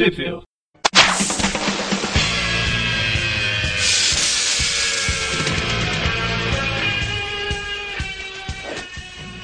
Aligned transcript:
Sheffield. 0.00 0.44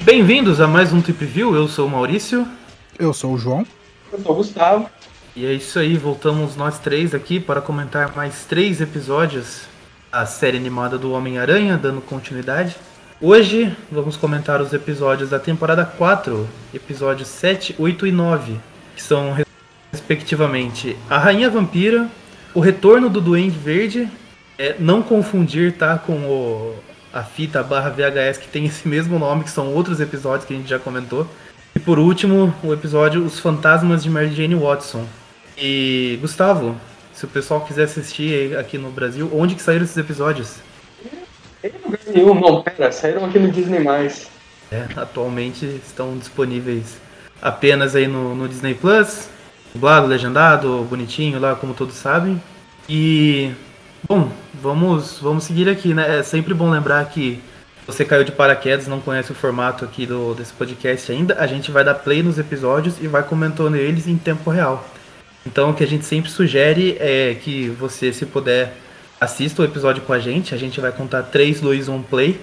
Bem-vindos 0.02 0.58
a 0.58 0.66
mais 0.66 0.94
um 0.94 1.02
Trip 1.02 1.26
View, 1.26 1.54
eu 1.54 1.68
sou 1.68 1.86
o 1.86 1.90
Maurício. 1.90 2.48
Eu 2.98 3.12
sou 3.12 3.34
o 3.34 3.36
João. 3.36 3.66
Eu 4.10 4.18
sou 4.18 4.32
o 4.32 4.34
Gustavo. 4.36 4.88
E 5.34 5.44
é 5.44 5.52
isso 5.52 5.78
aí, 5.78 5.94
voltamos 5.98 6.56
nós 6.56 6.78
três 6.78 7.14
aqui 7.14 7.38
para 7.38 7.60
comentar 7.60 8.16
mais 8.16 8.46
três 8.46 8.80
episódios 8.80 9.64
da 10.10 10.24
série 10.24 10.56
animada 10.56 10.96
do 10.96 11.12
Homem-Aranha, 11.12 11.76
dando 11.76 12.00
continuidade. 12.00 12.74
Hoje 13.20 13.76
vamos 13.92 14.16
comentar 14.16 14.62
os 14.62 14.72
episódios 14.72 15.28
da 15.28 15.38
temporada 15.38 15.84
4, 15.84 16.48
episódios 16.72 17.28
7, 17.28 17.74
8 17.78 18.06
e 18.06 18.12
9, 18.12 18.58
que 18.94 19.02
são 19.02 19.32
respectivamente 20.08 20.96
A 21.10 21.18
Rainha 21.18 21.50
Vampira, 21.50 22.08
O 22.54 22.60
Retorno 22.60 23.10
do 23.10 23.20
Duende 23.20 23.58
Verde, 23.58 24.08
é, 24.58 24.76
não 24.78 25.02
confundir 25.02 25.72
tá, 25.72 25.98
com 25.98 26.12
o, 26.12 26.76
a 27.12 27.22
fita 27.22 27.62
barra 27.62 27.90
VHS 27.90 28.38
que 28.38 28.48
tem 28.48 28.64
esse 28.64 28.86
mesmo 28.88 29.18
nome, 29.18 29.44
que 29.44 29.50
são 29.50 29.74
outros 29.74 30.00
episódios 30.00 30.46
que 30.46 30.54
a 30.54 30.56
gente 30.56 30.68
já 30.68 30.78
comentou. 30.78 31.26
E 31.74 31.78
por 31.78 31.98
último, 31.98 32.54
o 32.62 32.72
episódio 32.72 33.22
Os 33.24 33.38
Fantasmas 33.38 34.02
de 34.02 34.08
Mary 34.08 34.32
Jane 34.32 34.54
Watson. 34.54 35.04
E 35.58 36.18
Gustavo, 36.20 36.76
se 37.12 37.24
o 37.24 37.28
pessoal 37.28 37.62
quiser 37.62 37.84
assistir 37.84 38.56
aqui 38.56 38.78
no 38.78 38.90
Brasil, 38.90 39.30
onde 39.34 39.54
que 39.54 39.62
saíram 39.62 39.84
esses 39.84 39.96
episódios? 39.96 40.56
Em 41.62 41.70
lugar 41.84 42.00
nenhum, 42.06 42.34
não, 42.34 42.62
pera, 42.62 42.92
saíram 42.92 43.24
aqui 43.24 43.38
no 43.38 43.50
Disney+. 43.50 43.84
É, 44.70 44.86
atualmente 44.96 45.64
estão 45.86 46.16
disponíveis 46.16 46.96
apenas 47.40 47.94
aí 47.94 48.06
no, 48.06 48.34
no 48.34 48.48
Disney 48.48 48.74
Plus, 48.74 49.28
dublado, 49.76 50.06
legendado, 50.06 50.86
bonitinho 50.90 51.38
lá, 51.38 51.54
como 51.54 51.74
todos 51.74 51.94
sabem. 51.94 52.42
E 52.88 53.52
bom, 54.08 54.30
vamos 54.54 55.18
vamos 55.20 55.44
seguir 55.44 55.68
aqui, 55.68 55.94
né? 55.94 56.18
É 56.18 56.22
sempre 56.22 56.54
bom 56.54 56.70
lembrar 56.70 57.04
que 57.06 57.40
você 57.86 58.04
caiu 58.04 58.24
de 58.24 58.32
paraquedas, 58.32 58.88
não 58.88 59.00
conhece 59.00 59.30
o 59.30 59.34
formato 59.34 59.84
aqui 59.84 60.06
do, 60.06 60.34
desse 60.34 60.52
podcast 60.52 61.12
ainda, 61.12 61.36
a 61.38 61.46
gente 61.46 61.70
vai 61.70 61.84
dar 61.84 61.94
play 61.94 62.22
nos 62.22 62.38
episódios 62.38 62.96
e 63.00 63.06
vai 63.06 63.22
comentando 63.22 63.76
eles 63.76 64.08
em 64.08 64.16
tempo 64.16 64.50
real. 64.50 64.84
Então 65.46 65.70
o 65.70 65.74
que 65.74 65.84
a 65.84 65.86
gente 65.86 66.04
sempre 66.04 66.28
sugere 66.28 66.96
é 66.98 67.36
que 67.40 67.68
você, 67.68 68.12
se 68.12 68.26
puder, 68.26 68.76
assista 69.20 69.62
o 69.62 69.64
episódio 69.64 70.02
com 70.02 70.12
a 70.12 70.18
gente. 70.18 70.52
A 70.52 70.58
gente 70.58 70.80
vai 70.80 70.90
contar 70.90 71.22
3, 71.22 71.60
2, 71.60 71.88
1 71.88 72.02
play. 72.02 72.40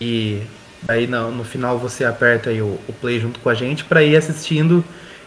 E 0.00 0.40
aí 0.88 1.06
no, 1.06 1.30
no 1.30 1.44
final 1.44 1.78
você 1.78 2.04
aperta 2.06 2.50
o, 2.50 2.80
o 2.88 2.92
play 2.98 3.20
junto 3.20 3.38
com 3.40 3.50
a 3.50 3.54
gente 3.54 3.84
para 3.84 4.02
ir 4.02 4.16
assistindo 4.16 4.82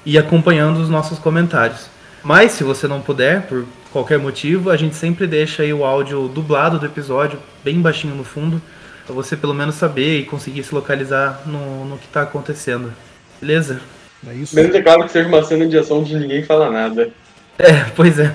e 0.05 0.17
acompanhando 0.17 0.79
os 0.79 0.89
nossos 0.89 1.19
comentários. 1.19 1.89
Mas 2.23 2.53
se 2.53 2.63
você 2.63 2.87
não 2.87 3.01
puder, 3.01 3.43
por 3.43 3.65
qualquer 3.91 4.17
motivo, 4.17 4.69
a 4.69 4.77
gente 4.77 4.95
sempre 4.95 5.27
deixa 5.27 5.63
aí 5.63 5.73
o 5.73 5.83
áudio 5.83 6.27
dublado 6.27 6.79
do 6.79 6.85
episódio, 6.85 7.37
bem 7.63 7.81
baixinho 7.81 8.15
no 8.15 8.23
fundo, 8.23 8.61
para 9.05 9.13
você 9.13 9.35
pelo 9.35 9.53
menos 9.53 9.75
saber 9.75 10.19
e 10.19 10.25
conseguir 10.25 10.63
se 10.63 10.73
localizar 10.73 11.41
no, 11.45 11.85
no 11.85 11.97
que 11.97 12.05
está 12.05 12.21
acontecendo. 12.21 12.93
Beleza? 13.41 13.81
É 14.25 14.33
isso. 14.33 14.55
Menos 14.55 14.73
é 14.73 14.81
claro 14.81 15.03
que 15.03 15.11
seja 15.11 15.27
uma 15.27 15.43
cena 15.43 15.67
de 15.67 15.77
ação 15.77 15.99
onde 15.99 16.17
ninguém 16.17 16.43
fala 16.43 16.71
nada. 16.71 17.11
É, 17.59 17.83
pois 17.95 18.17
é. 18.19 18.33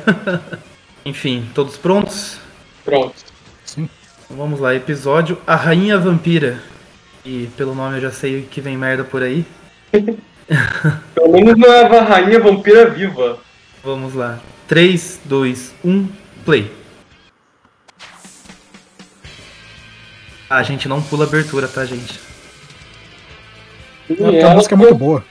Enfim, 1.05 1.49
todos 1.55 1.79
prontos? 1.79 2.39
Prontos. 2.85 3.25
Sim. 3.65 3.89
Então 4.25 4.37
vamos 4.37 4.61
lá, 4.61 4.75
episódio 4.75 5.39
A 5.47 5.57
Rainha 5.57 5.99
Vampira. 5.99 6.59
E 7.25 7.49
pelo 7.57 7.75
nome 7.75 7.97
eu 7.97 8.03
já 8.03 8.11
sei 8.11 8.43
que 8.43 8.61
vem 8.61 8.77
merda 8.77 9.03
por 9.03 9.23
aí. 9.23 9.47
pelo 11.15 11.33
menos 11.33 11.57
não 11.57 11.73
é 11.73 11.85
a 11.85 12.03
Rainha 12.03 12.41
Vampira 12.41 12.89
Viva. 12.89 13.39
Vamos 13.85 14.15
lá. 14.15 14.39
3, 14.67 15.21
2, 15.25 15.75
1, 15.85 16.09
play. 16.45 16.71
Ah, 20.51 20.59
a 20.59 20.63
gente 20.63 20.89
não 20.89 21.03
pula 21.03 21.25
abertura, 21.25 21.69
tá, 21.69 21.85
gente? 21.85 22.19
É, 24.11 24.43
a 24.43 24.51
música 24.55 24.75
é 24.75 24.79
muito 24.79 24.95
boa. 24.95 25.23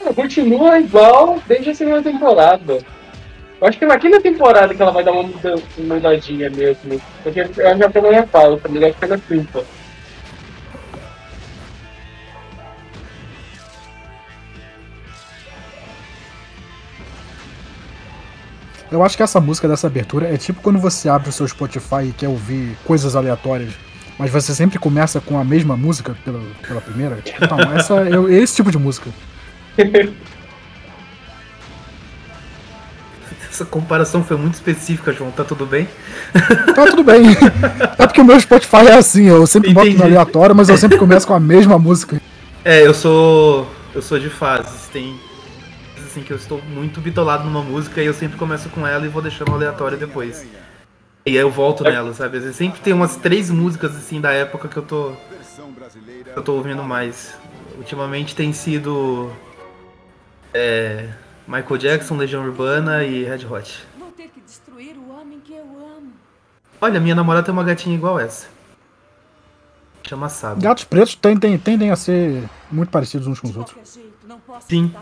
Ela 0.00 0.12
continua 0.12 0.80
igual 0.80 1.40
desde 1.46 1.70
a 1.70 1.74
segunda 1.74 2.02
temporada. 2.02 2.78
Eu 3.60 3.68
acho 3.68 3.78
que 3.78 3.86
na 3.86 3.96
quinta 3.96 4.20
temporada 4.20 4.74
que 4.74 4.82
ela 4.82 4.90
vai 4.90 5.04
dar 5.04 5.12
uma, 5.12 5.30
mudadinha 5.78 6.50
mesmo. 6.50 7.00
Porque 7.22 7.40
eu 7.40 7.78
já 7.78 7.88
pegou 7.88 8.10
minha 8.10 8.26
fala, 8.26 8.58
também 8.58 8.84
acho 8.84 8.98
que 8.98 9.04
é 9.04 9.08
na 9.08 9.18
quinta. 9.18 9.64
Eu 18.92 19.02
acho 19.02 19.16
que 19.16 19.22
essa 19.22 19.40
música 19.40 19.66
dessa 19.66 19.86
abertura 19.86 20.32
é 20.32 20.36
tipo 20.36 20.60
quando 20.60 20.78
você 20.78 21.08
abre 21.08 21.30
o 21.30 21.32
seu 21.32 21.48
Spotify 21.48 22.04
e 22.08 22.12
quer 22.12 22.28
ouvir 22.28 22.76
coisas 22.84 23.16
aleatórias, 23.16 23.72
mas 24.18 24.30
você 24.30 24.54
sempre 24.54 24.78
começa 24.78 25.18
com 25.18 25.38
a 25.38 25.44
mesma 25.44 25.78
música 25.78 26.14
pela, 26.22 26.42
pela 26.66 26.80
primeira. 26.80 27.18
Então, 27.40 27.58
essa 27.74 27.94
é 28.02 28.34
esse 28.34 28.56
tipo 28.56 28.70
de 28.70 28.76
música. 28.76 29.08
Essa 33.50 33.64
comparação 33.64 34.22
foi 34.22 34.36
muito 34.36 34.54
específica, 34.54 35.10
João. 35.12 35.30
Tá 35.30 35.42
tudo 35.44 35.64
bem? 35.64 35.88
Tá 36.74 36.86
tudo 36.86 37.02
bem. 37.02 37.22
É 37.98 38.06
porque 38.06 38.20
o 38.20 38.24
meu 38.24 38.38
Spotify 38.40 38.88
é 38.88 38.94
assim, 38.94 39.24
eu 39.24 39.46
sempre 39.46 39.70
Entendi. 39.70 39.90
boto 39.90 39.98
no 39.98 40.04
aleatório, 40.04 40.54
mas 40.54 40.68
eu 40.68 40.76
sempre 40.76 40.96
começo 40.98 41.26
com 41.26 41.34
a 41.34 41.40
mesma 41.40 41.78
música. 41.78 42.20
É, 42.64 42.86
eu 42.86 42.94
sou. 42.94 43.70
Eu 43.94 44.00
sou 44.00 44.18
de 44.18 44.30
fases. 44.30 44.88
Tem 44.92 45.14
assim 46.12 46.22
que 46.22 46.32
eu 46.32 46.36
estou 46.36 46.60
muito 46.62 47.00
bitolado 47.00 47.44
numa 47.44 47.62
música 47.62 48.02
e 48.02 48.06
eu 48.06 48.12
sempre 48.12 48.38
começo 48.38 48.68
com 48.68 48.86
ela 48.86 49.06
e 49.06 49.08
vou 49.08 49.22
deixando 49.22 49.52
aleatório 49.52 49.96
depois. 49.96 50.46
E 51.24 51.30
aí 51.30 51.36
eu 51.36 51.50
volto 51.50 51.82
nela, 51.84 52.12
sabe? 52.12 52.36
Eu 52.36 52.52
sempre 52.52 52.80
tem 52.80 52.92
umas 52.92 53.16
três 53.16 53.50
músicas 53.50 53.96
assim 53.96 54.20
da 54.20 54.30
época 54.30 54.68
que 54.68 54.76
eu 54.76 54.82
tô. 54.82 55.12
Que 55.12 56.36
eu 56.36 56.42
tô 56.42 56.54
ouvindo 56.54 56.82
mais. 56.82 57.34
Ultimamente 57.78 58.36
tem 58.36 58.52
sido. 58.52 59.30
É, 60.52 61.08
Michael 61.46 61.78
Jackson, 61.78 62.16
Legião 62.16 62.44
Urbana 62.44 63.04
e 63.04 63.24
Red 63.24 63.46
Hot. 63.46 63.86
Vou 63.98 64.12
ter 64.12 64.28
que 64.28 64.40
destruir 64.40 64.96
o 64.98 65.18
homem 65.18 65.40
que 65.40 65.54
eu 65.54 65.64
amo. 65.64 66.12
Olha, 66.80 67.00
minha 67.00 67.14
namorada 67.14 67.46
tem 67.46 67.52
uma 67.52 67.64
gatinha 67.64 67.94
igual 67.94 68.20
essa. 68.20 68.48
Chama 70.02 70.28
Saba. 70.28 70.60
Gatos 70.60 70.84
pretos 70.84 71.14
tendem, 71.14 71.56
tendem 71.56 71.90
a 71.90 71.96
ser 71.96 72.42
muito 72.70 72.90
parecidos 72.90 73.26
uns 73.26 73.40
com 73.40 73.48
os 73.48 73.56
outros. 73.56 73.98
Sim. 74.68 74.92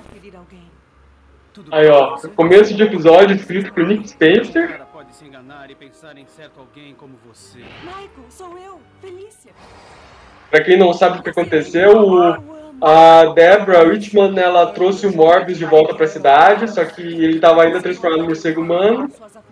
Aí, 1.70 1.88
ó, 1.88 2.16
começo 2.34 2.74
de 2.74 2.82
episódio 2.82 3.36
escrito 3.36 3.72
por 3.72 3.86
Nick 3.86 4.08
Spencer. 4.08 4.80
Pode 4.92 5.14
se 5.14 5.24
enganar 5.24 5.70
e 5.70 5.74
pensar 5.74 6.16
em 6.16 6.26
certo 6.26 6.60
alguém 6.60 6.94
como 6.94 7.14
você. 7.26 7.58
Michael, 7.82 8.08
sou 8.28 8.58
eu, 8.58 8.80
Felícia. 9.00 9.52
Pra 10.50 10.62
quem 10.62 10.78
não 10.78 10.92
sabe 10.92 11.18
o 11.18 11.22
que 11.22 11.30
aconteceu, 11.30 12.20
a 12.80 13.26
Deborah 13.34 13.84
Richmond, 13.84 14.38
ela 14.38 14.66
trouxe 14.72 15.06
o 15.06 15.14
Morbius 15.14 15.58
de 15.58 15.64
volta 15.64 15.94
pra 15.94 16.06
cidade, 16.06 16.70
só 16.70 16.84
que 16.84 17.02
ele 17.02 17.38
tava 17.38 17.62
ainda 17.62 17.80
transformado 17.80 18.20
no 18.20 18.26
morcego 18.26 18.60
humano. 18.60 19.10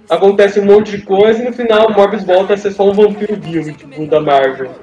Acontece 0.08 0.58
um 0.58 0.64
monte 0.64 0.96
de 0.96 1.02
coisa 1.02 1.42
e 1.42 1.44
no 1.44 1.52
final 1.52 1.88
o 1.88 1.92
Morbius 1.92 2.24
volta 2.24 2.54
a 2.54 2.56
ser 2.56 2.72
só 2.72 2.88
um 2.88 2.92
vampiro 2.92 3.36
vivo, 3.36 3.72
tipo, 3.72 4.06
da 4.06 4.20
Marvel. 4.20 4.74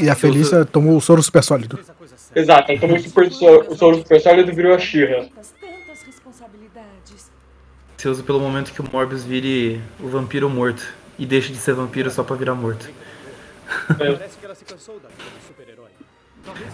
E 0.00 0.08
a 0.08 0.14
Felícia 0.14 0.64
tomou 0.64 0.96
o 0.96 1.00
soro 1.00 1.22
super 1.22 1.42
sólido. 1.42 1.78
Exato, 2.34 2.70
ela 2.70 2.80
tomou 2.80 2.96
o, 2.96 3.00
super, 3.00 3.26
o 3.26 3.76
soro 3.76 3.98
super 3.98 4.20
sólido 4.20 4.50
e 4.50 4.54
virou 4.54 4.74
a 4.74 4.78
Shira. 4.78 5.28
Você 7.96 8.08
usa 8.08 8.22
pelo 8.22 8.38
momento 8.38 8.72
que 8.72 8.80
o 8.80 8.88
Morbius 8.90 9.24
vire 9.24 9.80
o 9.98 10.08
vampiro 10.08 10.48
morto. 10.48 10.86
E 11.18 11.26
deixa 11.26 11.52
de 11.52 11.58
ser 11.58 11.74
vampiro 11.74 12.10
só 12.10 12.22
pra 12.22 12.36
virar 12.36 12.54
morto. 12.54 12.88
É. 13.98 14.28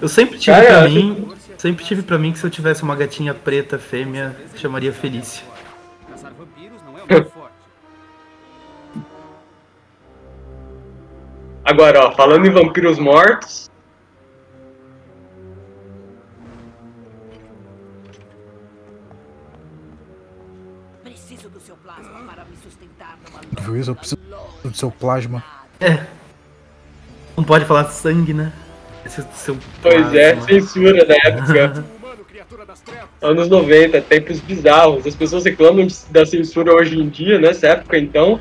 Eu 0.01 0.09
sempre 0.09 0.39
tive 0.39 0.57
Cara, 0.57 0.81
pra 0.81 0.89
mim. 0.89 1.33
Sempre 1.57 1.85
tive 1.85 2.03
pra 2.03 2.19
mim 2.19 2.33
que 2.33 2.39
se 2.39 2.45
eu 2.45 2.51
tivesse 2.51 2.83
uma 2.83 2.95
gatinha 2.95 3.33
preta 3.33 3.79
fêmea, 3.79 4.37
chamaria 4.55 4.93
Felícia. 4.93 5.43
Agora, 11.65 12.09
ó, 12.09 12.13
falando 12.13 12.47
em 12.47 12.51
vampiros 12.51 12.99
mortos, 12.99 13.64
Viu 23.65 23.77
isso? 23.79 23.91
Eu 23.91 23.97
preciso 23.97 24.21
do 24.63 24.77
seu 24.77 24.91
plasma. 24.91 25.43
É. 25.81 26.05
Não 27.37 27.43
pode 27.43 27.65
falar 27.65 27.87
sangue, 27.87 28.35
né? 28.35 28.53
Esse 29.05 29.21
é 29.21 29.25
seu 29.35 29.57
pois 29.83 30.15
é, 30.15 30.39
censura 30.43 31.05
da 31.05 31.15
época. 31.25 31.85
Anos 33.23 33.49
90, 33.49 34.01
tempos 34.03 34.41
bizarros. 34.41 35.07
As 35.07 35.15
pessoas 35.15 35.45
reclamam 35.45 35.87
da 36.11 36.27
censura 36.27 36.75
hoje 36.75 36.99
em 36.99 37.09
dia, 37.09 37.39
nessa 37.39 37.69
época 37.69 37.99
então. 37.99 38.39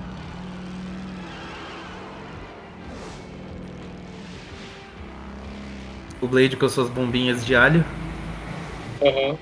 O 6.22 6.28
Blade 6.28 6.56
com 6.58 6.68
suas 6.70 6.90
bombinhas 6.90 7.46
de 7.46 7.56
alho. 7.56 7.84
Uhum. 9.02 9.38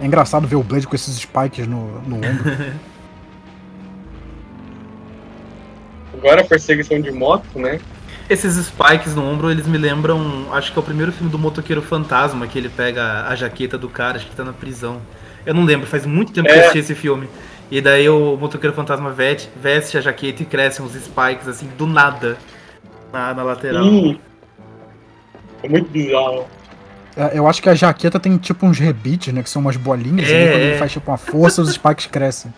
É 0.00 0.06
engraçado 0.06 0.46
ver 0.46 0.56
o 0.56 0.62
Blade 0.62 0.86
com 0.86 0.94
esses 0.94 1.16
spikes 1.16 1.66
no, 1.66 2.00
no 2.02 2.16
ombro. 2.16 2.82
Agora 6.22 6.42
a 6.42 6.44
perseguição 6.44 7.00
de 7.00 7.10
moto, 7.10 7.58
né? 7.58 7.80
Esses 8.30 8.54
spikes 8.64 9.14
no 9.16 9.28
ombro, 9.28 9.50
eles 9.50 9.66
me 9.66 9.76
lembram. 9.76 10.46
Acho 10.52 10.72
que 10.72 10.78
é 10.78 10.80
o 10.80 10.84
primeiro 10.84 11.10
filme 11.10 11.30
do 11.30 11.38
motoqueiro 11.38 11.82
fantasma, 11.82 12.46
que 12.46 12.56
ele 12.56 12.68
pega 12.68 13.26
a 13.26 13.34
jaqueta 13.34 13.76
do 13.76 13.88
cara, 13.88 14.16
acho 14.16 14.26
que 14.26 14.36
tá 14.36 14.44
na 14.44 14.52
prisão. 14.52 15.02
Eu 15.44 15.52
não 15.52 15.64
lembro, 15.64 15.86
faz 15.86 16.06
muito 16.06 16.32
tempo 16.32 16.48
é. 16.48 16.52
que 16.52 16.58
eu 16.58 16.60
assisti 16.60 16.78
esse 16.78 16.94
filme. 16.94 17.28
E 17.70 17.80
daí 17.80 18.08
o 18.08 18.36
motoqueiro 18.36 18.74
fantasma 18.74 19.10
veste, 19.10 19.50
veste 19.60 19.98
a 19.98 20.00
jaqueta 20.00 20.42
e 20.42 20.46
crescem 20.46 20.84
uns 20.84 20.92
spikes 20.92 21.48
assim, 21.48 21.66
do 21.76 21.86
nada. 21.86 22.38
Na, 23.12 23.34
na 23.34 23.42
lateral. 23.42 23.84
Sim. 23.84 24.20
É 25.62 25.68
muito 25.68 25.90
bizarro. 25.90 26.46
É, 27.16 27.38
eu 27.38 27.46
acho 27.46 27.60
que 27.60 27.68
a 27.68 27.74
jaqueta 27.74 28.18
tem 28.20 28.36
tipo 28.38 28.64
uns 28.64 28.78
rebites, 28.78 29.34
né? 29.34 29.42
Que 29.42 29.50
são 29.50 29.60
umas 29.60 29.76
bolinhas, 29.76 30.28
é, 30.30 30.44
e 30.46 30.50
quando 30.50 30.62
ele 30.62 30.74
é. 30.74 30.78
faz 30.78 30.92
tipo 30.92 31.10
uma 31.10 31.18
força, 31.18 31.60
os 31.60 31.72
spikes 31.72 32.06
crescem. 32.12 32.54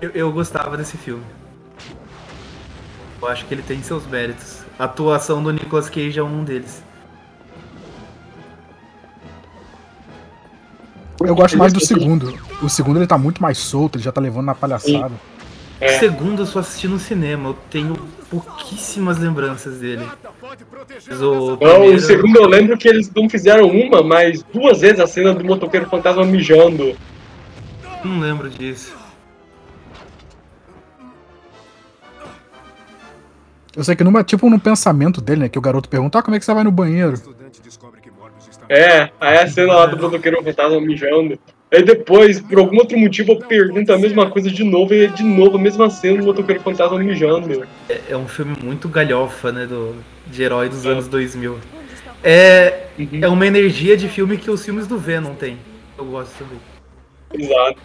Eu, 0.00 0.10
eu 0.14 0.32
gostava 0.32 0.76
desse 0.76 0.96
filme. 0.96 1.24
Eu 3.26 3.32
acho 3.32 3.44
que 3.44 3.54
ele 3.54 3.62
tem 3.62 3.82
seus 3.82 4.06
méritos. 4.06 4.60
A 4.78 4.84
atuação 4.84 5.42
do 5.42 5.50
Nicolas 5.50 5.90
Cage 5.90 6.16
é 6.16 6.22
um 6.22 6.44
deles. 6.44 6.80
Eu 11.18 11.34
gosto 11.34 11.58
mais 11.58 11.72
do 11.72 11.84
segundo. 11.84 12.38
O 12.62 12.68
segundo 12.68 12.98
ele 12.98 13.06
tá 13.06 13.18
muito 13.18 13.42
mais 13.42 13.58
solto, 13.58 13.96
ele 13.96 14.04
já 14.04 14.12
tá 14.12 14.20
levando 14.20 14.46
na 14.46 14.54
palhaçada. 14.54 15.10
É. 15.80 15.96
O 15.96 15.98
segundo 15.98 16.42
eu 16.42 16.46
só 16.46 16.60
assisti 16.60 16.86
no 16.86 17.00
cinema, 17.00 17.48
eu 17.48 17.58
tenho 17.68 17.96
pouquíssimas 18.30 19.18
lembranças 19.18 19.78
dele. 19.80 20.06
O, 21.20 21.56
primeiro... 21.56 21.96
o 21.96 22.00
segundo 22.00 22.36
eu 22.36 22.46
lembro 22.46 22.78
que 22.78 22.88
eles 22.88 23.10
não 23.12 23.28
fizeram 23.28 23.66
uma, 23.66 24.04
mas 24.04 24.44
duas 24.54 24.82
vezes 24.82 25.00
a 25.00 25.06
cena 25.08 25.34
do 25.34 25.44
motoqueiro 25.44 25.90
fantasma 25.90 26.24
mijando. 26.24 26.96
Não 28.04 28.20
lembro 28.20 28.48
disso. 28.48 28.95
Eu 33.76 33.84
sei 33.84 33.94
que 33.94 34.02
numa, 34.02 34.24
tipo 34.24 34.48
no 34.48 34.58
pensamento 34.58 35.20
dele, 35.20 35.42
né? 35.42 35.48
Que 35.48 35.58
o 35.58 35.62
garoto 35.62 35.88
pergunta, 35.88 36.18
ah, 36.18 36.22
como 36.22 36.34
é 36.34 36.38
que 36.38 36.44
você 36.44 36.54
vai 36.54 36.64
no 36.64 36.70
banheiro? 36.70 37.20
É, 38.68 39.10
aí 39.20 39.38
a 39.38 39.46
cena 39.46 39.74
lá 39.74 39.86
do 39.86 39.98
motoqueiro 39.98 40.42
fantasma 40.42 40.80
mijando. 40.80 41.38
Aí 41.72 41.82
depois, 41.82 42.40
por 42.40 42.58
algum 42.58 42.78
outro 42.78 42.98
motivo, 42.98 43.32
eu 43.32 43.38
pergunto 43.38 43.92
a 43.92 43.98
mesma 43.98 44.30
coisa 44.30 44.50
de 44.50 44.64
novo 44.64 44.94
e 44.94 45.04
é 45.04 45.06
de 45.08 45.22
novo 45.22 45.56
a 45.56 45.60
mesma 45.60 45.90
cena 45.90 46.20
do 46.20 46.26
motoqueiro 46.26 46.62
fantasma 46.62 46.98
mijando. 46.98 47.66
É, 47.88 48.00
é 48.10 48.16
um 48.16 48.26
filme 48.26 48.56
muito 48.62 48.88
galhofa, 48.88 49.52
né? 49.52 49.66
Do, 49.66 49.94
de 50.26 50.42
herói 50.42 50.68
dos 50.68 50.86
é. 50.86 50.90
anos 50.90 51.06
2000. 51.06 51.58
É, 52.24 52.86
uhum. 52.98 53.08
é 53.22 53.28
uma 53.28 53.46
energia 53.46 53.96
de 53.96 54.08
filme 54.08 54.38
que 54.38 54.50
os 54.50 54.64
filmes 54.64 54.86
do 54.86 54.98
Venom 54.98 55.34
tem. 55.34 55.58
Eu 55.98 56.06
gosto 56.06 56.32
também. 56.38 56.58
Exato. 57.34 57.80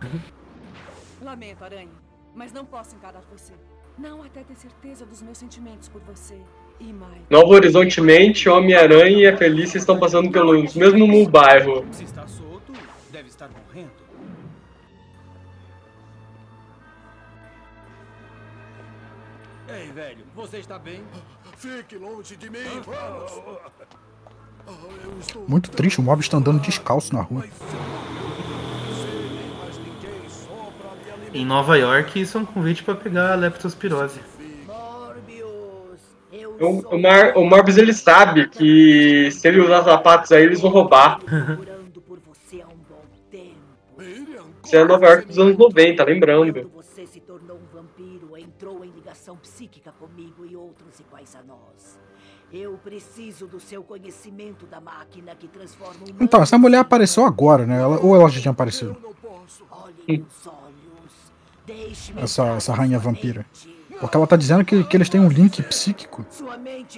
Lamento, 1.21 1.63
Aranha, 1.63 1.89
mas 2.33 2.53
não 2.53 2.65
posso 2.65 2.95
encarar 2.95 3.21
você. 3.31 3.53
Não 3.97 4.23
até 4.23 4.43
ter 4.43 4.55
certeza 4.55 5.05
dos 5.05 5.21
meus 5.21 5.37
sentimentos 5.37 5.87
por 5.87 6.01
você. 6.01 6.37
E 6.79 6.91
mais. 6.91 7.21
Novo 7.29 7.53
Horizontemente, 7.53 8.49
Homem-Aranha 8.49 9.17
e 9.17 9.27
a 9.27 9.37
Felícia 9.37 9.77
estão 9.77 9.99
passando 9.99 10.31
pelos 10.31 10.73
mesmo 10.75 11.29
bairro. 11.29 11.85
Se 11.91 12.05
está 12.05 12.27
solto, 12.27 12.73
deve 13.11 13.29
estar 13.29 13.49
morrendo. 13.49 13.91
Ei, 19.69 19.91
velho, 19.91 20.25
você 20.35 20.57
está 20.57 20.79
bem? 20.79 21.03
Fique 21.57 21.95
longe 21.97 22.35
de 22.35 22.49
mim, 22.49 22.57
Muito 25.47 25.69
triste, 25.69 25.99
o 25.99 26.03
mob 26.03 26.19
está 26.19 26.37
andando 26.37 26.59
descalço 26.59 27.13
na 27.13 27.21
rua. 27.21 27.45
Em 31.33 31.45
Nova 31.45 31.77
York, 31.77 32.19
isso 32.19 32.37
é 32.37 32.41
um 32.41 32.45
convite 32.45 32.83
para 32.83 32.95
pegar 32.95 33.31
a 33.31 33.35
leptospirose. 33.35 34.19
O, 36.59 36.95
o, 36.95 37.01
Mar, 37.01 37.37
o 37.37 37.45
Morbius 37.45 37.77
ele 37.77 37.93
sabe 37.93 38.47
que 38.49 39.31
se 39.31 39.47
ele 39.47 39.61
usar 39.61 39.83
sapatos 39.83 40.31
aí, 40.31 40.43
eles 40.43 40.61
vão 40.61 40.69
roubar. 40.69 41.19
Isso 44.63 44.75
é 44.75 44.83
Nova 44.83 45.05
York 45.05 45.27
dos 45.27 45.39
anos 45.39 45.57
90, 45.57 46.03
lembrando. 46.03 46.71
Você 46.75 47.07
se 47.07 47.19
tornou 47.19 47.57
um 47.57 47.75
vampiro, 47.75 48.37
entrou 48.37 48.83
em 48.85 48.91
ligação 48.91 49.35
psíquica 49.37 49.91
comigo 49.91 50.45
e 50.45 50.55
outros 50.55 50.99
iguais 50.99 51.35
a 51.35 51.43
nós. 51.43 51.99
Eu 52.53 52.77
preciso 52.83 53.47
do 53.47 53.59
seu 53.59 53.81
conhecimento 53.81 54.65
da 54.65 54.81
máquina 54.81 55.33
que 55.33 55.47
transforma 55.47 56.01
Então, 56.19 56.41
essa 56.41 56.57
mulher 56.57 56.79
apareceu 56.79 57.25
agora, 57.25 57.65
né? 57.65 57.81
Ela, 57.81 57.99
ou 58.01 58.15
ela 58.15 58.29
já 58.29 58.41
tinha 58.41 58.51
aparecido? 58.51 58.95
Olhe 59.71 60.17
nos 60.17 60.47
olhos 60.47 60.90
essa, 62.17 62.45
essa 62.55 62.73
rainha 62.73 62.99
vampira. 62.99 63.45
Porque 63.99 64.17
ela 64.17 64.25
tá 64.25 64.35
dizendo 64.35 64.65
que, 64.65 64.83
que 64.83 64.97
eles 64.97 65.09
têm 65.09 65.21
um 65.21 65.27
link 65.27 65.61
psíquico. 65.61 66.25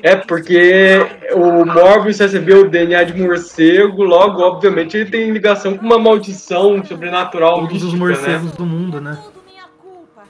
É, 0.02 0.16
porque 0.16 1.00
o 1.34 1.66
Morbius 1.66 2.18
recebeu 2.20 2.62
o 2.62 2.70
DNA 2.70 3.04
de 3.04 3.22
morcego, 3.22 4.04
logo, 4.04 4.42
obviamente, 4.42 4.96
ele 4.96 5.12
tem 5.12 5.30
ligação 5.32 5.78
com 5.78 5.86
uma 5.86 6.00
maldição 6.00 6.84
sobrenatural. 6.86 7.56
Todos 7.56 7.74
mística, 7.74 7.94
os 7.94 8.00
morcegos 8.00 8.52
né? 8.52 8.58
do 8.58 8.66
mundo, 8.66 9.02
né? 9.02 9.22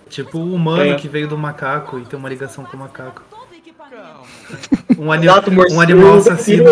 Tipo 0.09 0.39
o 0.39 0.55
humano 0.55 0.91
é. 0.91 0.95
que 0.95 1.07
veio 1.07 1.27
do 1.27 1.37
macaco 1.37 1.99
e 1.99 2.05
tem 2.05 2.17
uma 2.17 2.29
ligação 2.29 2.63
com 2.63 2.75
o 2.75 2.79
macaco. 2.79 3.21
um, 4.97 5.11
anim 5.11 5.25
Exato, 5.25 5.51
um 5.51 5.79
animal 5.79 6.15
assassino. 6.17 6.65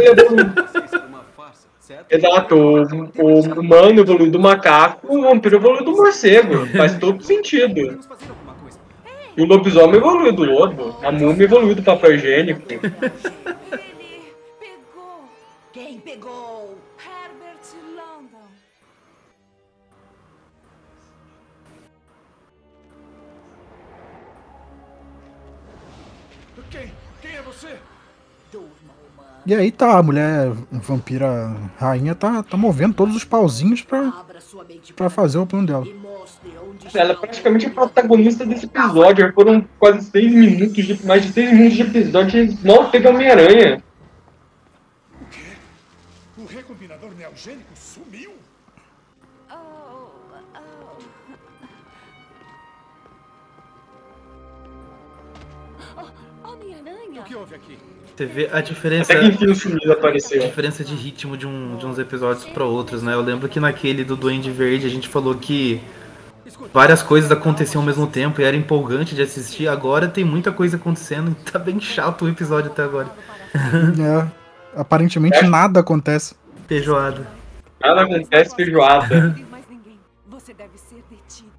Exato, 2.09 2.55
o, 2.55 2.83
o 3.23 3.39
humano 3.59 4.01
evoluiu 4.01 4.31
do 4.31 4.39
macaco, 4.39 5.07
o 5.07 5.21
vampiro 5.21 5.57
evoluiu 5.57 5.85
do 5.85 5.95
morcego. 5.95 6.65
Faz 6.67 6.97
todo 6.97 7.23
sentido. 7.23 7.99
E 9.35 9.41
o 9.41 9.45
lobisomem 9.45 9.95
evoluiu 9.95 10.33
do 10.33 10.43
lobo, 10.43 10.95
a 11.01 11.11
múmia 11.11 11.45
evoluiu 11.45 11.75
do 11.75 11.83
papel 11.83 12.15
higiênico. 12.15 12.61
Ele 12.69 12.79
pegou. 14.59 15.29
Quem 15.71 15.99
pegou? 15.99 16.40
E 29.43 29.55
aí 29.55 29.71
tá, 29.71 29.97
a 29.97 30.03
mulher 30.03 30.51
vampira 30.71 31.55
rainha 31.77 32.13
tá, 32.13 32.43
tá 32.43 32.55
movendo 32.55 32.93
todos 32.93 33.15
os 33.15 33.23
pauzinhos 33.23 33.81
pra, 33.81 34.23
pra 34.95 35.09
fazer 35.09 35.39
o 35.39 35.47
plano 35.47 35.65
dela. 35.65 35.85
Ela 36.93 37.13
é 37.13 37.15
praticamente 37.15 37.65
a 37.65 37.69
protagonista 37.71 38.45
desse 38.45 38.65
episódio. 38.65 39.33
Foram 39.33 39.67
quase 39.79 40.09
seis 40.09 40.31
minutos, 40.31 40.85
de, 40.85 41.05
mais 41.05 41.23
de 41.23 41.31
seis 41.31 41.51
minutos 41.51 41.73
de 41.73 41.81
episódio 41.81 42.43
e 42.43 42.67
mal 42.67 42.91
teve 42.91 43.07
Homem-Aranha. 43.07 43.83
O 45.19 45.25
quê? 45.25 45.39
O 46.37 46.45
recombinador 46.45 47.11
neogênico 47.17 47.71
sumiu? 47.75 48.33
Oh, 49.49 49.55
oh. 55.97 56.47
Homem-Aranha? 56.47 57.21
O 57.21 57.23
que 57.23 57.35
houve 57.35 57.55
aqui? 57.55 57.79
Você 58.15 58.25
vê 58.25 58.49
a 58.51 58.61
diferença. 58.61 59.13
Até 59.13 59.31
que 59.31 59.45
enfim 59.45 59.77
o 59.85 59.91
apareceu. 59.91 60.43
A 60.43 60.47
diferença 60.47 60.83
de 60.83 60.93
ritmo 60.95 61.37
de, 61.37 61.47
um, 61.47 61.77
de 61.77 61.85
uns 61.85 61.97
episódios 61.97 62.45
para 62.45 62.63
outros, 62.63 63.01
né? 63.01 63.13
Eu 63.13 63.21
lembro 63.21 63.47
que 63.49 63.59
naquele 63.59 64.03
do 64.03 64.15
Duende 64.15 64.51
Verde 64.51 64.85
a 64.85 64.89
gente 64.89 65.07
falou 65.07 65.35
que 65.35 65.81
várias 66.73 67.01
coisas 67.01 67.31
aconteciam 67.31 67.81
ao 67.81 67.85
mesmo 67.85 68.07
tempo 68.07 68.41
e 68.41 68.43
era 68.43 68.55
empolgante 68.55 69.15
de 69.15 69.21
assistir. 69.21 69.67
Agora 69.67 70.07
tem 70.07 70.23
muita 70.23 70.51
coisa 70.51 70.77
acontecendo 70.77 71.31
e 71.31 71.51
tá 71.51 71.57
bem 71.57 71.79
chato 71.79 72.25
o 72.25 72.29
episódio 72.29 72.71
até 72.71 72.83
agora. 72.83 73.09
É, 73.53 74.27
aparentemente 74.79 75.37
é. 75.39 75.43
nada 75.43 75.79
acontece. 75.79 76.35
Feijoada. 76.67 77.27
Nada 77.81 78.03
acontece, 78.03 78.55
feijoada. 78.55 79.35
Você 80.27 80.53
deve 80.53 80.77
ser 80.77 81.03
detido. 81.09 81.51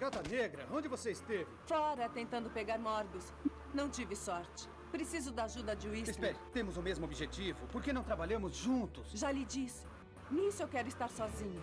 Gata 0.00 0.20
Negra, 0.28 0.62
onde 0.72 0.88
você 0.88 1.12
esteve? 1.12 1.46
Fora, 1.66 2.08
tentando 2.12 2.50
pegar 2.50 2.78
Morbius. 2.78 3.32
Não 3.72 3.88
tive 3.88 4.16
sorte. 4.16 4.68
Preciso 4.92 5.32
da 5.32 5.44
ajuda 5.44 5.74
de 5.74 5.88
Whistler. 5.88 6.10
Espere, 6.10 6.36
temos 6.52 6.76
o 6.76 6.82
mesmo 6.82 7.06
objetivo. 7.06 7.58
Por 7.72 7.82
que 7.82 7.94
não 7.94 8.02
trabalhamos 8.02 8.54
juntos? 8.54 9.06
Já 9.14 9.32
lhe 9.32 9.44
disse. 9.44 9.86
Nisso 10.30 10.62
eu 10.62 10.68
quero 10.68 10.86
estar 10.86 11.08
sozinho. 11.08 11.62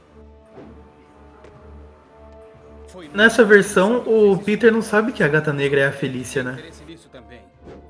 Nessa 3.13 3.45
versão, 3.45 3.97
o 3.99 4.35
Peter 4.39 4.71
não 4.73 4.81
sabe 4.81 5.11
que 5.11 5.23
a 5.23 5.27
gata 5.27 5.53
negra 5.53 5.81
é 5.81 5.87
a 5.87 5.91
Felícia, 5.91 6.43
né? 6.43 6.71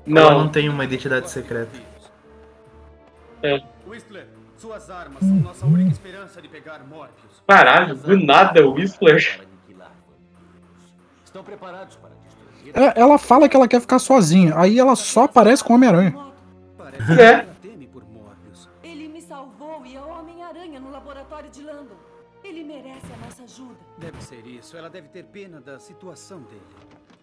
Não. 0.06 0.22
Ela 0.22 0.34
não 0.34 0.50
tem 0.50 0.68
uma 0.68 0.84
identidade 0.84 1.30
secreta. 1.30 1.70
É. 3.42 3.62
Whistler, 3.86 4.28
suas 4.58 4.90
armas 4.90 5.20
são 5.20 5.36
nossa 5.36 5.64
única 5.64 5.90
esperança 5.90 6.42
de 6.42 6.48
pegar 6.48 6.80
Morbius. 6.80 7.42
Caralho, 7.48 7.96
do 7.96 8.18
nada, 8.18 8.68
Whistler. 8.68 9.46
Estão 11.24 11.42
preparados 11.42 11.96
para 11.96 12.10
ela 12.74 13.18
fala 13.18 13.48
que 13.48 13.56
ela 13.56 13.68
quer 13.68 13.80
ficar 13.80 13.98
sozinha, 13.98 14.54
aí 14.56 14.78
ela 14.78 14.96
só 14.96 15.24
aparece 15.24 15.62
com 15.64 15.72
o 15.72 15.76
Homem-Aranha. 15.76 16.14
É. 17.18 17.50
aranha 20.50 20.80
no 20.80 20.90
laboratório 20.90 21.48
de 21.50 21.62
Landon. 21.62 21.96
Ele 22.44 22.64
merece 22.64 23.06
a 23.12 23.24
nossa 23.24 23.44
ajuda. 23.44 23.78
Deve 23.98 24.22
ser 24.22 24.46
isso. 24.46 24.76
Ela 24.76 24.90
deve 24.90 25.08
ter 25.08 25.24
pena 25.24 25.60
da 25.60 25.78
situação 25.78 26.40
dele. 26.42 26.62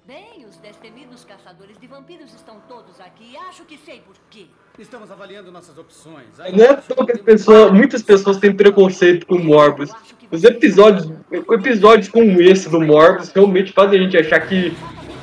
Bem, 0.06 0.46
os 0.46 0.56
destemidos 0.58 1.26
caçadores 1.26 1.78
de 1.78 1.86
vampiros 1.86 2.34
estão 2.34 2.62
todos 2.68 3.00
aqui. 3.02 3.36
Acho 3.50 3.66
que 3.66 3.78
sei 3.78 4.00
por 4.00 4.16
quê. 4.30 4.46
Estamos 4.80 5.12
avaliando 5.12 5.52
nossas 5.52 5.78
opções. 5.78 6.38
Não 6.38 6.64
é 6.64 6.82
só 6.82 7.06
que 7.06 7.18
pessoas, 7.18 7.74
muitas 7.74 8.02
pessoas 8.02 8.38
têm 8.38 8.56
preconceito 8.56 9.26
com 9.28 9.38
Morbius. 9.38 9.92
Os 10.32 10.44
episódios, 10.46 11.12
episódios 11.30 12.08
como 12.08 12.42
esse 12.42 12.70
do 12.70 12.80
Morbius 12.80 13.30
realmente 13.30 13.74
fazem 13.74 14.00
a 14.00 14.04
gente 14.04 14.18
achar 14.18 14.40
que 14.48 14.74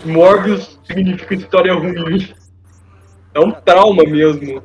Morbius 0.04 0.78
significa 0.84 1.34
história 1.34 1.74
ruim. 1.74 2.34
É 3.34 3.40
um 3.40 3.50
trauma 3.50 4.04
mesmo. 4.04 4.62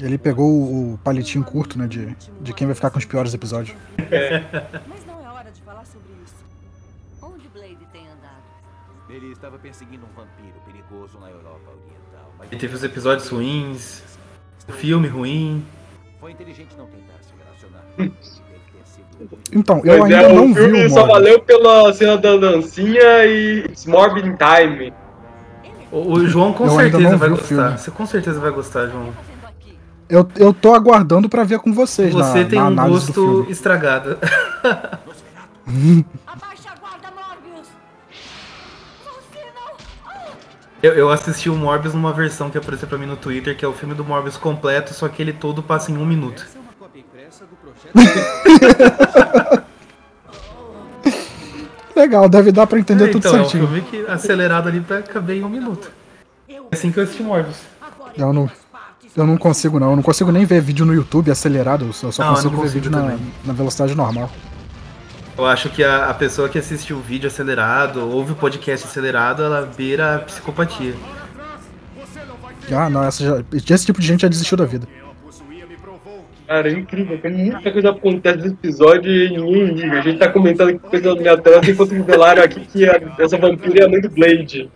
Ele 0.00 0.16
pegou 0.16 0.48
o 0.94 0.98
palitinho 1.04 1.44
curto, 1.44 1.78
né, 1.78 1.86
de, 1.86 2.16
de 2.40 2.52
quem 2.54 2.66
vai 2.66 2.74
ficar 2.74 2.90
com 2.90 2.98
os 2.98 3.04
piores 3.04 3.34
episódios. 3.34 3.76
É. 4.10 4.40
Mas 4.88 5.04
não 5.06 5.20
é 5.22 5.30
hora 5.30 5.50
de 5.50 5.60
falar 5.62 5.84
sobre 5.84 6.08
isso. 6.24 6.34
Onde 7.20 7.46
Blade 7.48 7.76
tem 7.92 8.06
andado? 8.08 8.42
Ele 9.10 9.32
estava 9.32 9.58
perseguindo 9.58 10.06
um 10.06 10.14
vampiro 10.16 10.58
perigoso 10.64 11.18
na 11.18 11.28
Europa 11.28 11.70
Oriental. 11.70 12.32
Mas 12.38 12.50
Ele 12.50 12.60
teve 12.60 12.74
os 12.74 12.82
episódios 12.82 13.28
ruins, 13.28 14.02
o 14.66 14.72
filme 14.72 15.08
ruim. 15.08 15.64
foi 16.18 16.32
inteligente 16.32 16.74
não 16.78 16.86
tentar 16.86 17.18
se 17.20 17.34
relacionar. 17.36 17.84
Então, 19.52 19.80
eu 19.84 19.98
Pois 19.98 20.10
é, 20.12 20.16
ainda 20.16 20.28
não 20.34 20.44
o 20.50 20.54
vi 20.54 20.60
filme 20.60 20.84
o 20.84 20.90
só 20.90 21.06
valeu 21.06 21.40
pela 21.40 21.92
cena 21.94 22.18
da 22.18 22.36
dancinha 22.36 23.24
e 23.24 23.60
It's 23.60 23.86
Morbid 23.86 24.28
in 24.28 24.36
Time. 24.36 24.92
O, 25.90 26.12
o 26.12 26.26
João 26.26 26.52
com 26.52 26.66
Eu 26.66 26.78
ainda 26.78 26.98
certeza 26.98 27.16
vai 27.16 27.28
vi 27.28 27.34
o 27.34 27.38
gostar. 27.38 27.48
filme. 27.48 27.78
Você 27.78 27.90
com 27.90 28.06
certeza 28.06 28.40
vai 28.40 28.50
gostar, 28.50 28.86
João. 28.88 29.08
Eu, 30.08 30.28
eu 30.36 30.52
tô 30.52 30.74
aguardando 30.74 31.28
pra 31.28 31.42
ver 31.42 31.58
com 31.58 31.72
vocês 31.72 32.12
Você 32.12 32.44
na, 32.44 32.48
tem 32.48 32.58
na 32.70 32.84
um 32.84 32.88
gosto 32.90 33.46
estragado. 33.48 34.18
Abaixa 36.26 36.70
a 36.70 36.78
guarda, 36.78 37.08
Morbius! 37.16 37.66
Você 39.02 39.40
não... 39.54 40.32
Eu, 40.80 40.92
eu 40.92 41.10
assisti 41.10 41.50
o 41.50 41.56
Morbius 41.56 41.92
numa 41.94 42.12
versão 42.12 42.50
que 42.50 42.58
apareceu 42.58 42.86
pra 42.86 42.98
mim 42.98 43.06
no 43.06 43.16
Twitter, 43.16 43.56
que 43.56 43.64
é 43.64 43.68
o 43.68 43.72
filme 43.72 43.94
do 43.94 44.04
Morbius 44.04 44.36
completo, 44.36 44.94
só 44.94 45.08
que 45.08 45.20
ele 45.20 45.32
todo 45.32 45.60
passa 45.60 45.90
em 45.90 45.96
um 45.96 46.06
minuto. 46.06 46.46
Legal, 51.94 52.28
deve 52.28 52.52
dar 52.52 52.66
pra 52.66 52.78
entender 52.78 53.04
É, 53.04 53.08
tudo 53.08 53.26
então, 53.26 53.38
é 53.38 53.40
um 53.40 53.44
certinho. 53.44 53.66
filme 53.66 53.80
que 53.82 54.06
acelerado 54.10 54.68
ali 54.68 54.80
pra 54.80 55.00
caber 55.02 55.38
em 55.38 55.44
um 55.44 55.48
minuto. 55.48 55.90
É 56.48 56.56
assim 56.70 56.92
que 56.92 56.98
eu 56.98 57.04
assisti 57.04 57.22
Morbius. 57.22 57.56
Eu 58.16 58.32
não, 58.32 58.50
eu 59.16 59.26
não 59.26 59.36
consigo 59.36 59.78
não, 59.80 59.90
eu 59.90 59.96
não 59.96 60.02
consigo 60.02 60.30
nem 60.30 60.44
ver 60.44 60.60
vídeo 60.60 60.84
no 60.84 60.94
YouTube 60.94 61.30
acelerado, 61.30 61.86
eu 61.86 61.92
só, 61.92 62.22
Não, 62.22 62.30
eu 62.30 62.34
consigo 62.34 62.50
ver 62.56 62.62
consigo 62.62 62.84
vídeo 62.84 62.90
na, 62.90 63.16
na 63.44 63.52
velocidade 63.52 63.94
normal. 63.94 64.30
Eu 65.38 65.46
acho 65.46 65.68
que 65.68 65.84
a, 65.84 66.06
a 66.06 66.14
pessoa 66.14 66.48
que 66.48 66.58
assiste 66.58 66.94
o 66.94 67.00
vídeo 67.00 67.26
acelerado, 67.28 68.00
ouve 68.10 68.32
o 68.32 68.34
podcast 68.34 68.86
acelerado, 68.86 69.42
ela 69.42 69.70
beira 69.76 70.16
a 70.16 70.18
psicopatia. 70.20 70.94
Ah, 72.72 72.88
não, 72.90 73.04
essa 73.04 73.22
já, 73.22 73.42
esse 73.74 73.86
tipo 73.86 74.00
de 74.00 74.06
gente 74.06 74.22
já 74.22 74.28
desistiu 74.28 74.56
da 74.56 74.64
vida. 74.64 74.88
Cara, 76.46 76.68
é 76.68 76.72
incrível, 76.72 77.20
tem 77.20 77.32
muita 77.32 77.72
coisa 77.72 77.90
acontece 77.90 78.38
nesse 78.38 78.54
episódio 78.54 79.10
e 79.10 79.30
ninguém 79.36 79.64
liga. 79.74 79.98
A 79.98 80.00
gente 80.00 80.18
tá 80.18 80.30
comentando 80.30 80.68
aqui 80.70 80.78
coisa 80.78 81.10
aleatória, 81.10 81.70
enquanto 81.70 81.90
revelaram 81.90 82.42
aqui 82.42 82.60
que 82.66 82.88
a- 82.88 83.00
essa 83.18 83.36
vampira 83.36 83.80
é 83.82 83.84
a 83.84 83.88
mãe 83.88 84.00
do 84.00 84.08
Blade. 84.10 84.70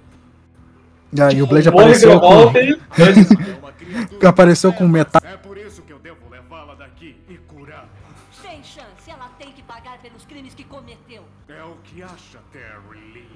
E 1.12 1.21
aí 1.23 1.41
o 1.43 1.47
Blade 1.47 1.71
Morre 1.71 1.85
apareceu 1.85 2.21
com, 2.21 2.27
ontem, 2.27 2.77
apareceu 4.27 4.73
com 4.73 4.89
metade. 4.89 5.27
É 5.27 5.37
por 5.37 5.57
isso 5.59 5.83
que 5.83 5.93
eu 5.93 5.99
devo 6.00 6.19
levá-la 6.31 6.75
daqui 6.75 7.17
e 7.29 7.35
curá-la. 7.37 7.89
Sem 8.33 8.62
chance, 8.65 9.09
ela 9.09 9.29
tem 9.39 9.53
que 9.53 9.62
pagar 9.62 9.99
pelos 9.99 10.25
crimes 10.25 10.55
que 10.55 10.65
cometeu. 10.65 11.23
É 11.49 11.62
o 11.65 11.77
que 11.85 12.03
acha, 12.03 12.39
Terry 12.53 13.12
Lee. 13.15 13.29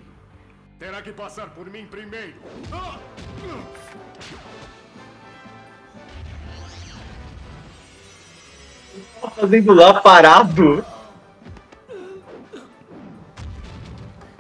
Terá 0.79 1.01
que 1.03 1.13
passar 1.13 1.51
por 1.51 1.71
mim 1.71 1.87
primeiro. 1.89 2.35
Ah! 2.73 2.99
Tá 9.21 9.31
fazendo 9.31 9.73
lá 9.73 9.95
parado. 10.01 10.85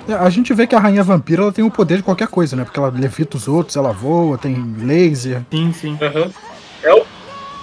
É, 0.08 0.12
A 0.14 0.28
gente 0.28 0.52
vê 0.52 0.66
que 0.66 0.74
a 0.74 0.78
rainha 0.78 1.02
vampira 1.02 1.42
ela 1.42 1.52
tem 1.52 1.64
o 1.64 1.70
poder 1.70 1.96
de 1.98 2.02
qualquer 2.02 2.28
coisa, 2.28 2.54
né? 2.56 2.64
Porque 2.64 2.78
ela 2.78 2.90
levita 2.90 3.36
os 3.36 3.48
outros, 3.48 3.76
ela 3.76 3.92
voa, 3.92 4.36
tem 4.36 4.54
laser. 4.78 5.42
Sim, 5.50 5.72
sim. 5.72 5.98
É 6.82 6.94
o- 6.94 7.04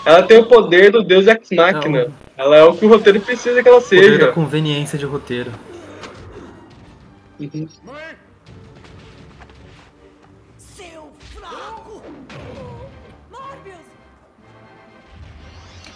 Ela 0.03 0.23
tem 0.23 0.39
o 0.39 0.45
poder 0.47 0.91
do 0.91 1.03
Deus 1.03 1.27
Ex 1.27 1.49
Machina. 1.51 2.05
Não. 2.05 2.13
Ela 2.35 2.55
é 2.57 2.63
o 2.63 2.73
que 2.73 2.83
o 2.85 2.89
roteiro 2.89 3.21
precisa 3.21 3.61
que 3.61 3.69
ela 3.69 3.79
Poder 3.79 4.11
da 4.13 4.17
seja. 4.17 4.31
conveniência 4.31 4.97
de 4.97 5.05
roteiro. 5.05 5.51
Uhum. 7.39 7.67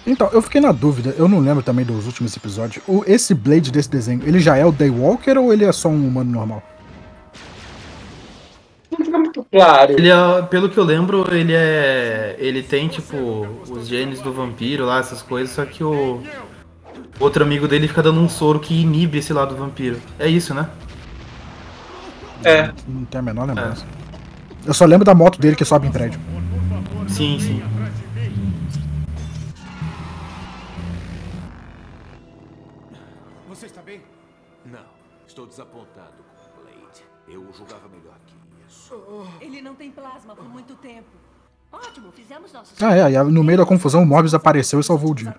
Então, 0.08 0.30
eu 0.32 0.42
fiquei 0.42 0.62
na 0.62 0.72
dúvida, 0.72 1.16
eu 1.18 1.28
não 1.28 1.40
lembro 1.40 1.64
também 1.64 1.84
dos 1.84 2.06
últimos 2.06 2.36
episódios. 2.38 2.84
O, 2.88 3.04
esse 3.08 3.34
Blade 3.34 3.72
desse 3.72 3.90
desenho, 3.90 4.22
ele 4.24 4.40
já 4.40 4.56
é 4.56 4.66
o 4.66 4.72
Daywalker 4.72 5.38
ou 5.38 5.52
ele 5.52 5.66
é 5.66 5.72
só 5.72 5.90
um 5.90 6.08
humano 6.08 6.32
normal? 6.32 6.64
Não 8.92 9.04
fica 9.04 9.18
muito 9.18 9.44
claro. 9.52 9.94
Ele 9.94 10.10
é, 10.10 10.42
pelo 10.44 10.70
que 10.70 10.78
eu 10.78 10.84
lembro, 10.84 11.26
ele 11.34 11.54
é. 11.54 12.36
Ele 12.38 12.62
tem, 12.62 12.88
tipo, 12.88 13.48
os 13.68 13.88
genes 13.88 14.22
do 14.22 14.32
vampiro 14.32 14.86
lá, 14.86 15.00
essas 15.00 15.22
coisas, 15.22 15.56
só 15.56 15.66
que 15.66 15.84
o. 15.84 16.22
Outro 17.20 17.44
amigo 17.44 17.68
dele 17.68 17.88
fica 17.88 18.04
dando 18.04 18.20
um 18.20 18.28
soro 18.28 18.60
que 18.60 18.82
inibe 18.82 19.18
esse 19.18 19.32
lado 19.32 19.56
do 19.56 19.58
vampiro. 19.58 20.00
É 20.20 20.28
isso, 20.28 20.54
né? 20.54 20.68
É. 22.44 22.72
Não 22.88 23.06
tenho 23.06 23.20
a 23.20 23.26
menor 23.26 23.48
lembrança. 23.48 23.86
Eu 24.66 24.74
só 24.74 24.86
lembro 24.86 25.06
da 25.06 25.16
moto 25.16 25.40
dele 25.40 25.56
que 25.56 25.64
sobe 25.64 25.88
em 25.88 25.92
prédio. 25.92 26.20
Sim, 27.08 27.40
sim. 27.40 27.64
Ótimo, 41.88 42.12
fizemos 42.12 42.52
nossos... 42.54 42.82
Ah, 42.82 42.96
é, 42.98 43.12
e 43.12 43.24
no 43.24 43.44
meio 43.44 43.58
da 43.60 43.66
confusão 43.66 44.04
o 44.04 44.06
Morbius 44.06 44.34
apareceu 44.34 44.80
e 44.80 44.84
salvou 44.84 45.12
o 45.12 45.16
dia. 45.16 45.36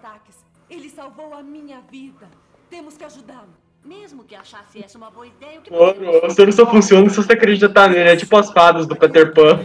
Ele 0.70 0.88
salvou 0.90 1.34
a 1.34 1.42
minha 1.42 1.80
vida. 1.90 2.26
Temos 2.70 2.96
que 2.96 3.04
ajudá-lo. 3.04 3.48
Mesmo 3.84 4.24
que 4.24 4.34
achasse 4.34 4.82
essa 4.82 4.98
uma 4.98 5.10
boa 5.10 5.26
ideia, 5.28 5.60
o 5.60 5.62
que 5.62 5.70
Mano, 5.70 6.26
o 6.26 6.30
soro 6.30 6.52
só 6.52 6.68
funciona 6.68 7.08
se 7.08 7.16
você 7.16 7.34
acreditar 7.34 7.88
nele. 7.88 8.10
É 8.10 8.16
tipo 8.16 8.36
as 8.36 8.50
fadas 8.50 8.84
do 8.86 8.96
Peter 8.96 9.32
Pan. 9.32 9.60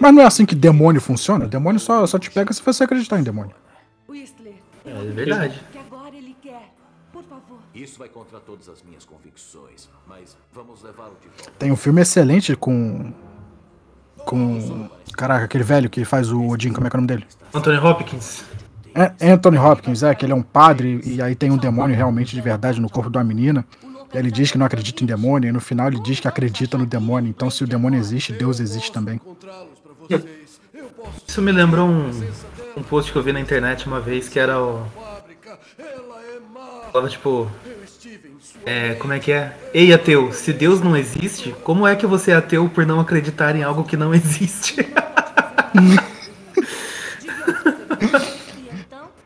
Mas 0.00 0.14
não 0.14 0.22
é 0.22 0.26
assim 0.26 0.46
que 0.46 0.54
demônio 0.54 1.00
funciona? 1.00 1.46
Demônio 1.46 1.78
só, 1.80 2.06
só 2.06 2.18
te 2.18 2.30
pega 2.30 2.52
se 2.52 2.62
você 2.62 2.84
acreditar 2.84 3.18
em 3.18 3.22
demônio. 3.22 3.54
Whistler, 4.08 4.54
É 4.84 4.92
verdade. 4.92 5.60
que 5.72 5.78
agora 5.78 6.14
ele 6.16 6.34
quer. 6.40 6.72
Por 7.12 7.22
favor. 7.24 7.58
Isso 7.74 7.98
vai 7.98 8.08
contra 8.08 8.38
todas 8.40 8.68
as 8.68 8.82
minhas 8.82 9.04
convicções, 9.04 9.88
mas 10.06 10.36
vamos 10.52 10.82
levá-lo 10.82 11.16
de 11.20 11.28
volta. 11.28 11.52
Tem 11.58 11.70
um 11.70 11.76
filme 11.76 12.00
excelente 12.00 12.54
com. 12.56 13.12
Com. 14.26 14.88
Caraca, 15.16 15.46
aquele 15.46 15.64
velho 15.64 15.88
que 15.88 16.04
faz 16.04 16.30
o 16.30 16.46
Odin, 16.46 16.72
como 16.72 16.86
é 16.86 16.90
que 16.90 16.96
é 16.96 16.98
o 16.98 17.00
nome 17.00 17.08
dele? 17.08 17.26
Anthony 17.54 17.78
Hopkins. 17.78 18.44
É 18.94 19.30
Anthony 19.30 19.56
Hopkins, 19.56 20.02
é, 20.02 20.14
que 20.14 20.24
ele 20.24 20.32
é 20.32 20.34
um 20.34 20.42
padre 20.42 21.00
e 21.04 21.22
aí 21.22 21.34
tem 21.34 21.50
um 21.50 21.56
demônio 21.56 21.94
realmente 21.94 22.34
de 22.34 22.40
verdade 22.40 22.80
no 22.80 22.90
corpo 22.90 23.08
de 23.08 23.16
uma 23.16 23.24
menina. 23.24 23.64
E 24.12 24.18
ele 24.18 24.30
diz 24.30 24.50
que 24.50 24.58
não 24.58 24.66
acredita 24.66 25.04
em 25.04 25.06
demônio, 25.06 25.48
e 25.48 25.52
no 25.52 25.60
final 25.60 25.88
ele 25.88 26.00
diz 26.00 26.18
que 26.18 26.26
acredita 26.26 26.76
no 26.76 26.86
demônio. 26.86 27.28
Então, 27.28 27.50
se 27.50 27.62
o 27.62 27.66
demônio 27.66 27.98
existe, 27.98 28.32
Deus 28.32 28.60
existe 28.60 28.90
também. 28.90 29.20
Isso 31.26 31.42
me 31.42 31.52
lembrou 31.52 31.86
um, 31.86 32.10
um 32.76 32.82
post 32.82 33.12
que 33.12 33.18
eu 33.18 33.22
vi 33.22 33.32
na 33.32 33.40
internet 33.40 33.86
uma 33.86 34.00
vez 34.00 34.28
que 34.28 34.38
era 34.38 34.60
o. 34.60 34.86
Falava 36.92 37.08
tipo. 37.08 37.50
É, 38.68 38.94
como 38.94 39.12
é 39.12 39.20
que 39.20 39.30
é? 39.30 39.56
Ei, 39.72 39.92
ateu, 39.92 40.32
se 40.32 40.52
Deus 40.52 40.80
não 40.80 40.96
existe, 40.96 41.54
como 41.62 41.86
é 41.86 41.94
que 41.94 42.04
você 42.04 42.32
é 42.32 42.34
ateu 42.34 42.68
por 42.68 42.84
não 42.84 42.98
acreditar 42.98 43.54
em 43.54 43.62
algo 43.62 43.84
que 43.84 43.96
não 43.96 44.12
existe? 44.12 44.76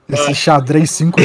Esse 0.07 0.35
xadrez 0.35 0.91
5D. 0.91 1.23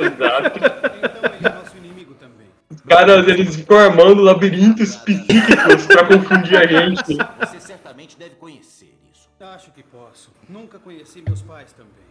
Exato. 0.00 0.58
Então 0.58 1.30
ele 1.34 1.46
é 1.46 1.50
nosso 1.50 1.76
inimigo 1.76 2.14
também. 2.14 2.46
Os 2.70 2.80
caras, 2.80 3.28
eles 3.28 3.56
ficam 3.56 3.76
armando 3.78 4.22
labirintos 4.22 4.96
psíquicos 4.96 5.86
pra 5.86 6.06
confundir 6.06 6.56
a 6.56 6.66
gente. 6.66 7.18
Você 7.40 7.60
certamente 7.60 8.16
deve 8.16 8.36
conhecer 8.36 8.94
isso. 9.12 9.28
Acho 9.40 9.70
que 9.72 9.82
posso. 9.82 10.30
Nunca 10.48 10.78
conheci 10.78 11.22
meus 11.26 11.42
pais 11.42 11.70
também. 11.72 12.03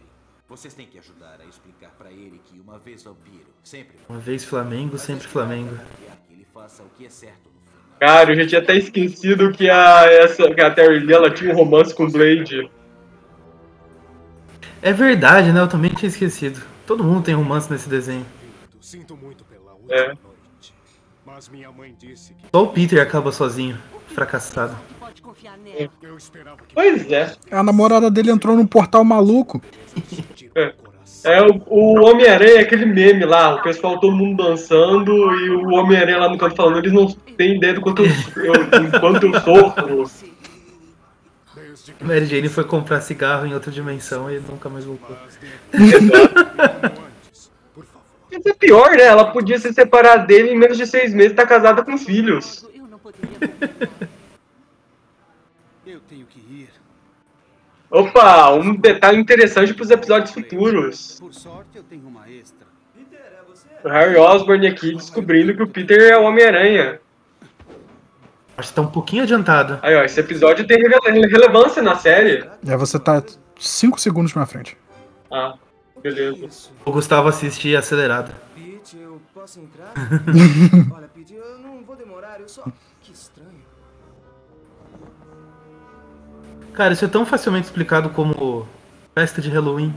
Vocês 0.48 0.74
têm 0.74 0.86
que 0.86 0.98
ajudar 0.98 1.40
a 1.40 1.44
explicar 1.46 1.90
pra 1.96 2.12
ele 2.12 2.40
que 2.44 2.60
uma 2.60 2.78
vez 2.78 3.02
vampiro, 3.02 3.46
sempre 3.62 3.96
Uma 4.08 4.18
vez 4.18 4.44
Flamengo, 4.44 4.98
sempre 4.98 5.26
Flamengo. 5.26 5.74
quer 5.76 6.16
que 6.26 6.34
ele 6.34 6.46
faça 6.52 6.82
o 6.82 6.88
que 6.90 7.06
é. 7.06 7.32
Cara, 7.98 8.30
eu 8.30 8.36
já 8.36 8.46
tinha 8.46 8.60
até 8.60 8.76
esquecido 8.76 9.50
que 9.52 9.70
a, 9.70 10.04
essa, 10.04 10.52
que 10.52 10.60
a 10.60 10.70
Terry 10.70 11.00
Lee, 11.00 11.14
ela 11.14 11.30
tinha 11.30 11.50
um 11.50 11.56
romance 11.56 11.94
com 11.94 12.04
o 12.04 12.10
Blade. 12.10 12.70
É 14.82 14.92
verdade, 14.92 15.50
né? 15.50 15.60
Eu 15.60 15.68
também 15.68 15.90
tinha 15.94 16.10
esquecido. 16.10 16.60
Todo 16.86 17.02
mundo 17.02 17.24
tem 17.24 17.34
romance 17.34 17.72
nesse 17.72 17.88
desenho. 17.88 18.26
Sinto 18.78 19.16
muito 19.16 19.44
pela 19.44 19.72
última 19.72 19.94
é. 19.94 20.06
noite. 20.08 20.74
Mas 21.24 21.48
minha 21.48 21.72
mãe 21.72 21.96
disse 21.98 22.34
que... 22.34 22.44
Só 22.54 22.64
o 22.64 22.68
Peter 22.68 23.00
acaba 23.00 23.32
sozinho, 23.32 23.78
fracassado. 24.08 24.76
Pois 26.74 27.10
é. 27.10 27.34
A 27.50 27.62
namorada 27.62 28.10
dele 28.10 28.30
entrou 28.30 28.56
num 28.56 28.66
portal 28.66 29.04
maluco. 29.04 29.62
É, 30.54 30.74
é 31.24 31.42
o, 31.42 31.62
o 31.66 32.04
Homem-Aranha 32.04 32.58
é 32.58 32.60
aquele 32.60 32.86
meme 32.86 33.24
lá, 33.24 33.56
o 33.56 33.62
pessoal 33.62 33.98
todo 33.98 34.14
mundo 34.14 34.44
dançando 34.44 35.12
e 35.34 35.50
o 35.50 35.68
Homem-Aranha 35.74 36.18
lá 36.18 36.28
no 36.28 36.38
canto 36.38 36.56
falando, 36.56 36.78
eles 36.78 36.92
não 36.92 37.06
têm 37.36 37.56
ideia 37.56 37.74
do 37.74 37.80
quanto 37.80 38.02
eu, 38.02 38.10
eu, 38.44 39.00
quanto 39.00 39.26
eu 39.26 39.40
sofro. 39.40 40.10
Mary 42.00 42.26
Jane 42.26 42.48
foi 42.48 42.64
comprar 42.64 43.00
cigarro 43.00 43.46
em 43.46 43.54
outra 43.54 43.70
dimensão 43.70 44.30
e 44.30 44.38
nunca 44.40 44.68
mais 44.68 44.84
voltou. 44.84 45.16
Isso 48.30 48.48
é 48.48 48.54
pior, 48.54 48.90
né? 48.92 49.04
Ela 49.04 49.30
podia 49.30 49.58
se 49.58 49.72
separar 49.72 50.18
dele 50.26 50.50
em 50.50 50.58
menos 50.58 50.76
de 50.76 50.86
seis 50.86 51.14
meses 51.14 51.32
e 51.32 51.36
tá 51.36 51.46
casada 51.46 51.84
com 51.84 51.96
filhos. 51.96 52.66
Eu 55.86 56.00
tenho 56.08 56.26
que 56.26 56.40
ir. 56.40 56.68
Opa, 57.94 58.50
um 58.50 58.74
detalhe 58.74 59.20
interessante 59.20 59.72
para 59.72 59.84
os 59.84 59.90
episódios 59.90 60.32
futuros. 60.32 61.20
Por 61.20 61.32
sorte, 61.32 61.76
eu 61.76 61.84
tenho 61.84 62.08
uma 62.08 62.28
extra. 62.28 62.66
O 63.84 63.88
Harry 63.88 64.16
Osborn 64.16 64.66
aqui 64.66 64.96
descobrindo 64.96 65.54
que 65.54 65.62
o 65.62 65.68
Peter 65.68 66.10
é 66.10 66.18
o 66.18 66.24
Homem-Aranha. 66.24 66.98
Acho 68.56 68.70
que 68.70 68.74
tá 68.74 68.82
um 68.82 68.90
pouquinho 68.90 69.22
adiantado. 69.22 69.78
Aí, 69.80 69.94
ó, 69.94 70.02
esse 70.02 70.18
episódio 70.18 70.66
tem 70.66 70.76
relevância 70.76 71.80
na 71.80 71.94
série. 71.94 72.44
É, 72.66 72.76
você 72.76 72.98
tá 72.98 73.22
5 73.60 74.00
segundos 74.00 74.34
na 74.34 74.44
frente. 74.44 74.76
Ah, 75.30 75.54
beleza. 76.02 76.70
O 76.84 76.90
Gustavo 76.90 77.28
assiste 77.28 77.76
acelerado. 77.76 78.34
Pete, 78.56 78.98
eu 79.00 79.20
posso 79.32 79.60
entrar? 79.60 79.92
Olha, 80.92 81.08
Pete, 81.14 81.34
eu 81.34 81.58
não 81.58 81.84
vou 81.84 81.94
demorar, 81.94 82.40
eu 82.40 82.48
só. 82.48 82.64
Cara, 86.74 86.92
isso 86.92 87.04
é 87.04 87.08
tão 87.08 87.24
facilmente 87.24 87.66
explicado 87.66 88.10
como 88.10 88.66
festa 89.14 89.40
de 89.40 89.48
Halloween. 89.48 89.94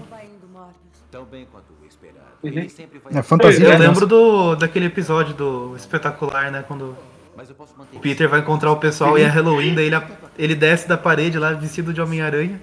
Uhum. 2.44 2.68
É 3.12 3.22
fantasia. 3.24 3.66
Eu 3.66 3.72
né? 3.72 3.88
lembro 3.88 4.06
do, 4.06 4.56
daquele 4.56 4.86
episódio 4.86 5.34
do 5.34 5.76
espetacular, 5.76 6.52
né? 6.52 6.64
Quando 6.68 6.96
o 7.94 8.00
Peter 8.00 8.30
vai 8.30 8.40
encontrar 8.42 8.72
o 8.72 8.78
pessoal 8.78 9.18
e 9.18 9.22
é 9.22 9.28
Halloween, 9.28 9.74
daí 9.74 9.88
ele, 9.88 10.02
ele 10.38 10.56
desce 10.56 10.88
da 10.88 10.98
parede 10.98 11.40
lá 11.40 11.52
vestido 11.54 11.94
de 11.94 12.02
Homem-Aranha. 12.02 12.62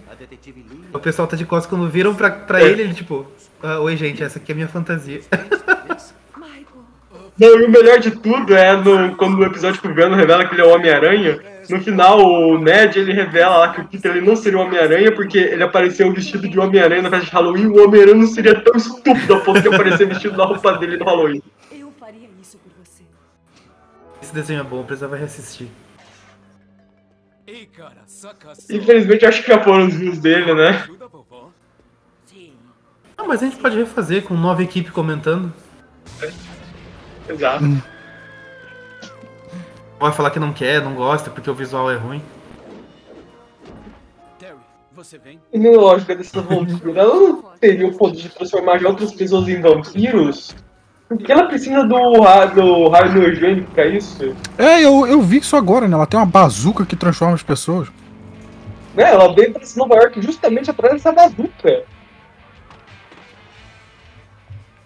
O 0.92 0.98
pessoal 0.98 1.26
tá 1.26 1.36
de 1.36 1.44
costas 1.44 1.68
quando 1.68 1.88
viram 1.88 2.14
pra, 2.14 2.30
pra 2.30 2.62
ele, 2.62 2.82
ele 2.82 2.94
tipo, 2.94 3.26
ah, 3.62 3.80
oi 3.80 3.96
gente, 3.96 4.22
essa 4.22 4.38
aqui 4.38 4.52
é 4.52 4.54
a 4.54 4.56
minha 4.56 4.68
fantasia. 4.68 5.20
Não, 7.36 7.60
e 7.60 7.64
o 7.64 7.70
melhor 7.70 7.98
de 7.98 8.12
tudo 8.12 8.54
é 8.54 8.76
no, 8.76 9.16
quando 9.16 9.38
o 9.38 9.44
episódio 9.44 9.80
que 9.80 9.88
o 9.88 9.94
Venom 9.94 10.14
revela 10.14 10.46
que 10.46 10.54
ele 10.54 10.62
é 10.62 10.64
o 10.64 10.72
Homem-Aranha. 10.72 11.53
No 11.68 11.80
final, 11.80 12.20
o 12.20 12.58
Ned 12.58 12.98
ele 12.98 13.12
revela 13.12 13.58
lá 13.58 13.72
que 13.72 13.80
o 13.80 13.88
Peter 13.88 14.10
ele 14.10 14.26
não 14.26 14.36
seria 14.36 14.58
o 14.58 14.62
Homem-Aranha 14.62 15.12
porque 15.12 15.38
ele 15.38 15.62
apareceu 15.62 16.12
vestido 16.12 16.48
de 16.48 16.58
Homem-Aranha 16.58 17.02
na 17.02 17.10
festa 17.10 17.26
de 17.26 17.32
Halloween. 17.32 17.66
O 17.66 17.84
Homem-Aranha 17.84 18.16
não 18.16 18.26
seria 18.26 18.60
tão 18.60 18.74
estúpido 18.76 19.34
a 19.34 19.40
ponto 19.40 19.60
de 19.60 19.68
aparecer 19.68 20.06
vestido 20.06 20.36
na 20.36 20.44
roupa 20.44 20.76
dele 20.78 20.96
no 20.96 21.04
Halloween. 21.04 21.42
Eu 21.72 21.92
faria 21.98 22.28
isso 22.40 22.58
por 22.58 22.70
você. 22.84 23.02
Esse 24.22 24.34
desenho 24.34 24.60
é 24.60 24.64
bom, 24.64 24.78
eu 24.78 24.84
precisava 24.84 25.16
reassistir. 25.16 25.68
Ei, 27.46 27.66
cara, 27.66 28.02
saca 28.06 28.52
Infelizmente, 28.70 29.26
acho 29.26 29.42
que 29.42 29.48
já 29.48 29.62
foram 29.62 29.86
os 29.86 29.94
views 29.94 30.18
dele, 30.18 30.54
né? 30.54 30.86
Ah, 33.16 33.24
mas 33.24 33.42
a 33.42 33.46
gente 33.46 33.58
pode 33.58 33.76
refazer 33.76 34.24
com 34.24 34.34
nova 34.34 34.62
equipe 34.62 34.90
comentando. 34.90 35.52
É. 36.20 37.32
Exato. 37.32 37.64
Vai 39.98 40.12
falar 40.12 40.30
que 40.30 40.38
não 40.38 40.52
quer, 40.52 40.82
não 40.82 40.94
gosta, 40.94 41.30
porque 41.30 41.48
o 41.48 41.54
visual 41.54 41.90
é 41.90 41.96
ruim. 41.96 42.22
Terry, 44.38 44.54
você 44.92 45.18
vem? 45.18 45.40
E 45.52 45.58
na 45.58 45.70
lógica 45.70 46.14
dessa 46.14 46.42
vampira, 46.42 47.00
ela 47.00 47.14
não 47.14 47.42
teria 47.60 47.86
o 47.86 47.96
poder 47.96 48.22
de 48.22 48.28
transformar 48.28 48.78
de 48.78 48.86
outras 48.86 49.12
pessoas 49.12 49.48
em 49.48 49.60
vampiros? 49.60 50.54
Por 51.08 51.18
que 51.18 51.30
ela 51.30 51.46
precisa 51.46 51.84
do, 51.84 51.96
do 52.54 52.88
raio 52.88 53.16
energético 53.16 53.70
pra 53.70 53.86
isso? 53.86 54.34
É, 54.58 54.84
eu, 54.84 55.06
eu 55.06 55.20
vi 55.20 55.38
isso 55.38 55.56
agora, 55.56 55.86
né? 55.86 55.94
Ela 55.94 56.06
tem 56.06 56.18
uma 56.18 56.26
bazuca 56.26 56.84
que 56.84 56.96
transforma 56.96 57.34
as 57.34 57.42
pessoas. 57.42 57.88
É, 58.96 59.02
ela 59.02 59.32
veio 59.34 59.52
pra 59.52 59.62
Nova 59.76 59.94
York 59.96 60.20
justamente 60.22 60.70
atrás 60.70 60.94
dessa 60.94 61.12
bazuca. 61.12 61.84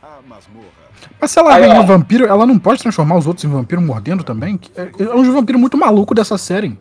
A 0.03 0.21
masmorra 0.27 0.78
mas 1.20 1.30
se 1.30 1.38
ela 1.38 1.54
Aí, 1.54 1.62
vem 1.62 1.78
um 1.78 1.87
vampiro, 1.87 2.26
ela 2.26 2.46
não 2.46 2.58
pode 2.58 2.80
transformar 2.82 3.16
os 3.16 3.26
outros 3.26 3.44
em 3.44 3.48
vampiro 3.48 3.80
mordendo 3.80 4.22
também? 4.22 4.58
É, 4.76 4.90
é 5.02 5.14
um 5.14 5.32
vampiro 5.32 5.58
muito 5.58 5.76
maluco 5.76 6.14
dessa 6.14 6.38
série. 6.38 6.78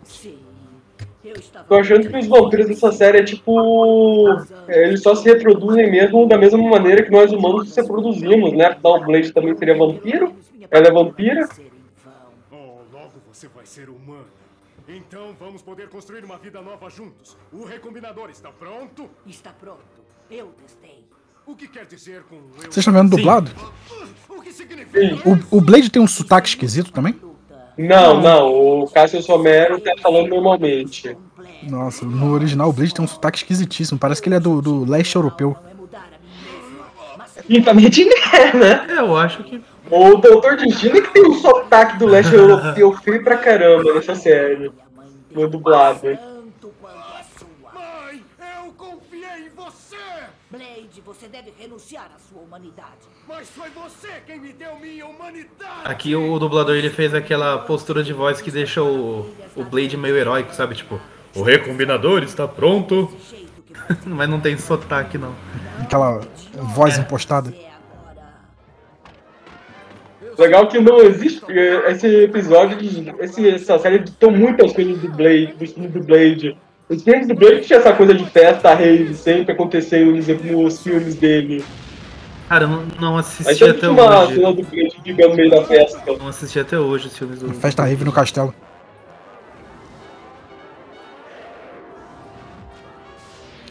Tô 1.68 1.76
achando 1.76 2.08
que 2.08 2.18
os 2.18 2.28
vampiros 2.28 2.68
dessa 2.68 2.92
série 2.92 3.20
é 3.20 3.24
tipo. 3.24 4.30
É, 4.68 4.88
eles 4.88 5.02
só 5.02 5.14
se 5.14 5.26
reproduzem 5.28 5.92
mesmo 5.92 6.26
da 6.28 6.38
mesma 6.38 6.58
maneira 6.58 7.04
que 7.04 7.12
nós 7.12 7.32
humanos 7.32 7.74
se 7.74 7.82
reproduzimos, 7.82 8.54
né? 8.54 8.68
Afinal, 8.68 9.02
o 9.02 9.06
Blade 9.06 9.34
também 9.34 9.56
seria 9.58 9.78
vampiro. 9.78 10.34
Ela 10.72 10.88
é 10.88 10.92
vampira. 10.92 11.48
Oh, 12.52 12.80
logo 12.92 13.14
você 13.32 13.48
vai 13.50 13.66
ser 13.66 13.90
humano. 13.90 14.28
Então 14.88 15.36
vamos 15.38 15.62
poder 15.62 15.90
construir 15.90 16.24
uma 16.24 16.38
vida 16.38 16.62
nova 16.62 16.90
juntos. 16.90 17.36
O 17.52 17.66
recombinador 17.66 18.30
está 18.30 18.50
pronto? 18.50 19.10
Está 19.26 19.52
pronto. 19.52 19.84
Eu 20.32 20.48
testei. 20.62 21.07
O 21.48 21.56
que 21.56 21.68
quer 21.68 21.86
dizer 21.86 22.24
com 22.30 22.36
eu... 22.36 22.42
Vocês 22.64 22.78
estão 22.78 22.94
vendo 22.94 23.16
dublado? 23.16 23.50
O 24.28 24.42
que 24.42 24.52
significa? 24.52 25.30
O, 25.50 25.58
o 25.58 25.62
Blade 25.62 25.90
tem 25.90 26.02
um 26.02 26.08
sotaque 26.08 26.50
esquisito 26.50 26.92
também? 26.92 27.16
Não, 27.78 28.20
não. 28.20 28.82
O 28.82 28.90
Cassius 28.90 29.26
Romero 29.28 29.80
tá 29.80 29.94
falando 30.02 30.28
normalmente. 30.28 31.16
Nossa, 31.64 32.06
no 32.06 32.34
original 32.34 32.70
o 32.70 32.74
Blade 32.74 32.94
tem 32.94 33.06
um 33.06 33.08
sotaque 33.08 33.38
esquisitíssimo. 33.38 33.98
Parece 33.98 34.22
que 34.22 34.28
ele 34.28 34.36
é 34.36 34.40
do, 34.40 34.62
do 34.62 34.84
leste 34.84 35.16
europeu. 35.16 35.56
Quintamente 37.46 38.02
é, 38.34 38.54
né? 38.54 38.86
É, 38.90 39.00
eu 39.00 39.16
acho 39.16 39.42
que. 39.44 39.64
O 39.90 40.16
Doutor 40.16 40.58
Destino 40.58 41.02
que 41.02 41.14
tem 41.14 41.26
um 41.26 41.36
sotaque 41.36 41.98
do 41.98 42.08
leste 42.08 42.34
europeu 42.34 42.92
feio 42.98 43.24
pra 43.24 43.38
caramba 43.38 43.94
nessa 43.94 44.16
série. 44.16 44.70
No 45.32 45.48
dublado. 45.48 46.02
Blade, 50.50 51.02
você 51.06 51.28
deve 51.28 51.54
renunciar 51.78 52.10
à 52.16 52.20
sua 52.20 52.42
humanidade. 52.42 53.08
Mas 53.28 53.50
foi 53.50 53.70
você 53.70 54.08
quem 54.26 54.40
me 54.40 54.52
deu 54.52 54.78
minha 54.80 55.06
humanidade! 55.06 55.82
Aqui 55.86 56.16
o 56.16 56.40
dublador 56.40 56.76
ele 56.76 56.90
fez 56.90 57.14
aquela 57.14 57.60
postura 57.60 58.04
de 58.04 58.12
voz 58.12 58.42
que 58.42 58.50
deixa 58.50 58.82
o, 58.82 59.32
o 59.56 59.64
Blade 59.64 59.96
meio 59.96 60.18
heróico, 60.18 60.54
sabe? 60.54 60.76
Tipo, 60.76 61.00
o 61.36 61.44
recombinador 61.44 62.24
está 62.24 62.48
pronto. 62.48 63.12
Mas 64.06 64.28
não 64.28 64.40
tem 64.40 64.58
sotaque, 64.58 65.18
não. 65.18 65.36
Aquela 65.80 66.22
voz 66.54 66.98
impostada. 66.98 67.54
Legal 70.38 70.68
que 70.68 70.80
não 70.80 71.02
existe 71.02 71.44
esse 71.88 72.24
episódio, 72.24 72.78
esse, 73.20 73.50
essa 73.50 73.80
série 73.80 73.96
editou 73.96 74.30
muitas 74.32 74.72
coisas 74.74 75.00
do 75.00 75.10
Blade, 75.10 75.54
do 75.54 75.68
filme 75.68 75.88
do 75.88 76.04
Blade. 76.04 76.58
Os 76.90 77.04
filmes 77.04 77.28
do 77.28 77.36
Blade 77.36 77.62
tinha 77.62 77.80
essa 77.80 77.94
coisa 77.94 78.14
de 78.14 78.26
festa, 78.30 78.74
rave, 78.74 79.14
sempre 79.14 79.52
acontecendo 79.52 80.16
nos 80.16 80.82
filmes 80.82 81.16
dele. 81.16 81.64
Cara, 82.48 82.64
eu 82.64 82.70
não, 82.70 82.86
não 83.00 83.18
assisti 83.18 83.64
Aí 83.64 83.70
até 83.70 83.90
uma 83.90 84.22
hoje. 84.24 84.36
Cena 84.36 84.54
do 84.54 84.64
Blade 84.64 84.96
no 85.06 85.36
meio 85.36 85.50
da 85.50 85.66
festa. 85.66 86.02
Não 86.18 86.30
assisti 86.30 86.60
até 86.60 86.80
hoje 86.80 87.08
os 87.08 87.18
filmes 87.18 87.40
do. 87.40 87.54
Festa 87.54 87.84
rave 87.84 88.06
no 88.06 88.12
castelo. 88.14 88.56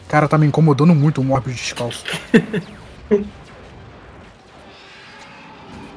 Cara, 0.07 0.27
tá 0.27 0.37
me 0.37 0.45
incomodando 0.45 0.93
muito 0.93 1.19
o 1.19 1.23
Morbius 1.23 1.55
descalço. 1.55 2.05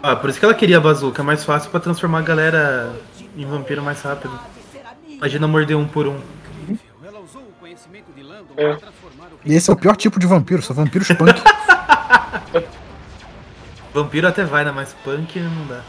ah, 0.02 0.16
por 0.16 0.30
isso 0.30 0.38
que 0.38 0.44
ela 0.44 0.54
queria 0.54 0.78
a 0.78 0.80
bazuca, 0.80 1.20
é 1.22 1.24
mais 1.24 1.44
fácil 1.44 1.70
pra 1.70 1.78
transformar 1.78 2.20
a 2.20 2.22
galera 2.22 2.92
em 3.36 3.44
vampiro 3.44 3.82
mais 3.82 4.00
rápido. 4.00 4.36
Imagina 5.06 5.46
morder 5.46 5.76
um 5.76 5.86
por 5.86 6.08
um. 6.08 6.18
É. 8.60 8.76
E 9.42 9.54
esse 9.54 9.70
é 9.70 9.72
o 9.72 9.76
pior 9.76 9.96
tipo 9.96 10.20
de 10.20 10.26
vampiro, 10.26 10.60
são 10.60 10.76
vampiros 10.76 11.08
punk. 11.08 11.32
Vampiro 13.92 14.28
até 14.28 14.44
vai, 14.44 14.64
né? 14.64 14.70
Mas 14.70 14.92
punk 15.02 15.40
não 15.40 15.66
dá. 15.66 15.82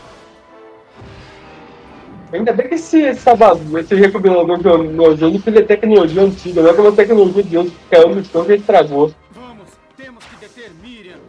Ainda 2.34 2.54
bem 2.54 2.70
que 2.70 2.76
esse, 2.76 3.02
esse, 3.02 3.30
esse 3.78 3.96
recopilador 3.96 4.58
nojento 4.84 5.50
ele 5.50 5.60
é 5.60 5.64
tecnologia 5.64 6.24
antiga, 6.24 6.62
não 6.62 6.70
é 6.70 6.74
uma 6.74 6.92
tecnologia 6.94 7.44
de 7.44 7.58
hoje 7.58 7.78
que 7.90 7.96
é 7.96 8.00
anos 8.00 8.28
então 8.28 8.46
que 8.46 8.54
estragou. 8.54 9.14
Vamos, 9.32 9.70
temos 9.98 10.24
que 10.24 10.36
deter 10.38 10.72
Miriam. 10.82 11.20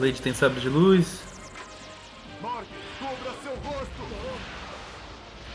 Leite 0.00 0.22
tem 0.22 0.32
sabre 0.32 0.58
de 0.60 0.70
luz. 0.70 1.20
Mark, 2.42 2.64
cubra 2.98 3.32
seu 3.44 3.52
rosto. 3.62 4.02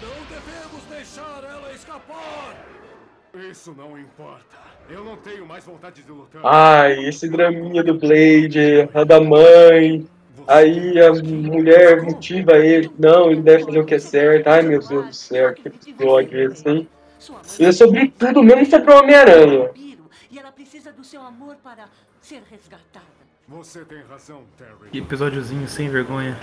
Não 0.01 0.15
devemos 0.29 0.83
deixar 0.91 1.43
ela 1.43 1.73
escapar. 1.73 2.55
Isso 3.33 3.73
não 3.75 3.99
importa. 3.99 4.64
Eu 4.89 5.03
não 5.03 5.17
tenho 5.17 5.45
mais 5.45 5.63
vontade 5.63 6.03
de 6.03 6.11
lutar. 6.11 6.41
Ai, 6.43 7.05
esse 7.05 7.27
draminha 7.27 7.83
do 7.83 7.95
Blade, 7.95 8.87
a 8.93 9.03
da 9.03 9.19
mãe. 9.19 10.07
Aí 10.47 10.99
a 11.01 11.11
mulher 11.13 12.03
motiva 12.03 12.53
ele. 12.57 12.91
Não, 12.97 13.31
ele 13.31 13.41
deve 13.41 13.65
fazer 13.65 13.79
o 13.79 13.85
que 13.85 13.95
é 13.95 13.99
certo. 13.99 14.47
Ai, 14.47 14.61
meu 14.61 14.79
Deus 14.79 15.07
do 15.07 15.13
céu, 15.13 15.53
que 15.53 15.67
episódio 15.67 16.51
esse, 16.51 16.69
hein? 16.69 16.87
E 17.59 17.65
é 17.65 17.71
sobre 17.71 18.09
tudo, 18.09 18.43
mesmo 18.43 18.65
sobre 18.67 18.91
o 18.91 18.99
Homem-Aranha. 18.99 19.71
E 20.29 20.37
ela 20.37 20.51
precisa 20.51 20.91
do 20.91 21.03
seu 21.03 21.21
amor 21.21 21.55
para 21.63 21.85
ser 22.21 22.43
resgatada. 22.51 23.05
Você 23.47 23.83
tem 23.85 24.01
razão, 24.09 24.43
Terry. 24.57 24.91
Que 24.91 24.99
episódiozinho 24.99 25.67
sem 25.67 25.89
vergonha. 25.89 26.37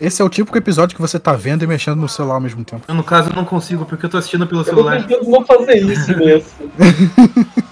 Esse 0.00 0.22
é 0.22 0.24
o 0.24 0.28
típico 0.28 0.56
episódio 0.56 0.96
que 0.96 1.00
você 1.02 1.18
tá 1.18 1.32
vendo 1.34 1.62
e 1.62 1.66
mexendo 1.66 1.98
no 2.00 2.08
celular 2.08 2.34
ao 2.36 2.40
mesmo 2.40 2.64
tempo. 2.64 2.82
Eu, 2.88 2.94
no 2.94 3.04
caso, 3.04 3.30
eu 3.30 3.36
não 3.36 3.44
consigo 3.44 3.84
porque 3.84 4.06
eu 4.06 4.10
tô 4.10 4.16
assistindo 4.16 4.46
pelo 4.46 4.62
Eu 4.62 4.64
tô 4.64 4.70
celular. 4.70 5.06
tentando 5.06 5.30
não 5.30 5.44
fazer 5.44 5.76
isso 5.76 6.16
mesmo. 6.16 6.50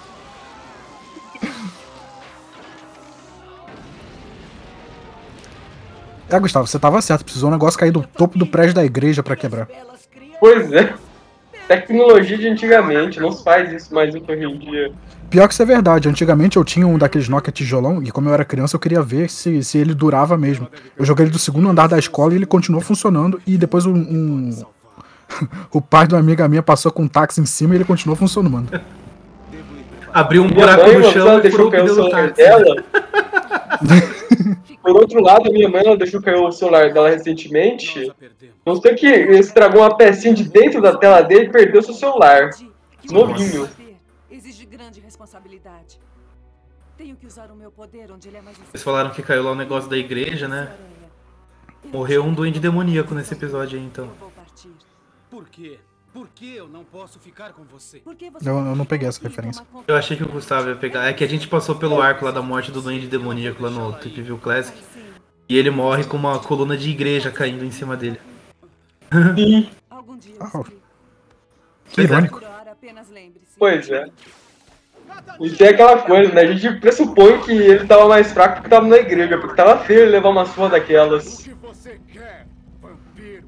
É, 6.30 6.38
Gustavo, 6.38 6.66
você 6.66 6.78
tava 6.78 7.00
certo. 7.00 7.24
Precisou 7.24 7.48
um 7.48 7.52
negócio 7.52 7.78
cair 7.78 7.90
do 7.90 8.02
topo 8.02 8.38
do 8.38 8.46
prédio 8.46 8.74
da 8.74 8.84
igreja 8.84 9.22
pra 9.22 9.34
quebrar. 9.36 9.66
Pois 10.38 10.70
é. 10.72 10.94
Tecnologia 11.66 12.36
de 12.38 12.48
antigamente, 12.48 13.20
não 13.20 13.30
se 13.30 13.42
faz 13.44 13.70
isso 13.72 13.94
mais 13.94 14.14
hoje 14.14 14.44
em 14.44 14.58
dia. 14.58 14.92
Pior 15.30 15.46
que 15.46 15.52
isso 15.52 15.62
é 15.62 15.66
verdade. 15.66 16.08
Antigamente 16.08 16.56
eu 16.56 16.64
tinha 16.64 16.86
um 16.86 16.96
daqueles 16.96 17.28
Nokia 17.28 17.52
tijolão 17.52 18.02
e 18.02 18.10
como 18.10 18.28
eu 18.28 18.34
era 18.34 18.44
criança 18.44 18.76
eu 18.76 18.80
queria 18.80 19.02
ver 19.02 19.28
se, 19.28 19.62
se 19.62 19.76
ele 19.78 19.94
durava 19.94 20.36
mesmo. 20.38 20.68
Eu 20.96 21.04
joguei 21.04 21.24
ele 21.26 21.32
do 21.32 21.38
segundo 21.38 21.68
andar 21.68 21.86
da 21.86 21.98
escola 21.98 22.32
e 22.32 22.36
ele 22.36 22.46
continuou 22.46 22.80
funcionando 22.82 23.40
e 23.46 23.56
depois 23.56 23.84
um... 23.86 23.94
um- 23.94 24.64
o 25.70 25.80
pai 25.80 26.06
de 26.06 26.14
uma 26.14 26.20
amiga 26.20 26.48
minha 26.48 26.62
passou 26.62 26.90
com 26.90 27.02
um 27.02 27.08
táxi 27.08 27.40
em 27.40 27.44
cima 27.46 27.74
e 27.74 27.76
ele 27.76 27.84
continuou 27.84 28.16
funcionando. 28.16 28.80
Abriu 30.10 30.42
um 30.42 30.48
buraco 30.48 30.86
mãe, 30.86 30.98
no 30.98 31.04
chão 31.12 31.28
ela 31.28 31.38
e 31.38 31.42
deixou 31.42 31.58
furou 31.58 31.68
o 31.68 31.70
cair 31.70 31.82
o 31.82 31.84
pneu 31.84 31.94
do 31.94 32.10
celular 32.10 32.32
táxi. 32.32 32.42
dela. 32.42 32.84
Por 34.82 34.96
outro 34.96 35.20
lado, 35.20 35.52
minha 35.52 35.68
mãe 35.68 35.82
ela 35.84 35.98
deixou 35.98 36.22
cair 36.22 36.36
o 36.36 36.50
celular 36.50 36.90
dela 36.94 37.10
recentemente. 37.10 38.10
Não 38.64 38.80
sei 38.80 38.94
que 38.94 39.06
estragou 39.06 39.82
uma 39.82 39.94
pecinha 39.94 40.32
de 40.32 40.44
dentro 40.44 40.80
da 40.80 40.96
tela 40.96 41.20
dele 41.20 41.44
e 41.46 41.50
perdeu 41.50 41.82
seu 41.82 41.92
celular. 41.92 42.48
Novinho. 43.10 43.68
Responsabilidade. 45.28 46.00
Tenho 46.96 47.14
que 47.14 47.26
usar 47.26 47.50
o 47.50 47.54
meu 47.54 47.70
poder 47.70 48.10
onde 48.10 48.28
ele 48.28 48.38
é 48.38 48.40
mais 48.40 48.56
Vocês 48.56 48.82
falaram 48.82 49.10
que 49.10 49.22
caiu 49.22 49.42
lá 49.42 49.52
o 49.52 49.54
negócio 49.54 49.88
da 49.88 49.96
igreja, 49.96 50.48
né? 50.48 50.74
Morreu 51.92 52.24
um 52.24 52.32
duende 52.32 52.58
demoníaco 52.58 53.14
nesse 53.14 53.34
episódio 53.34 53.78
aí, 53.78 53.84
então. 53.84 54.10
Por 55.30 55.46
quê? 55.50 55.78
Por 56.14 56.28
que 56.28 56.56
eu 56.56 56.66
não 56.66 56.82
posso 56.82 57.20
ficar 57.20 57.52
com 57.52 57.62
você? 57.64 58.02
Eu, 58.42 58.56
eu 58.56 58.74
não 58.74 58.86
peguei 58.86 59.06
essa 59.06 59.22
referência. 59.22 59.66
Eu 59.86 59.96
achei 59.96 60.16
que 60.16 60.22
o 60.22 60.28
Gustavo 60.28 60.70
ia 60.70 60.76
pegar. 60.76 61.04
É 61.04 61.12
que 61.12 61.22
a 61.22 61.28
gente 61.28 61.46
passou 61.46 61.76
pelo 61.76 62.00
arco 62.00 62.24
lá 62.24 62.30
da 62.30 62.40
morte 62.40 62.72
do 62.72 62.80
duende 62.80 63.06
demoníaco 63.06 63.62
lá 63.62 63.68
no 63.68 63.92
Trip 63.98 64.22
View 64.22 64.38
Classic. 64.38 64.82
E 65.46 65.58
ele 65.58 65.70
morre 65.70 66.04
com 66.04 66.16
uma 66.16 66.38
coluna 66.38 66.74
de 66.74 66.88
igreja 66.88 67.30
caindo 67.30 67.66
em 67.66 67.70
cima 67.70 67.98
dele. 67.98 68.18
Sim. 69.36 69.70
Ah, 70.40 70.64
que 71.90 72.00
irônico. 72.00 72.40
Pois 73.58 73.90
é. 73.90 74.10
E 75.40 75.50
tem 75.50 75.68
aquela 75.68 75.98
coisa, 75.98 76.32
né? 76.32 76.42
A 76.42 76.52
gente 76.52 76.80
pressupõe 76.80 77.38
que 77.40 77.52
ele 77.52 77.86
tava 77.86 78.08
mais 78.08 78.32
fraco 78.32 78.56
porque 78.56 78.68
tava 78.68 78.86
na 78.86 78.96
igreja, 78.96 79.38
porque 79.38 79.54
tava 79.54 79.78
feio 79.84 80.00
ele 80.00 80.10
levar 80.10 80.30
uma 80.30 80.44
surra 80.44 80.70
daquelas. 80.70 81.38
O 81.40 81.42
que 81.44 81.54
você 81.54 82.00
quer, 82.12 82.46
vampiro? 82.82 83.44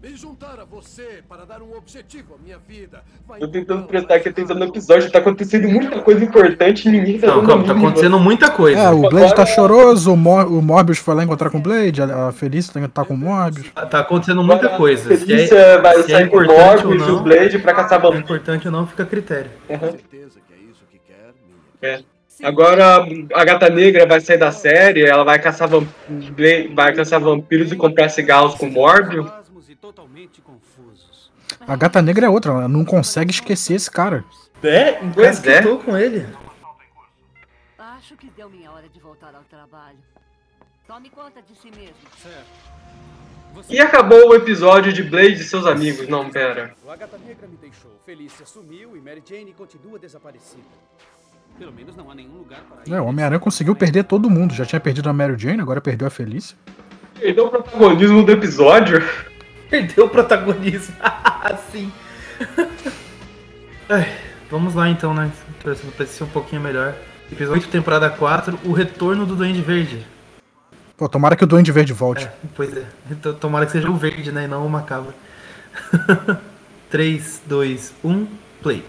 Me 0.00 0.16
juntar 0.16 0.60
a 0.60 0.64
você 0.64 1.20
para 1.28 1.44
dar 1.44 1.60
um 1.60 1.76
objetivo 1.76 2.34
à 2.34 2.44
minha 2.44 2.58
vida. 2.58 3.02
Vai 3.26 3.40
Tô 3.40 3.48
tentando 3.48 3.88
prestar 3.88 4.14
aqui 4.14 4.28
atenção 4.28 4.54
no 4.56 4.66
episódio, 4.66 5.10
tá 5.10 5.18
acontecendo 5.18 5.68
muita 5.68 6.00
coisa 6.00 6.24
importante 6.24 6.86
e 6.88 6.92
ninguém 6.92 7.18
tá 7.18 7.26
Não, 7.26 7.44
calma, 7.44 7.64
tá 7.64 7.72
acontecendo 7.72 8.20
muita 8.20 8.48
coisa. 8.48 8.78
É, 8.80 8.90
o 8.90 9.00
Blade 9.08 9.34
tá 9.34 9.44
choroso, 9.44 10.12
o, 10.12 10.16
Mor 10.16 10.46
o 10.46 10.62
Morbius 10.62 10.98
foi 10.98 11.16
lá 11.16 11.24
encontrar 11.24 11.50
com 11.50 11.58
o 11.58 11.60
Blade, 11.60 12.02
a 12.02 12.28
a 12.28 12.32
Felícia 12.32 12.88
tá 12.88 13.04
com 13.04 13.14
o 13.14 13.16
Morbius. 13.16 13.68
Tá 13.90 13.98
acontecendo 13.98 14.44
muita 14.44 14.68
coisa. 14.76 15.16
Se 15.16 15.26
Felícia 15.26 15.56
é, 15.56 15.80
vai 15.80 16.02
se 16.02 16.12
é 16.12 16.18
sair 16.18 16.30
com 16.30 16.36
o 16.36 16.46
Morbius 16.46 17.02
e 17.02 17.10
o 17.10 17.14
não, 17.16 17.22
Blade 17.24 17.58
pra 17.58 17.74
caçar 17.74 17.98
é 17.98 18.02
vampiro. 18.02 18.22
importante 18.22 18.68
ou 18.68 18.72
não, 18.72 18.86
fica 18.86 19.02
a 19.02 19.06
critério. 19.06 19.50
É. 21.82 22.02
Agora 22.42 23.06
a 23.34 23.44
gata 23.44 23.68
negra 23.68 24.06
vai 24.06 24.20
sair 24.20 24.38
da 24.38 24.50
série, 24.50 25.04
ela 25.04 25.22
vai 25.22 25.38
caçar, 25.38 25.68
vamp... 25.68 25.86
vai 26.74 26.94
caçar 26.94 27.20
vampiros 27.20 27.70
e 27.70 27.76
comprar 27.76 28.08
cigarros 28.08 28.54
com 28.54 28.66
o 28.66 28.70
Morbius. 28.70 29.30
A 31.60 31.76
gata 31.76 32.02
negra 32.02 32.26
é 32.26 32.30
outra, 32.30 32.52
ela 32.52 32.68
não 32.68 32.84
consegue 32.84 33.30
esquecer 33.30 33.74
esse 33.74 33.90
cara. 33.90 34.24
É, 34.62 34.92
Pois 35.14 35.44
é. 35.46 35.62
com 35.62 35.96
ele. 35.96 36.26
Acho 37.78 38.16
que 38.16 38.30
deu 38.30 38.48
minha 38.48 38.70
hora 38.70 38.88
de 38.88 38.98
voltar 39.00 39.34
ao 39.34 39.42
trabalho. 39.44 39.98
Tome 40.86 41.10
conta 41.10 41.40
de 41.42 41.54
si 41.56 41.70
mesmo. 41.70 41.94
E 43.68 43.78
acabou 43.80 44.30
o 44.30 44.34
episódio 44.34 44.92
de 44.92 45.02
Blade 45.02 45.34
e 45.34 45.44
seus 45.44 45.66
amigos. 45.66 46.08
Não, 46.08 46.30
pera. 46.30 46.74
O 46.84 46.90
Agatha 46.90 47.18
Negra 47.18 47.46
me 47.46 47.56
deixou. 47.56 47.90
Felícia 48.04 48.46
sumiu 48.46 48.96
e 48.96 49.00
Mary 49.00 49.22
Jane 49.24 49.52
continua 49.52 49.98
desaparecida. 49.98 50.62
Pelo 51.58 51.72
menos 51.72 51.96
não 51.96 52.10
há 52.10 52.14
nenhum 52.14 52.38
lugar 52.38 52.60
para 52.60 52.94
É, 52.94 53.00
o 53.00 53.04
Homem-Aranha 53.04 53.40
conseguiu 53.40 53.74
perder 53.74 54.04
todo 54.04 54.28
mundo. 54.30 54.54
Já 54.54 54.64
tinha 54.64 54.80
perdido 54.80 55.08
a 55.08 55.12
Mary 55.12 55.34
Jane, 55.38 55.60
agora 55.60 55.80
perdeu 55.80 56.06
a 56.06 56.10
Felícia. 56.10 56.56
Perdeu 57.18 57.46
o 57.46 57.50
protagonismo 57.50 58.22
do 58.24 58.32
episódio. 58.32 59.02
Perdeu 59.70 60.06
o 60.06 60.08
protagonismo. 60.08 60.94
Sim. 61.70 61.92
Ai, 63.88 64.12
vamos 64.50 64.74
lá 64.74 64.88
então, 64.88 65.14
né? 65.14 65.30
Pra 65.62 66.06
ser 66.06 66.24
um 66.24 66.28
pouquinho 66.28 66.60
melhor. 66.60 66.94
Episódio 67.30 67.62
8, 67.62 67.68
temporada 67.68 68.10
4, 68.10 68.58
o 68.64 68.72
retorno 68.72 69.24
do 69.24 69.34
Duende 69.36 69.62
Verde. 69.62 70.04
Pô, 70.96 71.08
tomara 71.08 71.34
que 71.34 71.44
o 71.44 71.46
Duende 71.46 71.72
Verde 71.72 71.92
volte. 71.92 72.28
Pois 72.54 72.76
é, 72.76 72.84
então, 73.10 73.32
tomara 73.34 73.64
que 73.64 73.72
seja 73.72 73.90
o 73.90 73.96
verde, 73.96 74.30
né? 74.30 74.44
E 74.44 74.48
não 74.48 74.66
o 74.66 74.70
macabro. 74.70 75.14
3, 76.90 77.42
2, 77.46 77.94
1, 78.04 78.26
play. 78.62 78.84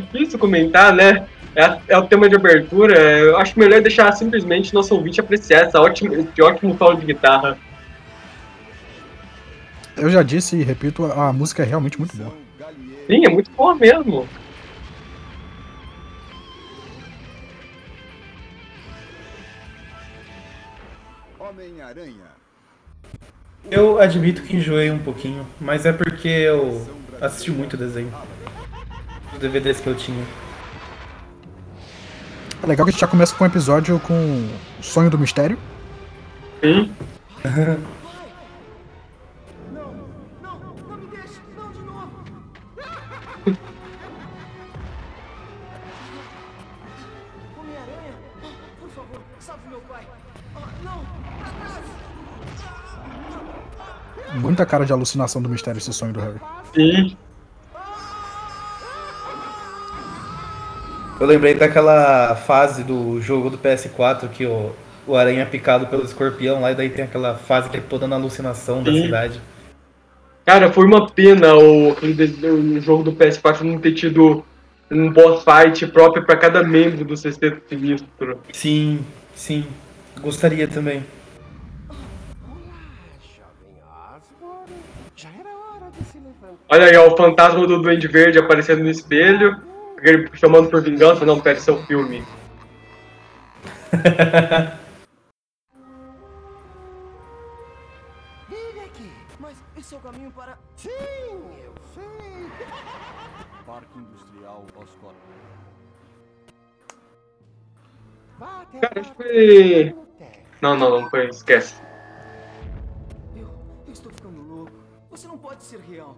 Difícil 0.00 0.38
comentar, 0.38 0.92
né? 0.94 1.26
É, 1.54 1.64
a- 1.64 1.78
é 1.88 1.98
o 1.98 2.06
tema 2.06 2.28
de 2.28 2.36
abertura. 2.36 2.98
Eu 2.98 3.36
acho 3.38 3.58
melhor 3.58 3.80
deixar 3.80 4.10
simplesmente 4.12 4.72
nosso 4.72 4.94
ouvinte 4.94 5.20
apreciar 5.20 5.62
essa 5.62 5.80
ótima, 5.80 6.14
esse 6.14 6.40
ótimo 6.42 6.76
solo 6.78 6.96
de 6.98 7.06
guitarra. 7.06 7.58
Eu 9.96 10.08
já 10.10 10.22
disse 10.22 10.56
e 10.56 10.62
repito, 10.62 11.04
a 11.04 11.28
a 11.28 11.32
música 11.32 11.62
é 11.62 11.66
realmente 11.66 11.98
muito 11.98 12.16
boa. 12.16 12.32
Sim, 13.06 13.26
é 13.26 13.28
muito 13.28 13.50
boa 13.50 13.74
mesmo. 13.74 14.26
Homem-Aranha. 21.38 22.30
Eu 23.70 24.00
admito 24.00 24.42
que 24.42 24.56
enjoei 24.56 24.90
um 24.90 24.98
pouquinho, 24.98 25.46
mas 25.60 25.84
é 25.86 25.92
porque 25.92 26.28
eu 26.28 26.86
assisti 27.20 27.50
muito 27.50 27.76
desenho. 27.76 28.12
DVDs 29.40 29.80
que 29.80 29.86
eu 29.88 29.94
tinha. 29.94 30.24
É 32.62 32.66
legal 32.66 32.84
que 32.84 32.90
a 32.90 32.92
gente 32.92 33.00
já 33.00 33.06
começa 33.06 33.34
com 33.34 33.42
um 33.42 33.46
episódio 33.46 33.98
com 34.00 34.14
o 34.78 34.82
Sonho 34.82 35.08
do 35.08 35.18
Mistério. 35.18 35.58
Sim. 36.62 36.94
Muita 54.34 54.64
cara 54.66 54.84
de 54.84 54.92
alucinação 54.92 55.40
do 55.42 55.48
mistério 55.48 55.78
esse 55.78 55.92
sonho 55.92 56.12
do 56.12 56.20
Harry. 56.20 56.40
Sim. 56.74 57.16
Eu 61.20 61.26
lembrei 61.26 61.52
daquela 61.52 62.34
fase 62.34 62.82
do 62.82 63.20
jogo 63.20 63.50
do 63.50 63.58
PS4 63.58 64.26
que 64.30 64.46
o, 64.46 64.72
o 65.06 65.14
aranha 65.14 65.42
é 65.42 65.44
picado 65.44 65.86
pelo 65.86 66.02
escorpião 66.02 66.62
lá, 66.62 66.72
e 66.72 66.74
daí 66.74 66.88
tem 66.88 67.04
aquela 67.04 67.34
fase 67.34 67.68
que 67.68 67.76
é 67.76 67.80
toda 67.80 68.08
na 68.08 68.16
alucinação 68.16 68.82
da 68.82 68.90
cidade. 68.90 69.38
Cara, 70.46 70.72
foi 70.72 70.86
uma 70.86 71.10
pena 71.10 71.54
o, 71.54 71.90
o 71.92 72.80
jogo 72.80 73.02
do 73.02 73.12
PS4 73.12 73.60
não 73.60 73.78
ter 73.78 73.92
tido 73.92 74.42
um 74.90 75.12
boss 75.12 75.44
fight 75.44 75.86
próprio 75.88 76.24
para 76.24 76.38
cada 76.38 76.62
membro 76.62 77.04
do 77.04 77.14
Sexteto 77.14 77.68
Sinistro. 77.68 78.40
Sim, 78.50 79.04
sim. 79.34 79.66
Gostaria 80.22 80.66
também. 80.66 81.04
Olha 86.66 86.86
aí, 86.86 86.96
ó, 86.96 87.12
o 87.12 87.16
fantasma 87.16 87.66
do 87.66 87.82
Duende 87.82 88.08
Verde 88.08 88.38
aparecendo 88.38 88.82
no 88.82 88.88
espelho, 88.88 89.69
chamando 90.34 90.70
por 90.70 90.82
vingança, 90.82 91.24
não, 91.24 91.40
pede 91.40 91.60
seu 91.60 91.82
filme. 91.84 92.24
Vire 98.48 98.80
aqui, 98.80 99.12
mas 99.38 99.56
esse 99.76 99.94
é 99.94 99.98
o 99.98 100.00
caminho 100.00 100.30
para... 100.30 100.58
Sim, 100.76 100.88
eu 101.62 101.74
sei. 101.94 102.04
Parque 103.66 103.98
Industrial 103.98 104.64
Oscorp. 104.76 105.16
Cara, 108.80 109.00
acho 109.00 109.10
que 109.10 109.22
foi... 109.22 109.94
Não, 110.62 110.76
não, 110.76 111.00
não 111.00 111.10
foi, 111.10 111.28
esquece. 111.28 111.74
Eu, 113.34 113.48
eu 113.86 113.92
estou 113.92 114.12
ficando 114.12 114.40
louco. 114.42 114.72
Você 115.10 115.26
não 115.26 115.38
pode 115.38 115.62
ser 115.62 115.80
real. 115.80 116.16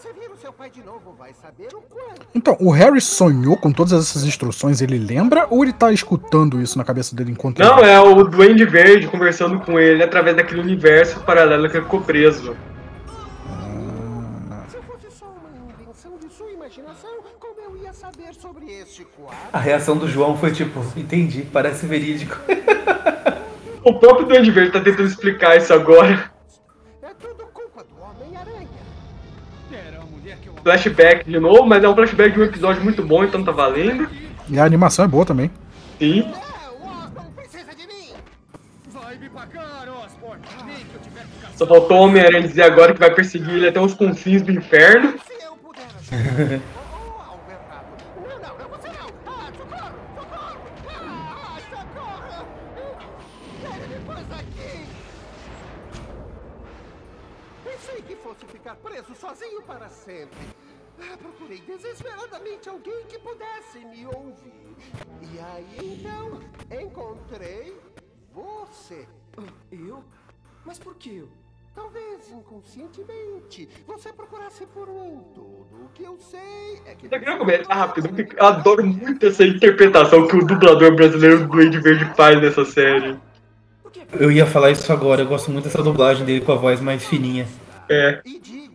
Quando 0.00 0.14
você 0.14 0.20
vir 0.20 0.30
o 0.32 0.36
seu 0.36 0.50
pai 0.50 0.70
de 0.70 0.82
novo, 0.82 1.14
vai 1.18 1.30
saber 1.34 1.68
o 1.74 1.82
quanto. 1.82 2.26
Então, 2.34 2.56
o 2.58 2.70
Harry 2.70 3.02
sonhou 3.02 3.54
com 3.54 3.70
todas 3.70 3.92
essas 3.92 4.24
instruções, 4.24 4.80
ele 4.80 4.98
lembra 4.98 5.46
ou 5.50 5.62
ele 5.62 5.74
tá 5.74 5.92
escutando 5.92 6.58
isso 6.58 6.78
na 6.78 6.84
cabeça 6.84 7.14
dele 7.14 7.32
enquanto 7.32 7.58
Não, 7.58 7.80
ele... 7.80 7.88
é 7.90 8.00
o 8.00 8.24
Duende 8.24 8.64
Verde 8.64 9.08
conversando 9.08 9.60
com 9.60 9.78
ele 9.78 10.02
através 10.02 10.34
daquele 10.34 10.62
universo 10.62 11.20
paralelo 11.20 11.68
que 11.68 11.76
ele 11.76 11.84
ficou 11.84 12.00
preso. 12.00 12.56
Se 14.68 14.78
fosse 14.78 15.10
só 15.18 15.26
uma 15.26 15.82
invenção 15.82 16.12
de 16.18 16.32
sua 16.32 16.50
imaginação, 16.50 17.10
como 17.38 17.60
eu 17.60 17.82
ia 17.84 17.92
saber 17.92 18.32
sobre 18.32 18.72
este 18.72 19.04
quadro? 19.04 19.36
A 19.52 19.58
reação 19.58 19.98
do 19.98 20.08
João 20.08 20.34
foi 20.34 20.50
tipo, 20.52 20.80
entendi, 20.96 21.42
parece 21.42 21.84
verídico. 21.84 22.38
o 23.84 23.98
próprio 23.98 24.26
Duende 24.26 24.50
Verde 24.50 24.72
tá 24.72 24.80
tentando 24.80 25.08
explicar 25.08 25.58
isso 25.58 25.74
agora. 25.74 26.30
Flashback 30.62 31.28
de 31.28 31.38
novo, 31.38 31.64
mas 31.64 31.82
é 31.82 31.88
um 31.88 31.94
flashback 31.94 32.32
de 32.32 32.40
um 32.40 32.44
episódio 32.44 32.82
muito 32.82 33.02
bom, 33.02 33.24
então 33.24 33.42
tá 33.42 33.52
valendo. 33.52 34.08
E 34.48 34.58
a 34.58 34.64
animação 34.64 35.04
é 35.04 35.08
boa 35.08 35.24
também. 35.24 35.50
Sim. 35.98 36.30
Só 41.54 41.66
faltou 41.66 41.98
o 41.98 42.00
Homem-Aranha 42.02 42.48
dizer 42.48 42.62
agora 42.62 42.94
que 42.94 43.00
vai 43.00 43.14
perseguir 43.14 43.54
ele 43.54 43.68
até 43.68 43.80
os 43.80 43.94
confins 43.94 44.42
do 44.42 44.50
inferno. 44.50 45.14
desesperadamente 62.60 62.68
alguém 62.68 63.04
que 63.08 63.18
pudesse 63.18 63.78
me 63.78 64.06
ouvir. 64.06 64.76
E 65.22 65.38
aí 65.40 65.98
então 65.98 66.38
encontrei 66.80 67.74
você. 68.32 69.06
Eu? 69.72 70.04
Mas 70.64 70.78
por 70.78 70.94
que 70.96 71.16
eu? 71.16 71.28
Talvez 71.74 72.30
inconscientemente 72.30 73.68
você 73.86 74.12
procurasse 74.12 74.66
por 74.66 74.88
mim. 74.88 75.22
Tudo 75.34 75.84
o 75.84 75.88
que 75.94 76.02
eu 76.02 76.18
sei 76.18 76.80
é 76.84 76.94
que. 76.94 77.06
Eu 77.06 77.10
queria 77.10 77.38
comentar 77.38 77.76
rápido, 77.76 78.08
porque 78.10 78.36
eu 78.36 78.46
adoro 78.46 78.84
muito 78.84 79.26
essa 79.26 79.44
interpretação 79.44 80.26
que 80.26 80.36
o 80.36 80.44
dublador 80.44 80.94
brasileiro 80.94 81.40
do 81.40 81.48
Duende 81.48 81.80
Verde 81.80 82.04
faz 82.14 82.40
nessa 82.40 82.64
série. 82.64 83.16
Eu 84.18 84.30
ia 84.30 84.46
falar 84.46 84.72
isso 84.72 84.92
agora, 84.92 85.22
eu 85.22 85.26
gosto 85.26 85.50
muito 85.50 85.64
dessa 85.64 85.82
dublagem 85.82 86.26
dele 86.26 86.44
com 86.44 86.52
a 86.52 86.56
voz 86.56 86.80
mais 86.80 87.04
fininha. 87.04 87.46
É. 87.88 88.20
E 88.24 88.38
digo 88.38 88.69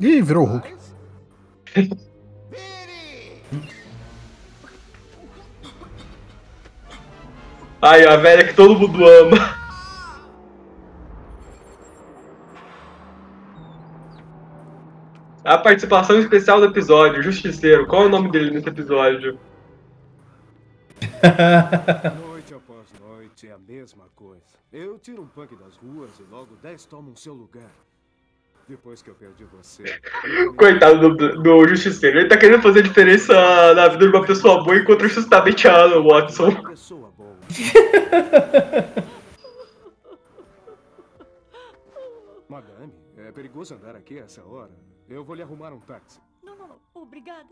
Ih, 0.00 0.22
virou 0.22 0.44
o 0.44 0.50
Hulk. 0.52 0.76
Ai, 7.82 8.04
a 8.04 8.16
velha 8.16 8.46
que 8.46 8.54
todo 8.54 8.78
mundo 8.78 9.04
ama. 9.04 9.58
A 15.44 15.56
participação 15.58 16.18
especial 16.18 16.60
do 16.60 16.66
episódio, 16.66 17.22
Justiceiro. 17.22 17.86
Qual 17.86 18.02
é 18.02 18.06
o 18.06 18.08
nome 18.10 18.30
dele 18.30 18.50
nesse 18.50 18.68
episódio? 18.68 19.38
noite 22.20 22.54
após 22.54 22.86
noite 23.00 23.48
é 23.48 23.52
a 23.52 23.58
mesma 23.58 24.04
coisa. 24.14 24.58
Eu 24.72 24.98
tiro 24.98 25.22
um 25.22 25.26
punk 25.26 25.56
das 25.56 25.76
ruas 25.76 26.10
e 26.20 26.22
logo 26.30 26.54
10 26.62 26.84
tomam 26.86 27.16
seu 27.16 27.32
lugar. 27.32 27.70
Depois 28.68 29.00
que 29.00 29.08
eu 29.08 29.14
perdi 29.14 29.44
você. 29.44 29.98
Coitado 30.58 31.16
do, 31.16 31.42
do 31.42 31.68
Justiceiro. 31.68 32.18
Ele 32.18 32.28
tá 32.28 32.36
querendo 32.36 32.60
fazer 32.60 32.82
diferença 32.82 33.32
na 33.74 33.88
vida 33.88 34.06
de 34.06 34.14
uma 34.14 34.26
pessoa 34.26 34.62
boa 34.62 34.76
e 34.76 34.84
contra 34.84 35.08
justamente 35.08 35.66
a 35.66 35.84
Anna 35.84 36.02
Watson. 36.02 36.54
Pessoa 36.64 37.10
boa. 37.16 37.34
Madame, 42.46 42.92
é 43.16 43.32
perigoso 43.32 43.74
andar 43.74 43.96
aqui 43.96 44.18
a 44.18 44.24
essa 44.24 44.44
hora. 44.44 44.72
Eu 45.08 45.24
vou 45.24 45.34
lhe 45.34 45.42
arrumar 45.42 45.72
um 45.72 45.80
táxi. 45.80 46.20
Não, 46.42 46.54
não, 46.54 46.68
não. 46.68 46.78
Obrigada. 46.94 47.48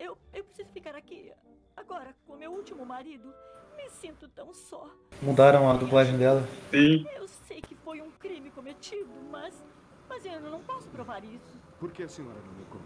Eu, 0.00 0.18
eu 0.34 0.42
preciso 0.42 0.68
ficar 0.72 0.96
aqui. 0.96 1.32
Agora, 1.76 2.12
com 2.26 2.36
meu 2.36 2.50
último 2.50 2.84
marido, 2.84 3.32
me 3.76 3.88
sinto 3.88 4.28
tão 4.28 4.52
só. 4.52 4.90
Mudaram 5.22 5.70
a 5.70 5.74
dublagem 5.74 6.18
dela? 6.18 6.42
Sim. 6.72 7.06
Eu 7.14 7.28
sei 7.28 7.60
que 7.60 7.76
foi 7.76 8.02
um 8.02 8.10
crime 8.10 8.50
cometido, 8.50 9.10
mas. 9.30 9.54
Mas 10.08 10.24
eu 10.24 10.40
não 10.40 10.60
posso 10.60 10.88
provar 10.88 11.22
isso. 11.24 11.54
Por 11.78 11.90
que 11.90 12.02
a 12.02 12.08
senhora 12.08 12.36
não 12.46 12.52
me 12.54 12.64
conta? 12.70 12.84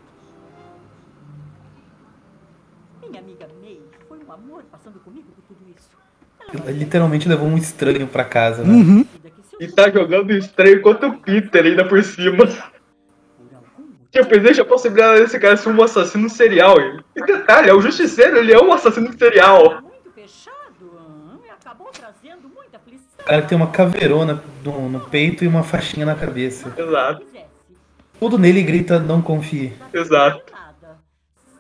Minha 3.09 3.21
amiga 3.21 3.49
May 3.61 3.81
foi 4.09 4.19
um 4.19 4.33
amor 4.33 4.65
passando 4.65 4.99
comigo 5.01 5.29
por 5.33 5.43
tudo 5.43 5.61
isso. 5.75 5.91
Ela 6.53 6.71
literalmente 6.71 7.29
levou 7.29 7.49
um 7.49 7.57
estranho 7.57 8.07
pra 8.07 8.25
casa, 8.25 8.65
né? 8.65 8.73
Uhum. 8.73 9.07
E 9.59 9.69
tá 9.69 9.91
jogando 9.91 10.33
estranho 10.33 10.83
contra 10.83 11.09
o 11.09 11.19
Peter 11.21 11.65
ainda 11.65 11.87
por 11.87 12.03
cima. 12.03 12.45
Eu 14.13 14.27
pensei 14.27 14.61
a 14.61 14.65
possibilidade 14.65 15.21
desse 15.21 15.39
cara 15.39 15.57
ser 15.57 15.69
um 15.69 15.83
assassino 15.83 16.29
serial. 16.29 16.77
E 17.15 17.25
detalhe, 17.25 17.71
é 17.71 17.75
o 17.75 17.81
Justiceiro, 17.81 18.39
ele 18.39 18.53
é 18.53 18.61
um 18.61 18.73
assassino 18.73 19.17
serial. 19.17 19.83
Muito 19.83 20.11
fechado, 20.13 21.41
e 21.47 21.51
acabou 21.51 21.89
trazendo 21.89 22.51
cara 23.25 23.43
tem 23.43 23.57
uma 23.57 23.69
caveirona 23.69 24.43
no, 24.65 24.89
no 24.89 25.01
peito 25.01 25.45
e 25.45 25.49
uma 25.49 25.63
faixinha 25.63 26.07
na 26.07 26.15
cabeça. 26.15 26.73
Exato. 26.77 27.27
Tudo 28.19 28.39
nele 28.39 28.63
grita, 28.63 28.99
não 28.99 29.23
confie. 29.23 29.73
Exato. 29.93 30.53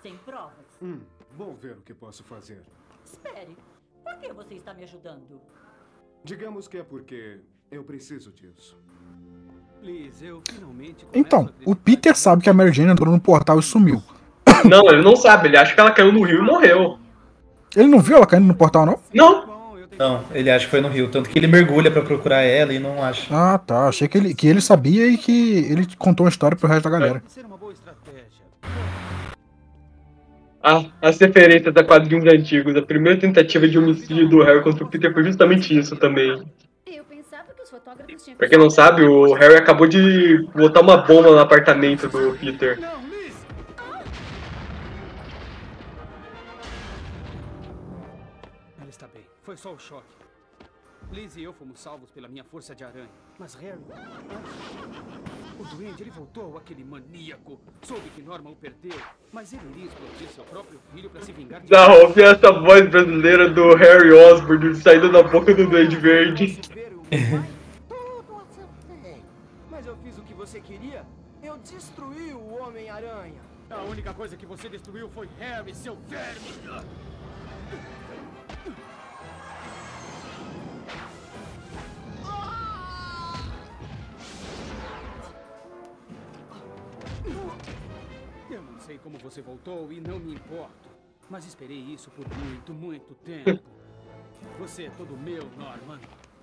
Sem 0.02 0.14
provas. 0.24 0.52
Hum, 0.82 1.00
vou 1.36 1.54
ver 1.54 1.72
o 1.72 1.82
que 1.82 1.94
posso 1.94 2.22
fazer. 2.24 2.62
Espere. 3.04 3.56
Por 4.04 4.16
que 4.18 4.32
você 4.32 4.54
está 4.54 4.74
me 4.74 4.84
ajudando? 4.84 5.40
Digamos 6.22 6.68
que 6.68 6.78
é 6.78 6.82
porque 6.82 7.40
eu 7.70 7.82
preciso 7.82 8.32
disso. 8.32 8.76
Liz, 9.82 10.20
eu 10.20 10.42
finalmente 10.46 11.06
Então, 11.14 11.48
o 11.64 11.74
Peter 11.74 12.14
sabe 12.14 12.42
que 12.42 12.50
a 12.50 12.52
Mary 12.52 12.72
Jane 12.72 12.90
entrou 12.90 13.10
no 13.10 13.20
portal 13.20 13.58
e 13.58 13.62
sumiu. 13.62 14.02
Não, 14.68 14.86
ele 14.90 15.00
não 15.00 15.16
sabe, 15.16 15.48
ele 15.48 15.56
acha 15.56 15.74
que 15.74 15.80
ela 15.80 15.90
caiu 15.90 16.12
no 16.12 16.22
rio 16.22 16.40
e 16.40 16.42
morreu. 16.42 16.98
Ele 17.74 17.88
não 17.88 18.00
viu 18.00 18.16
ela 18.16 18.26
caindo 18.26 18.46
no 18.46 18.54
portal, 18.54 18.84
não? 18.84 19.00
Não. 19.14 19.49
Não, 20.00 20.24
ele 20.32 20.50
acha 20.50 20.64
que 20.64 20.70
foi 20.70 20.80
no 20.80 20.88
rio. 20.88 21.10
Tanto 21.10 21.28
que 21.28 21.38
ele 21.38 21.46
mergulha 21.46 21.90
pra 21.90 22.00
procurar 22.00 22.40
ela 22.40 22.72
e 22.72 22.78
não 22.78 23.02
acha. 23.02 23.28
Ah, 23.30 23.58
tá. 23.58 23.86
Achei 23.86 24.08
que 24.08 24.16
ele, 24.16 24.34
que 24.34 24.48
ele 24.48 24.62
sabia 24.62 25.06
e 25.06 25.18
que 25.18 25.58
ele 25.70 25.86
contou 25.98 26.24
uma 26.24 26.30
história 26.30 26.56
pro 26.56 26.66
resto 26.66 26.84
da 26.84 26.90
galera. 26.90 27.22
Ah, 30.62 30.84
as 31.02 31.18
referências 31.20 31.74
da 31.74 31.84
quadrinhos 31.84 32.32
antigos. 32.32 32.74
A 32.76 32.80
primeira 32.80 33.20
tentativa 33.20 33.68
de 33.68 33.78
homicídio 33.78 34.26
do 34.26 34.42
Harry 34.42 34.62
contra 34.62 34.84
o 34.84 34.88
Peter 34.88 35.12
foi 35.12 35.22
justamente 35.22 35.78
isso 35.78 35.94
também. 35.96 36.50
Pra 38.38 38.48
quem 38.48 38.58
não 38.58 38.70
sabe, 38.70 39.02
o 39.02 39.34
Harry 39.34 39.56
acabou 39.56 39.86
de 39.86 40.48
botar 40.54 40.80
uma 40.80 40.96
bomba 40.96 41.30
no 41.30 41.38
apartamento 41.38 42.08
do 42.08 42.38
Peter. 42.38 42.78
Só 49.60 49.74
o 49.74 49.78
choque. 49.78 50.06
Liz 51.12 51.36
e 51.36 51.42
eu 51.42 51.52
fomos 51.52 51.80
salvos 51.80 52.10
pela 52.10 52.28
minha 52.28 52.42
força 52.42 52.74
de 52.74 52.82
aranha. 52.82 53.10
Mas 53.38 53.54
Harry... 53.56 53.78
O 55.58 55.64
duende, 55.76 56.02
ele 56.02 56.10
voltou, 56.10 56.56
aquele 56.56 56.82
maníaco. 56.82 57.60
Soube 57.82 58.08
que 58.10 58.22
Norman 58.22 58.52
o 58.52 58.56
perdeu, 58.56 58.98
mas 59.30 59.52
ele 59.52 59.62
iria 59.72 59.84
explodir 59.84 60.28
seu 60.28 60.44
próprio 60.44 60.80
filho 60.94 61.10
para 61.10 61.20
se 61.20 61.32
vingar 61.32 61.60
de... 61.60 61.70
Não, 61.70 62.00
ouvi 62.00 62.22
essa 62.22 62.50
voz 62.50 62.88
brasileira 62.88 63.50
do 63.50 63.74
Harry 63.76 64.10
Osborn 64.12 64.74
saindo 64.76 65.12
da 65.12 65.22
boca 65.22 65.54
do 65.54 65.68
Duende 65.68 65.96
Verde. 65.96 66.58
Mas 69.70 69.86
eu 69.86 69.94
fiz 69.98 70.16
o 70.16 70.22
que 70.22 70.32
você 70.32 70.58
queria. 70.58 71.04
Eu 71.42 71.58
destruí 71.58 72.32
o 72.32 72.62
Homem-Aranha. 72.62 73.42
A 73.68 73.82
única 73.82 74.14
coisa 74.14 74.38
que 74.38 74.46
você 74.46 74.70
destruiu 74.70 75.10
foi 75.10 75.28
Harry, 75.38 75.74
seu 75.74 75.96
verme! 76.08 76.80
Eu 88.50 88.62
não 88.62 88.80
sei 88.80 88.98
como 88.98 89.18
você 89.18 89.40
voltou 89.40 89.92
e 89.92 90.00
não 90.00 90.18
me 90.18 90.34
importo. 90.34 90.88
Mas 91.28 91.46
esperei 91.46 91.78
isso 91.78 92.10
por 92.10 92.26
muito, 92.36 92.74
muito 92.74 93.14
tempo. 93.14 93.62
Você 94.58 94.84
é 94.84 94.90
todo 94.90 95.16
meu, 95.16 95.48
Norman. 95.56 96.00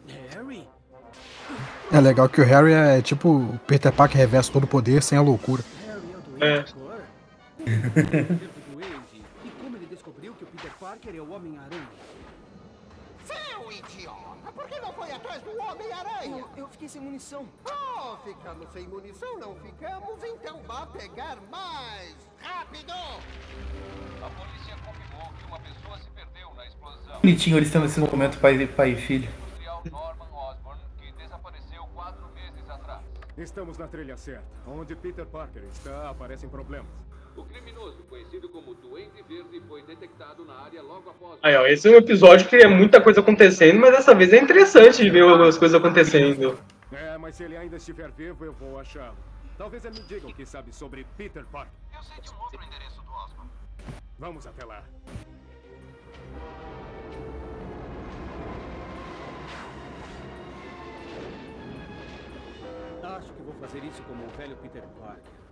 Harry? 0.08 0.68
É 1.92 2.00
legal 2.00 2.30
que 2.30 2.42
o 2.42 2.46
Harry 2.46 2.72
é 2.74 3.02
tipo 3.02 3.30
o 3.30 3.60
Peter 3.60 3.92
Parker 3.92 4.18
reverso 4.18 4.52
todo 4.52 4.64
o 4.64 4.68
poder 4.68 5.04
sem 5.04 5.18
a 5.18 5.22
loucura. 5.22 5.64
É. 6.40 6.66
E 9.44 9.50
como 9.62 9.76
ele 9.76 9.86
descobriu 9.88 10.34
que 10.34 10.44
o 10.44 10.48
Peter 10.48 10.72
Parker 10.80 11.16
é 11.16 11.20
o 11.20 11.32
Homem-Aranha? 11.32 11.90
Seu 13.26 13.72
idiota! 13.72 14.27
Por 14.54 14.68
que 14.68 14.80
não 14.80 14.94
foi 14.94 15.12
atrás 15.12 15.42
do 15.44 15.52
Homem-Aranha? 15.60 16.40
Eu, 16.40 16.50
eu 16.58 16.68
fiquei 16.70 16.88
sem 16.88 17.02
munição. 17.02 17.48
Oh, 17.66 18.18
ficamos 18.18 18.70
sem 18.72 18.88
munição, 18.88 19.38
não 19.40 19.56
ficamos? 19.56 20.24
Então 20.24 20.62
vá 20.64 20.86
pegar 20.88 21.38
mais! 21.50 22.16
Rápido! 22.42 22.94
A 22.94 24.30
polícia 24.30 24.76
confirmou 24.86 25.32
que 25.34 25.46
uma 25.46 25.60
pessoa 25.60 25.98
se 26.00 26.10
perdeu 26.12 26.54
na 26.54 26.66
explosão. 26.66 27.20
Bonitinho 27.22 27.58
eles 27.58 27.72
tendo 27.72 27.86
esse 27.86 28.00
momento 28.00 28.40
pai, 28.40 28.66
pai 28.68 28.92
e 28.92 28.96
filho. 28.96 29.30
Industrial 29.30 29.84
Norman 29.92 30.34
Osborn, 30.34 30.82
que 30.98 31.12
desapareceu 31.14 31.88
quatro 31.94 32.28
meses 32.34 32.70
atrás. 32.70 33.04
Estamos 33.38 33.78
na 33.78 33.88
trilha 33.88 34.18
certa. 34.18 34.48
Onde 34.66 34.96
Peter 34.96 35.26
Parker 35.26 35.64
está, 35.64 36.10
aparecem 36.10 36.50
problemas. 36.50 36.90
O 37.38 37.46
criminoso, 37.46 38.04
conhecido 38.10 38.50
como 38.50 38.74
Duende 38.74 39.22
Verde, 39.22 39.62
foi 39.68 39.84
detectado 39.84 40.44
na 40.44 40.56
área 40.56 40.82
logo 40.82 41.08
após... 41.12 41.40
Aí, 41.44 41.56
ó, 41.56 41.68
esse 41.68 41.88
é 41.88 41.92
um 41.92 41.98
episódio 41.98 42.50
que 42.50 42.56
é 42.56 42.68
muita 42.68 43.00
coisa 43.00 43.20
acontecendo, 43.20 43.80
mas 43.80 43.92
dessa 43.92 44.16
vez 44.16 44.34
é 44.34 44.40
interessante 44.40 45.04
de 45.04 45.10
ver 45.12 45.22
algumas 45.22 45.56
coisas 45.56 45.80
acontecendo. 45.80 46.60
É, 46.92 47.16
mas 47.20 47.36
se 47.36 47.44
ele 47.44 47.56
ainda 47.56 47.78
estiver 47.78 48.10
vivo, 48.12 48.44
eu 48.44 48.54
vou 48.54 48.80
achá-lo. 48.80 49.18
Talvez 49.56 49.86
ele 49.86 50.00
me 50.00 50.06
diga 50.08 50.28
o 50.28 50.34
que 50.34 50.48
sabe 50.48 50.74
sobre 50.74 51.06
Peter 51.16 51.46
Parker. 51.46 51.72
Eu 51.96 52.02
sei 52.02 52.20
de 52.20 52.32
um 52.32 52.42
outro 52.42 52.60
endereço 52.64 53.04
do 53.04 53.12
Osborn. 53.12 53.52
Vamos 54.18 54.48
até 54.48 54.66
lá. 54.66 54.84
Acho 63.04 63.32
que 63.32 63.42
vou 63.44 63.54
fazer 63.62 63.84
isso 63.84 64.02
como 64.04 64.26
o 64.26 64.30
velho 64.30 64.56
Peter 64.58 64.84
Parker. 65.00 65.47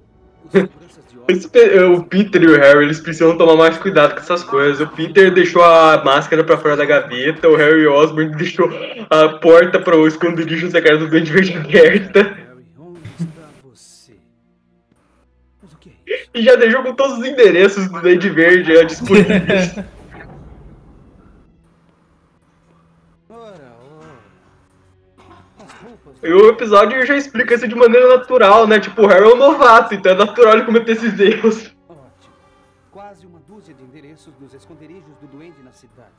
O 1.90 2.04
Peter 2.04 2.44
e 2.44 2.48
o 2.48 2.60
Harry, 2.60 2.86
eles 2.86 3.00
precisam 3.00 3.38
tomar 3.38 3.56
mais 3.56 3.78
cuidado 3.78 4.14
com 4.14 4.20
essas 4.20 4.44
coisas. 4.44 4.80
O 4.80 4.88
Peter 4.88 5.32
deixou 5.32 5.64
a 5.64 6.04
máscara 6.04 6.44
pra 6.44 6.58
fora 6.58 6.78
da 6.78 6.86
gaveta, 6.86 7.50
o 7.50 7.56
Harry 7.56 7.88
Osborn 7.88 8.36
deixou 8.36 8.70
a 9.10 9.30
porta 9.30 9.80
para 9.80 9.98
o 9.98 10.08
esconderijo 10.08 10.70
secreto 10.70 11.00
do 11.00 11.10
Duende 11.10 11.32
Verde 11.32 11.58
aberta. 11.58 12.38
E 16.36 16.42
já 16.44 16.56
deixou 16.56 16.84
com 16.84 16.94
todos 16.94 17.18
os 17.18 17.26
endereços 17.26 17.90
do 17.90 18.02
Duende 18.02 18.30
Verde 18.30 18.86
disponíveis. 18.86 19.74
E 26.26 26.34
o 26.34 26.50
episódio 26.50 27.06
já 27.06 27.16
explica 27.16 27.54
isso 27.54 27.68
de 27.68 27.76
maneira 27.76 28.18
natural, 28.18 28.66
né? 28.66 28.80
Tipo, 28.80 29.04
o 29.04 29.08
Harry 29.08 29.26
é 29.26 29.34
um 29.34 29.38
novato, 29.38 29.94
então 29.94 30.12
é 30.12 30.16
natural 30.16 30.54
ele 30.54 30.66
cometer 30.66 30.94
esses 30.94 31.20
erros. 31.20 31.72
Ótimo. 31.88 32.34
Quase 32.92 33.28
uma 33.28 33.40
dúzia 33.48 33.76
de 33.76 33.84
endereços 33.84 34.34
dos 34.40 34.52
esconderijos 34.56 35.16
do 35.22 35.28
Duende 35.28 35.62
na 35.64 35.72
cidade. 35.72 36.10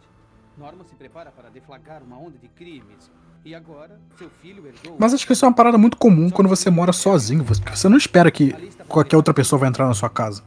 Norman 0.57 0.85
se 0.85 0.95
prepara 0.95 1.33
para 1.33 1.51
deflagrar 1.51 2.05
uma 2.05 2.17
onda 2.17 2.39
de 2.39 2.47
crimes. 2.47 3.11
E 3.45 3.53
agora, 3.53 4.01
seu 4.17 4.31
filho 4.41 4.65
herdou... 4.65 4.97
Mas 4.97 5.13
acho 5.13 5.27
que 5.27 5.33
isso 5.33 5.45
é 5.45 5.49
uma 5.49 5.55
parada 5.55 5.77
muito 5.77 5.97
comum 5.97 6.31
quando 6.31 6.47
você 6.47 6.71
mora 6.71 6.93
sozinho. 6.93 7.43
Você 7.43 7.61
você 7.63 7.89
não 7.89 7.97
espera 7.97 8.31
que 8.31 8.53
qualquer 8.87 9.17
outra 9.17 9.35
pessoa 9.35 9.59
vai 9.59 9.69
entrar 9.69 9.87
na 9.87 9.95
sua 9.95 10.09
casa. 10.09 10.45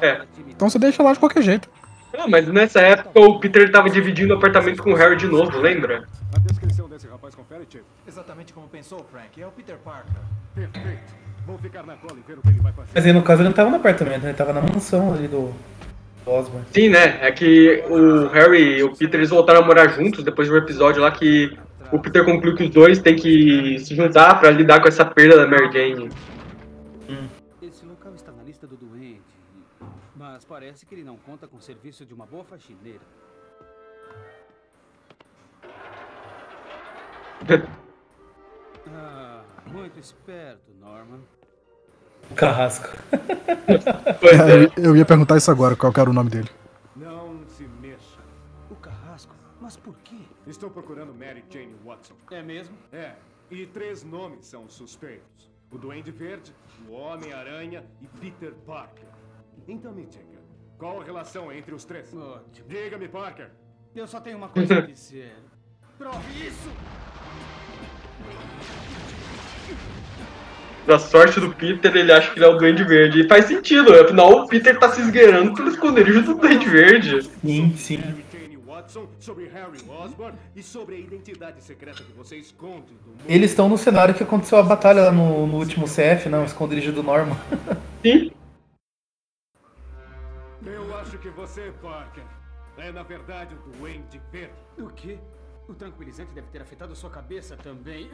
É. 0.00 0.26
Então 0.48 0.68
você 0.68 0.78
deixa 0.78 1.04
lá 1.04 1.12
de 1.12 1.20
qualquer 1.20 1.42
jeito. 1.42 1.70
Ah, 2.16 2.28
mas 2.28 2.46
nessa 2.48 2.80
época 2.80 3.20
o 3.20 3.38
Peter 3.40 3.70
tava 3.70 3.90
dividindo 3.90 4.34
o 4.34 4.36
apartamento 4.36 4.82
com 4.82 4.92
o 4.92 4.94
Harry 4.94 5.16
de 5.16 5.26
novo, 5.26 5.58
lembra? 5.58 6.04
A 6.34 6.38
descrição 6.38 6.88
desse 6.88 7.06
rapaz 7.08 7.34
confere, 7.34 7.66
Chief. 7.68 7.82
Exatamente 8.06 8.52
como 8.52 8.68
pensou, 8.68 9.04
Frank. 9.10 9.40
É 9.40 9.46
o 9.46 9.50
Peter 9.50 9.76
Parker. 9.84 10.12
Perfeito. 10.54 11.24
Vou 11.46 11.58
ficar 11.58 11.82
na 11.82 11.94
cola 11.96 12.18
e 12.18 12.26
ver 12.26 12.38
o 12.38 12.42
que 12.42 12.48
ele 12.48 12.60
vai 12.60 12.72
fazer. 12.72 12.90
Mas 12.94 13.04
aí 13.04 13.12
no 13.12 13.22
caso 13.22 13.42
ele 13.42 13.48
não 13.48 13.54
tava 13.54 13.70
no 13.70 13.76
apartamento, 13.76 14.22
né? 14.22 14.30
Ele 14.30 14.38
tava 14.38 14.52
na 14.52 14.62
mansão 14.62 15.12
ali 15.12 15.28
do, 15.28 15.52
do 16.24 16.30
Osborn. 16.30 16.64
Sim, 16.72 16.88
né? 16.88 17.18
É 17.20 17.30
que 17.32 17.84
o 17.88 18.28
Harry 18.28 18.78
e 18.78 18.82
o 18.82 18.94
Peter 18.96 19.20
eles 19.20 19.30
voltaram 19.30 19.60
a 19.60 19.66
morar 19.66 19.88
juntos 19.88 20.24
depois 20.24 20.48
de 20.48 20.54
um 20.54 20.56
episódio 20.56 21.02
lá 21.02 21.10
que 21.10 21.56
o 21.92 21.98
Peter 21.98 22.24
concluiu 22.24 22.54
que 22.54 22.64
os 22.64 22.70
dois 22.70 22.98
têm 22.98 23.14
que 23.16 23.78
se 23.80 23.94
juntar 23.94 24.40
pra 24.40 24.50
lidar 24.50 24.80
com 24.80 24.88
essa 24.88 25.04
perda 25.04 25.36
da 25.36 25.46
Mary 25.46 25.70
Jane. 25.72 26.08
Mas 30.34 30.44
parece 30.44 30.84
que 30.84 30.92
ele 30.96 31.04
não 31.04 31.16
conta 31.16 31.46
com 31.46 31.58
o 31.58 31.60
serviço 31.60 32.04
de 32.04 32.12
uma 32.12 32.26
boa 32.26 32.42
faxineira. 32.42 33.02
Ah, 38.88 39.44
muito 39.68 40.00
esperto, 40.00 40.72
Norman. 40.80 41.20
Carrasco. 42.34 42.88
Pois 44.18 44.40
É, 44.40 44.64
é. 44.64 44.72
eu, 44.76 44.96
ia 44.96 45.04
perguntar 45.04 45.36
isso 45.36 45.52
agora, 45.52 45.76
qual 45.76 45.92
era 45.96 46.10
o 46.10 46.12
nome 46.12 46.30
dele. 46.30 46.50
Não 46.96 47.46
se 47.46 47.68
mexa. 47.80 48.20
O 48.68 48.74
carrasco? 48.74 49.36
Mas 49.60 49.76
por 49.76 49.94
quê? 49.98 50.18
Estou 50.48 50.68
procurando 50.68 51.14
Mary 51.14 51.44
Jane 51.48 51.76
Watson. 51.84 52.16
É 52.32 52.42
mesmo? 52.42 52.76
É, 52.92 53.14
e 53.52 53.66
três 53.66 54.02
nomes 54.02 54.46
são 54.46 54.68
suspeitos: 54.68 55.48
o 55.70 55.78
Duende 55.78 56.10
Verde, 56.10 56.52
o 56.88 56.92
Homem-Aranha 56.92 57.84
e 58.02 58.08
Peter 58.18 58.52
Parker. 58.66 59.13
Então 59.66 59.92
me 59.92 60.04
diga, 60.04 60.40
qual 60.78 61.00
a 61.00 61.04
relação 61.04 61.50
entre 61.50 61.74
os 61.74 61.84
três? 61.84 62.12
Ótimo. 62.14 62.68
Diga-me, 62.68 63.08
Parker. 63.08 63.48
Eu 63.94 64.06
só 64.06 64.20
tenho 64.20 64.36
uma 64.36 64.48
coisa 64.48 64.78
a 64.78 64.80
dizer. 64.80 65.32
Prove 65.96 66.46
isso! 66.46 66.68
Da 70.86 70.98
sorte 70.98 71.40
do 71.40 71.50
Peter, 71.54 71.96
ele 71.96 72.12
acha 72.12 72.30
que 72.30 72.38
ele 72.38 72.44
é 72.44 72.48
o 72.48 72.58
Duende 72.58 72.84
Verde. 72.84 73.22
E 73.22 73.28
faz 73.28 73.46
sentido, 73.46 73.94
afinal 73.94 74.32
o 74.32 74.48
Peter 74.48 74.78
tá 74.78 74.90
se 74.90 75.00
esgueirando 75.00 75.54
pelo 75.54 75.70
esconderijo 75.70 76.20
do 76.20 76.34
Duende 76.34 76.68
Verde. 76.68 77.22
Sim, 77.22 77.74
sim. 77.74 77.96
Mary 77.96 78.24
Jane 78.30 78.58
Watson, 78.58 79.08
sobre 79.18 79.46
Harry 79.46 79.78
Osborn 79.88 80.36
e 80.54 80.62
sobre 80.62 80.96
a 80.96 80.98
identidade 80.98 81.62
secreta 81.62 82.02
que 82.02 82.12
você 82.12 82.36
esconde 82.36 82.92
do 83.02 83.10
mundo. 83.12 83.22
Eles 83.26 83.52
estão 83.52 83.66
no 83.66 83.78
cenário 83.78 84.14
que 84.14 84.22
aconteceu 84.22 84.58
a 84.58 84.62
batalha 84.62 85.04
lá 85.04 85.12
no, 85.12 85.46
no 85.46 85.56
último 85.56 85.86
CF, 85.86 86.28
não, 86.28 86.42
o 86.42 86.44
esconderijo 86.44 86.92
do 86.92 87.02
Norman. 87.02 87.36
Sim. 88.02 88.30
Que 91.24 91.30
você, 91.30 91.72
Parker, 91.80 92.22
é 92.76 92.92
na 92.92 93.02
verdade 93.02 93.54
o 93.54 93.58
Duende 93.70 94.20
Verde. 94.30 94.52
O 94.76 94.90
quê? 94.90 95.18
O 95.66 95.72
tranquilizante 95.72 96.30
deve 96.34 96.46
ter 96.48 96.60
afetado 96.60 96.94
sua 96.94 97.08
cabeça 97.08 97.56
também. 97.56 98.10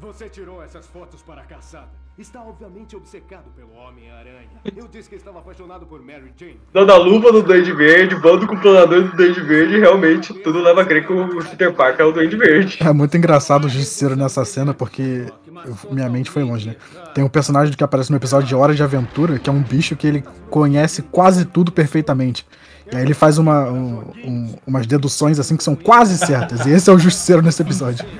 Você 0.00 0.28
tirou 0.30 0.62
essas 0.62 0.86
fotos 0.86 1.20
para 1.22 1.42
a 1.42 1.44
caçada. 1.44 1.90
Está 2.18 2.42
obviamente 2.42 2.96
obcecado 2.96 3.50
pelo 3.54 3.74
Homem-Aranha. 3.74 4.48
Eu 4.74 4.88
disse 4.88 5.08
que 5.08 5.14
estava 5.16 5.38
apaixonado 5.40 5.84
por 5.86 6.00
Mary 6.02 6.32
Jane. 6.34 6.58
Dando 6.72 6.90
a 6.92 6.96
luva 6.96 7.30
do 7.30 7.42
Duende 7.42 7.72
Verde, 7.72 8.16
bando 8.16 8.46
com 8.46 8.54
o 8.54 8.60
planador 8.60 9.02
do 9.02 9.16
Duende 9.16 9.40
Verde, 9.42 9.78
realmente 9.78 10.32
tudo 10.32 10.60
leva 10.62 10.80
a 10.80 10.84
crer 10.86 11.06
que 11.06 11.12
o 11.12 11.44
Peter 11.44 11.74
Parker 11.74 12.06
é 12.06 12.08
o 12.08 12.12
Duende 12.12 12.36
Verde. 12.36 12.78
É 12.80 12.92
muito 12.92 13.16
engraçado 13.18 13.66
o 13.66 13.68
Justiceiro 13.68 14.16
nessa 14.16 14.42
cena, 14.44 14.72
porque 14.72 15.26
eu- 15.66 15.92
minha 15.92 16.08
mente 16.08 16.30
foi 16.30 16.42
longe, 16.42 16.68
né? 16.68 16.76
Tem 17.14 17.22
um 17.22 17.28
personagem 17.28 17.74
que 17.76 17.84
aparece 17.84 18.10
no 18.10 18.16
episódio 18.16 18.48
de 18.48 18.54
Hora 18.54 18.74
de 18.74 18.82
Aventura, 18.82 19.38
que 19.38 19.48
é 19.48 19.52
um 19.52 19.62
bicho 19.62 19.94
que 19.94 20.06
ele 20.06 20.22
conhece 20.50 21.02
quase 21.02 21.44
tudo 21.44 21.70
perfeitamente. 21.70 22.46
E 22.90 22.96
aí 22.96 23.02
ele 23.02 23.14
faz 23.14 23.38
uma, 23.38 23.64
um- 23.70 24.02
um- 24.24 24.54
umas 24.66 24.86
deduções 24.86 25.38
assim 25.38 25.56
que 25.56 25.62
são 25.64 25.74
quase 25.76 26.18
certas. 26.18 26.66
E 26.66 26.70
esse 26.70 26.88
é 26.88 26.92
o 26.92 26.98
Justiceiro 26.98 27.42
nesse 27.42 27.60
episódio. 27.62 28.04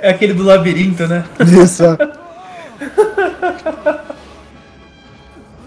É 0.00 0.10
aquele 0.10 0.32
do 0.32 0.44
labirinto, 0.44 1.06
né? 1.08 1.24
Isso, 1.62 1.84
é. 1.84 1.96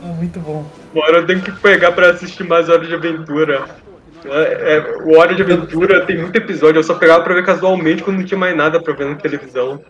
Ah, 0.04 0.08
muito 0.18 0.40
bom. 0.40 0.66
Agora 0.92 1.18
eu 1.20 1.26
tenho 1.26 1.42
que 1.42 1.52
pegar 1.52 1.92
pra 1.92 2.12
assistir 2.12 2.44
mais 2.46 2.70
Hora 2.70 2.86
de 2.86 2.94
Aventura. 2.94 3.66
É, 4.26 4.76
é, 4.78 4.98
o 5.04 5.18
Hora 5.18 5.34
de 5.34 5.42
Aventura 5.42 6.06
tem 6.06 6.18
muito 6.20 6.36
episódio, 6.36 6.80
eu 6.80 6.84
só 6.84 6.94
pegava 6.96 7.24
pra 7.24 7.34
ver 7.34 7.46
casualmente 7.46 8.04
quando 8.04 8.18
não 8.18 8.26
tinha 8.26 8.38
mais 8.38 8.56
nada 8.56 8.82
pra 8.82 8.94
ver 8.94 9.08
na 9.08 9.16
televisão. 9.16 9.82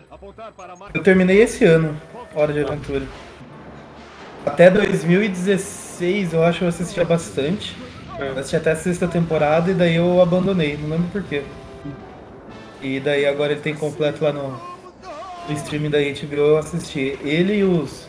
Eu 0.94 1.02
terminei 1.02 1.42
esse 1.42 1.64
ano, 1.64 1.96
Hora 2.34 2.52
de 2.52 2.60
Aventura. 2.60 3.02
Até 4.46 4.70
2016 4.70 5.91
eu 6.32 6.42
acho 6.42 6.58
que 6.58 6.64
eu 6.64 6.68
assistia 6.68 7.04
bastante. 7.04 7.76
É. 8.18 8.28
Eu 8.28 8.38
assisti 8.38 8.56
até 8.56 8.72
a 8.72 8.76
sexta 8.76 9.08
temporada 9.08 9.70
e 9.70 9.74
daí 9.74 9.96
eu 9.96 10.20
abandonei, 10.20 10.76
não 10.76 10.88
lembro 10.88 11.08
porquê. 11.12 11.42
E 12.82 12.98
daí 12.98 13.26
agora 13.26 13.52
ele 13.52 13.60
tem 13.60 13.74
completo 13.74 14.24
lá 14.24 14.32
no, 14.32 14.60
no 15.48 15.54
streaming 15.54 15.90
da 15.90 15.98
HBO, 15.98 16.36
eu 16.36 16.58
assisti. 16.58 17.18
Ele 17.22 17.58
e 17.58 17.64
os. 17.64 18.06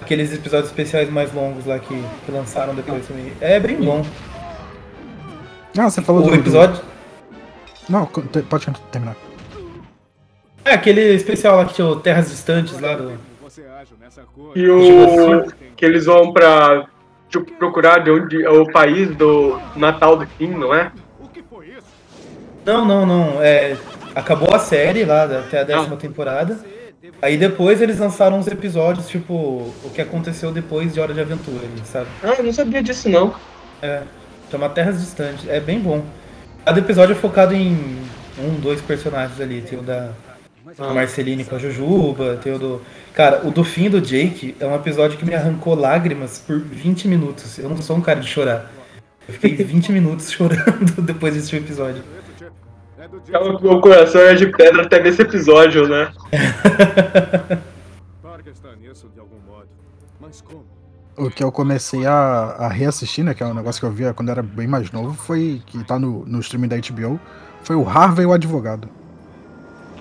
Aqueles 0.00 0.32
episódios 0.32 0.70
especiais 0.70 1.10
mais 1.10 1.32
longos 1.32 1.66
lá 1.66 1.78
que, 1.78 2.02
que 2.24 2.32
lançaram 2.32 2.74
depois 2.74 3.06
também. 3.06 3.32
É 3.40 3.60
bem 3.60 3.76
bom. 3.76 4.04
Ah, 5.76 5.90
você 5.90 6.00
falou 6.00 6.24
o 6.24 6.30
do 6.30 6.34
episódio. 6.34 6.82
Não, 7.88 8.06
pode 8.06 8.66
terminar. 8.90 9.16
É, 10.64 10.72
aquele 10.72 11.14
especial 11.14 11.56
lá 11.56 11.64
que 11.64 11.74
tinha 11.74 11.86
o 11.86 11.96
Terras 11.96 12.30
Distantes 12.30 12.78
lá 12.80 12.96
do. 12.96 13.29
E 14.56 14.68
o. 14.68 15.46
que 15.76 15.84
eles 15.84 16.06
vão 16.06 16.32
pra 16.32 16.86
tipo, 17.28 17.52
procurar 17.52 17.98
de 17.98 18.10
onde 18.10 18.44
é 18.44 18.50
o 18.50 18.70
país 18.70 19.14
do 19.16 19.60
Natal 19.76 20.16
do 20.16 20.26
Fim, 20.26 20.48
não 20.48 20.74
é? 20.74 20.92
Não, 22.64 22.84
não, 22.84 23.06
não. 23.06 23.42
É, 23.42 23.76
acabou 24.14 24.54
a 24.54 24.58
série 24.58 25.04
lá 25.04 25.24
até 25.24 25.60
a 25.60 25.64
décima 25.64 25.94
ah. 25.94 25.98
temporada. 25.98 26.58
Aí 27.22 27.36
depois 27.36 27.80
eles 27.80 27.98
lançaram 27.98 28.38
uns 28.38 28.46
episódios, 28.46 29.08
tipo, 29.08 29.34
o 29.34 29.90
que 29.94 30.00
aconteceu 30.00 30.52
depois 30.52 30.92
de 30.92 31.00
Hora 31.00 31.14
de 31.14 31.20
Aventura, 31.20 31.66
sabe? 31.84 32.08
Ah, 32.22 32.34
eu 32.38 32.44
não 32.44 32.52
sabia 32.52 32.82
disso 32.82 33.08
não. 33.08 33.34
É, 33.82 34.02
chama 34.50 34.68
Terras 34.68 35.00
Distantes. 35.00 35.48
É 35.48 35.60
bem 35.60 35.80
bom. 35.80 36.04
Cada 36.64 36.78
episódio 36.78 37.12
é 37.12 37.16
focado 37.16 37.54
em 37.54 37.98
um, 38.38 38.54
dois 38.60 38.80
personagens 38.80 39.40
ali. 39.40 39.62
Tem 39.62 39.78
o 39.78 39.82
da 39.82 40.12
a 40.78 40.94
Marceline 40.94 41.44
com 41.44 41.56
a 41.56 41.58
Jujuba, 41.58 42.36
tem 42.36 42.54
o 42.54 42.58
do. 42.58 42.82
Cara, 43.14 43.46
o 43.46 43.50
do 43.50 43.64
fim 43.64 43.90
do 43.90 44.00
Jake 44.00 44.54
é 44.60 44.66
um 44.66 44.74
episódio 44.74 45.18
que 45.18 45.24
me 45.24 45.34
arrancou 45.34 45.74
lágrimas 45.74 46.38
por 46.38 46.58
20 46.60 47.08
minutos. 47.08 47.58
Eu 47.58 47.68
não 47.68 47.80
sou 47.82 47.96
um 47.96 48.00
cara 48.00 48.20
de 48.20 48.28
chorar. 48.28 48.70
Eu 49.26 49.34
fiquei 49.34 49.64
20 49.64 49.92
minutos 49.92 50.30
chorando 50.32 51.02
depois 51.02 51.34
desse 51.34 51.54
episódio. 51.56 52.02
O 53.32 53.62
meu 53.62 53.80
coração 53.80 54.20
é 54.20 54.34
de 54.34 54.46
pedra 54.46 54.82
até 54.82 55.02
nesse 55.02 55.22
episódio, 55.22 55.88
né? 55.88 56.12
O 61.16 61.28
que 61.28 61.42
eu 61.42 61.52
comecei 61.52 62.06
a, 62.06 62.12
a 62.12 62.68
reassistir, 62.68 63.24
né? 63.24 63.34
Que 63.34 63.42
é 63.42 63.46
um 63.46 63.52
negócio 63.52 63.80
que 63.80 63.86
eu 63.86 63.90
via 63.90 64.14
quando 64.14 64.30
era 64.30 64.42
bem 64.42 64.66
mais 64.66 64.90
novo, 64.90 65.12
foi 65.12 65.60
que 65.66 65.82
tá 65.84 65.98
no, 65.98 66.24
no 66.24 66.40
streaming 66.40 66.68
da 66.68 66.76
HBO. 66.76 67.20
Foi 67.62 67.76
o 67.76 67.86
Harvey 67.86 68.24
o 68.24 68.32
Advogado. 68.32 68.88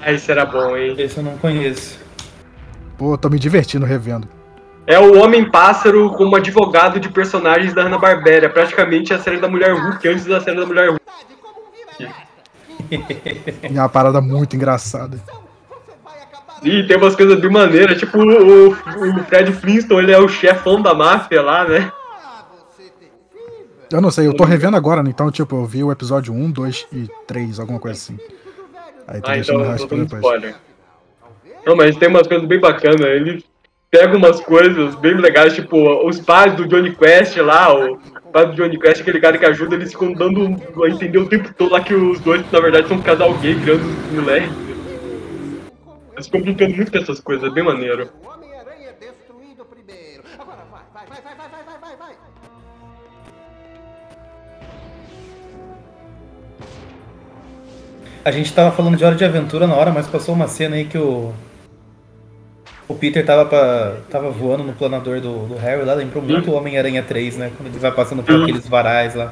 Ah, 0.02 0.12
esse 0.12 0.32
era 0.32 0.46
bom, 0.46 0.76
hein? 0.78 0.96
Esse 0.98 1.18
eu 1.18 1.24
não 1.24 1.38
conheço. 1.38 2.00
Pô, 2.98 3.18
tô 3.18 3.30
me 3.30 3.40
divertindo 3.40 3.86
revendo. 3.86 4.28
É 4.88 4.98
o 4.98 5.22
Homem-Pássaro 5.22 6.12
como 6.12 6.36
advogado 6.36 7.00
de 7.00 7.10
personagens 7.10 7.74
da 7.74 7.84
Hanna-Barbera. 7.84 8.50
Praticamente 8.50 9.14
a 9.14 9.20
série 9.20 9.38
da 9.38 9.48
Mulher 9.48 9.74
Hulk 9.74 10.08
antes 10.08 10.26
da 10.26 10.42
série 10.42 10.58
da 10.58 10.66
Mulher 10.66 10.90
Hulk. 10.90 11.00
é 13.64 13.70
uma 13.80 13.90
parada 13.90 14.20
muito 14.20 14.56
engraçada. 14.56 15.22
E 16.64 16.84
tem 16.84 16.98
umas 16.98 17.16
coisas 17.16 17.40
bem 17.40 17.50
maneiras, 17.50 17.98
tipo 17.98 18.18
o, 18.18 18.72
o 18.72 19.24
Fred 19.26 19.52
Flintstone, 19.54 20.04
ele 20.04 20.12
é 20.12 20.20
o 20.20 20.28
chefão 20.28 20.82
da 20.82 20.94
máfia 20.94 21.42
lá, 21.42 21.66
né? 21.66 21.92
Eu 23.92 24.02
não 24.02 24.12
sei, 24.12 24.28
eu 24.28 24.36
tô 24.36 24.44
revendo 24.44 24.78
agora, 24.78 25.02
né? 25.02 25.10
então, 25.10 25.32
tipo, 25.32 25.56
eu 25.56 25.66
vi 25.66 25.84
o 25.84 25.92
episódio 25.92 26.34
1, 26.34 26.52
2 26.52 26.88
e 26.94 27.10
3, 27.26 27.60
alguma 27.60 27.80
coisa 27.80 27.98
assim. 27.98 28.20
Aí 29.10 29.22
ah, 29.24 29.38
então 29.40 29.62
eu 29.62 29.88
tô 29.88 29.96
spoiler. 30.04 30.56
Não, 31.66 31.76
mas 31.76 31.98
tem 31.98 32.08
umas 32.08 32.28
coisas 32.28 32.48
bem 32.48 32.60
bacanas. 32.60 33.02
Ele 33.02 33.44
pega 33.90 34.16
umas 34.16 34.40
coisas 34.40 34.94
bem 34.96 35.16
legais, 35.16 35.56
tipo, 35.56 36.08
os 36.08 36.20
pais 36.20 36.54
do 36.56 36.68
Johnny 36.68 36.96
Quest 36.96 37.38
lá, 37.38 37.74
o 37.74 38.00
pai 38.32 38.46
do 38.46 38.54
Johnny 38.54 38.78
Quest, 38.78 39.02
aquele 39.02 39.20
cara 39.20 39.38
que 39.38 39.46
ajuda, 39.46 39.76
eles 39.76 39.92
ficam 39.92 40.14
dando 40.14 40.56
a 40.84 40.90
entender 40.90 41.18
o 41.18 41.28
tempo 41.28 41.52
todo 41.56 41.72
lá 41.72 41.82
que 41.82 41.96
os 41.96 42.20
dois, 42.20 42.44
na 42.52 42.60
verdade, 42.60 42.88
são 42.88 42.98
um 42.98 43.02
casal 43.02 43.34
gay 43.40 43.56
criando 43.56 43.84
moleque. 44.14 44.50
Eles 46.14 46.26
ficam 46.28 46.42
brincando 46.42 46.76
muito 46.76 46.92
com 46.92 46.98
essas 47.00 47.20
coisas, 47.20 47.50
é 47.50 47.54
bem 47.54 47.64
maneiro. 47.64 48.10
A 58.24 58.32
gente 58.32 58.54
tava 58.54 58.72
falando 58.72 58.98
de 58.98 59.04
Hora 59.04 59.16
de 59.16 59.24
Aventura 59.24 59.66
na 59.66 59.76
hora, 59.76 59.92
mas 59.92 60.08
passou 60.08 60.36
uma 60.36 60.48
cena 60.48 60.76
aí 60.76 60.86
que 60.86 60.98
o. 60.98 61.34
O 62.88 62.96
Peter 62.96 63.24
tava, 63.24 63.46
pra, 63.46 63.98
tava 64.10 64.32
voando 64.32 64.64
no 64.64 64.74
planador 64.74 65.22
do, 65.22 65.46
do 65.46 65.56
Harry 65.56 65.86
lá, 65.86 65.94
lembrou 65.94 66.24
muito 66.24 66.50
o 66.50 66.56
Homem-Aranha 66.56 67.04
3, 67.04 67.38
né? 67.38 67.52
Quando 67.56 67.70
ele 67.70 67.78
vai 67.78 67.92
passando 67.92 68.24
por 68.24 68.42
aqueles 68.42 68.68
varais 68.68 69.14
lá. 69.14 69.32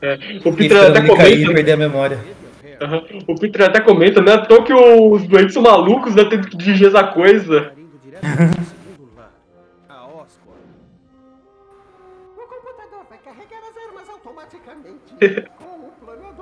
É. 0.00 0.16
O 0.44 0.52
Peter 0.52 0.78
até 0.78 1.00
comenta. 1.00 1.16
Cair 1.16 1.50
e 1.50 1.54
perder 1.54 1.72
a 1.72 1.76
memória. 1.76 2.20
Uhum. 2.80 3.18
O 3.26 3.34
Peter 3.34 3.62
até 3.62 3.80
comenta, 3.80 4.20
né? 4.20 4.36
Toa 4.38 4.62
que 4.62 4.72
os 4.72 5.26
doentes 5.26 5.54
são 5.54 5.62
malucos, 5.62 6.14
né? 6.14 6.24
Tendo 6.24 6.46
que 6.46 6.56
dirigir 6.56 6.86
essa 6.86 7.02
coisa. 7.02 7.72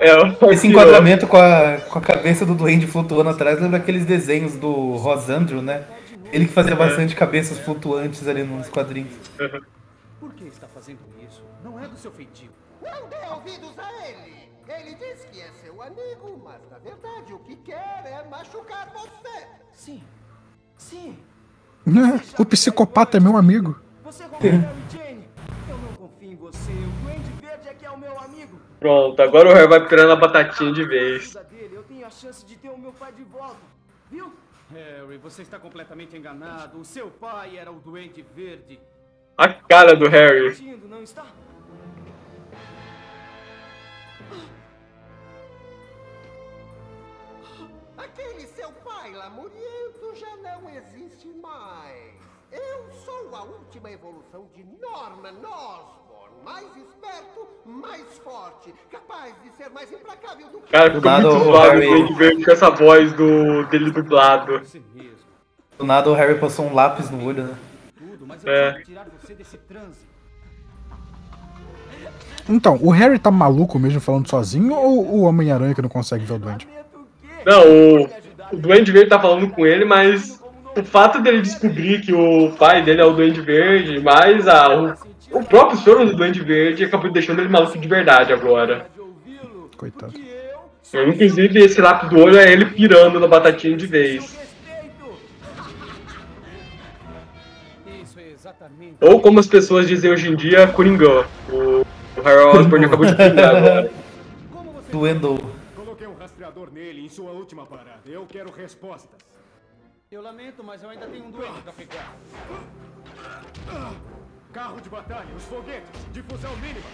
É, 0.02 0.52
Esse 0.52 0.66
enquadramento 0.66 1.28
com 1.28 1.36
a, 1.36 1.78
com 1.88 1.96
a 1.96 2.02
cabeça 2.02 2.44
do 2.44 2.56
duende 2.56 2.88
flutuando 2.88 3.30
atrás 3.30 3.60
lembra 3.60 3.78
aqueles 3.78 4.04
desenhos 4.04 4.56
do 4.56 4.96
Rosandro, 4.96 5.62
né? 5.62 5.84
Ele 6.32 6.46
que 6.46 6.52
fazia 6.52 6.74
bastante 6.74 7.14
cabeças 7.14 7.56
flutuantes 7.58 8.26
ali 8.26 8.42
nos 8.42 8.68
quadrinhos. 8.68 9.12
Por 10.18 10.32
que 10.34 10.44
está 10.48 10.66
fazendo 10.66 10.98
isso? 11.24 11.44
Não 11.62 11.78
é 11.78 11.86
do 11.86 11.96
seu 11.96 12.10
feitio. 12.10 12.50
Não 12.82 13.08
dê 13.08 13.16
ouvidos 13.32 13.78
a 13.78 14.08
ele! 14.08 14.50
Ele 14.68 14.94
diz 14.96 15.24
que 15.30 15.40
é 15.40 15.50
seu 15.62 15.80
amigo, 15.80 16.42
mas 16.42 16.60
na 16.68 16.78
verdade 16.78 17.32
o 17.32 17.38
que 17.38 17.54
quer 17.56 18.02
é 18.04 18.28
machucar 18.28 18.90
você. 18.92 19.46
Sim. 19.72 20.02
Sim. 20.76 21.16
o 22.36 22.44
psicopata 22.44 23.18
é 23.18 23.20
meu 23.20 23.36
amigo. 23.36 23.78
Você 24.02 24.24
roubou 24.24 24.40
Jane. 24.90 25.28
Eu 25.68 25.78
não 25.78 25.94
confio 25.94 26.32
em 26.32 26.36
você. 26.36 26.72
O 26.72 27.04
Duende 27.04 27.30
Verde 27.40 27.68
é 27.68 27.74
que 27.74 27.86
é 27.86 27.90
o 27.90 27.98
meu 27.98 28.18
amigo. 28.18 28.58
Pronto, 28.82 29.22
agora 29.22 29.48
o 29.48 29.54
Harry 29.54 29.68
vai 29.68 29.86
tirando 29.86 30.10
a 30.10 30.16
batatinha 30.16 30.72
de 30.72 30.84
vez. 30.84 31.36
Eu 31.72 31.84
tenho 31.84 32.04
a 32.04 32.10
chance 32.10 32.44
de 32.44 32.56
ter 32.56 32.68
o 32.68 32.76
meu 32.76 32.92
pai 32.92 33.12
de 33.12 33.22
volta, 33.22 33.60
viu? 34.10 34.34
Harry, 34.72 35.18
você 35.18 35.42
está 35.42 35.56
completamente 35.56 36.16
enganado. 36.16 36.80
O 36.80 36.84
seu 36.84 37.08
pai 37.08 37.56
era 37.56 37.70
o 37.70 37.78
Duende 37.78 38.22
Verde. 38.34 38.80
A 39.38 39.48
cara 39.48 39.94
do 39.94 40.08
Harry. 40.08 40.78
Não 40.88 41.00
está? 41.00 41.24
Aquele 47.96 48.46
seu 48.48 48.72
pai 48.72 49.12
lamuriento 49.12 50.16
já 50.16 50.36
não 50.38 50.68
existe 50.68 51.28
mais. 51.34 52.14
Eu 52.50 52.90
sou 53.04 53.32
a 53.32 53.44
última 53.44 53.92
evolução 53.92 54.48
de 54.52 54.64
Norman 54.64 55.38
Osborn 55.38 56.01
mais 56.44 56.66
esperto, 56.76 57.48
mais 57.64 58.18
forte, 58.22 58.74
capaz 58.90 59.34
de 59.42 59.50
ser 59.56 59.70
mais 59.70 59.90
implacável 59.92 60.48
do 60.48 60.58
que... 60.60 60.72
Cara, 60.72 60.94
ficou 60.94 61.10
muito 61.10 61.44
zoado 61.44 61.78
o 61.78 62.14
Harry 62.16 62.44
com 62.44 62.50
essa 62.50 62.70
voz 62.70 63.12
do, 63.12 63.64
dele 63.66 63.90
dublado. 63.90 64.62
Do 65.78 65.84
nada 65.84 66.10
o 66.10 66.14
Harry 66.14 66.38
passou 66.38 66.66
um 66.66 66.74
lápis 66.74 67.10
no 67.10 67.24
olho, 67.24 67.44
né? 67.44 67.54
É. 68.44 68.82
Então, 72.48 72.78
o 72.82 72.90
Harry 72.90 73.18
tá 73.18 73.30
maluco 73.30 73.78
mesmo 73.78 74.00
falando 74.00 74.28
sozinho 74.28 74.74
ou 74.74 75.06
o 75.06 75.22
Homem-Aranha 75.22 75.74
que 75.74 75.82
não 75.82 75.88
consegue 75.88 76.24
ver 76.24 76.34
o 76.34 76.38
Duende? 76.38 76.68
Não, 77.46 77.62
o, 77.62 78.08
o 78.52 78.56
Duende 78.56 78.90
Verde 78.90 79.10
tá 79.10 79.20
falando 79.20 79.48
com 79.50 79.64
ele, 79.64 79.84
mas 79.84 80.40
o 80.76 80.82
fato 80.82 81.20
dele 81.20 81.42
descobrir 81.42 82.00
que 82.00 82.12
o 82.12 82.50
pai 82.52 82.82
dele 82.82 83.00
é 83.00 83.04
o 83.04 83.12
Duende 83.12 83.40
Verde, 83.40 84.00
mais 84.00 84.48
a, 84.48 84.68
o 84.74 85.11
o 85.32 85.44
próprio 85.44 85.78
soro 85.78 86.06
do 86.06 86.14
Duende 86.14 86.40
Verde 86.40 86.84
acabou 86.84 87.10
deixando 87.10 87.40
ele 87.40 87.48
maluco 87.48 87.78
de 87.78 87.88
verdade 87.88 88.32
agora. 88.32 88.86
Coitado. 89.76 90.14
É, 90.92 91.08
inclusive, 91.08 91.58
esse 91.58 91.80
lápis 91.80 92.10
do 92.10 92.18
olho 92.18 92.36
é 92.36 92.52
ele 92.52 92.66
pirando 92.66 93.18
na 93.18 93.26
batatinha 93.26 93.76
de 93.76 93.86
vez. 93.86 94.36
Ou 99.00 99.20
como 99.20 99.40
as 99.40 99.46
pessoas 99.46 99.88
dizem 99.88 100.10
hoje 100.10 100.28
em 100.28 100.36
dia, 100.36 100.68
Coringão. 100.68 101.24
O, 101.48 101.80
o 102.18 102.22
Harry 102.22 102.44
Osborn 102.56 102.84
acabou 102.84 103.06
de 103.06 103.16
pingar 103.16 103.56
agora. 103.56 103.90
Duendou. 104.90 105.38
Coloquei 105.74 106.06
um 106.06 106.14
rastreador 106.14 106.68
nele 106.70 107.06
em 107.06 107.08
sua 107.08 107.30
última 107.30 107.64
parada. 107.64 108.02
Eu 108.06 108.26
quero 108.26 108.52
respostas. 108.52 109.18
Eu 110.10 110.20
lamento, 110.20 110.62
mas 110.62 110.82
eu 110.82 110.90
ainda 110.90 111.06
tenho 111.06 111.24
um 111.24 111.30
doente 111.30 111.62
pra 111.62 111.72
pegar. 111.72 112.14
Carro 114.62 114.80
de 114.80 114.88
batalha, 114.88 115.26
os 115.36 115.42
foguetes, 115.46 115.90
difusão 116.12 116.52
mínima. 116.58 116.86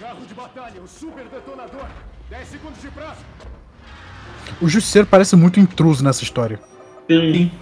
Carro 0.00 0.26
de 0.26 0.34
batalha, 0.34 0.80
o 0.80 0.88
super 0.88 1.24
detonador. 1.26 1.84
10 2.30 2.48
segundos 2.48 2.80
de 2.80 2.90
prazo. 2.92 3.20
O 4.58 4.70
Justiceiro 4.70 5.06
parece 5.06 5.36
muito 5.36 5.60
intruso 5.60 6.02
nessa 6.02 6.24
história. 6.24 6.58
Sim. 7.06 7.52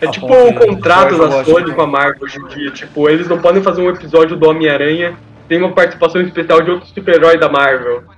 É 0.00 0.08
tipo 0.08 0.26
o 0.26 0.54
contrato 0.54 1.16
da 1.18 1.44
Sony 1.44 1.72
com 1.72 1.82
a 1.82 1.86
Marvel 1.86 2.22
hoje 2.22 2.40
em 2.40 2.48
dia. 2.48 2.72
Tipo, 2.72 3.08
eles 3.08 3.28
não 3.28 3.40
podem 3.40 3.62
fazer 3.62 3.80
um 3.80 3.90
episódio 3.90 4.36
do 4.36 4.48
Homem-Aranha 4.48 5.16
sem 5.46 5.62
uma 5.62 5.72
participação 5.72 6.20
especial 6.20 6.62
de 6.62 6.72
outro 6.72 6.88
super-herói 6.88 7.38
da 7.38 7.48
Marvel. 7.48 8.17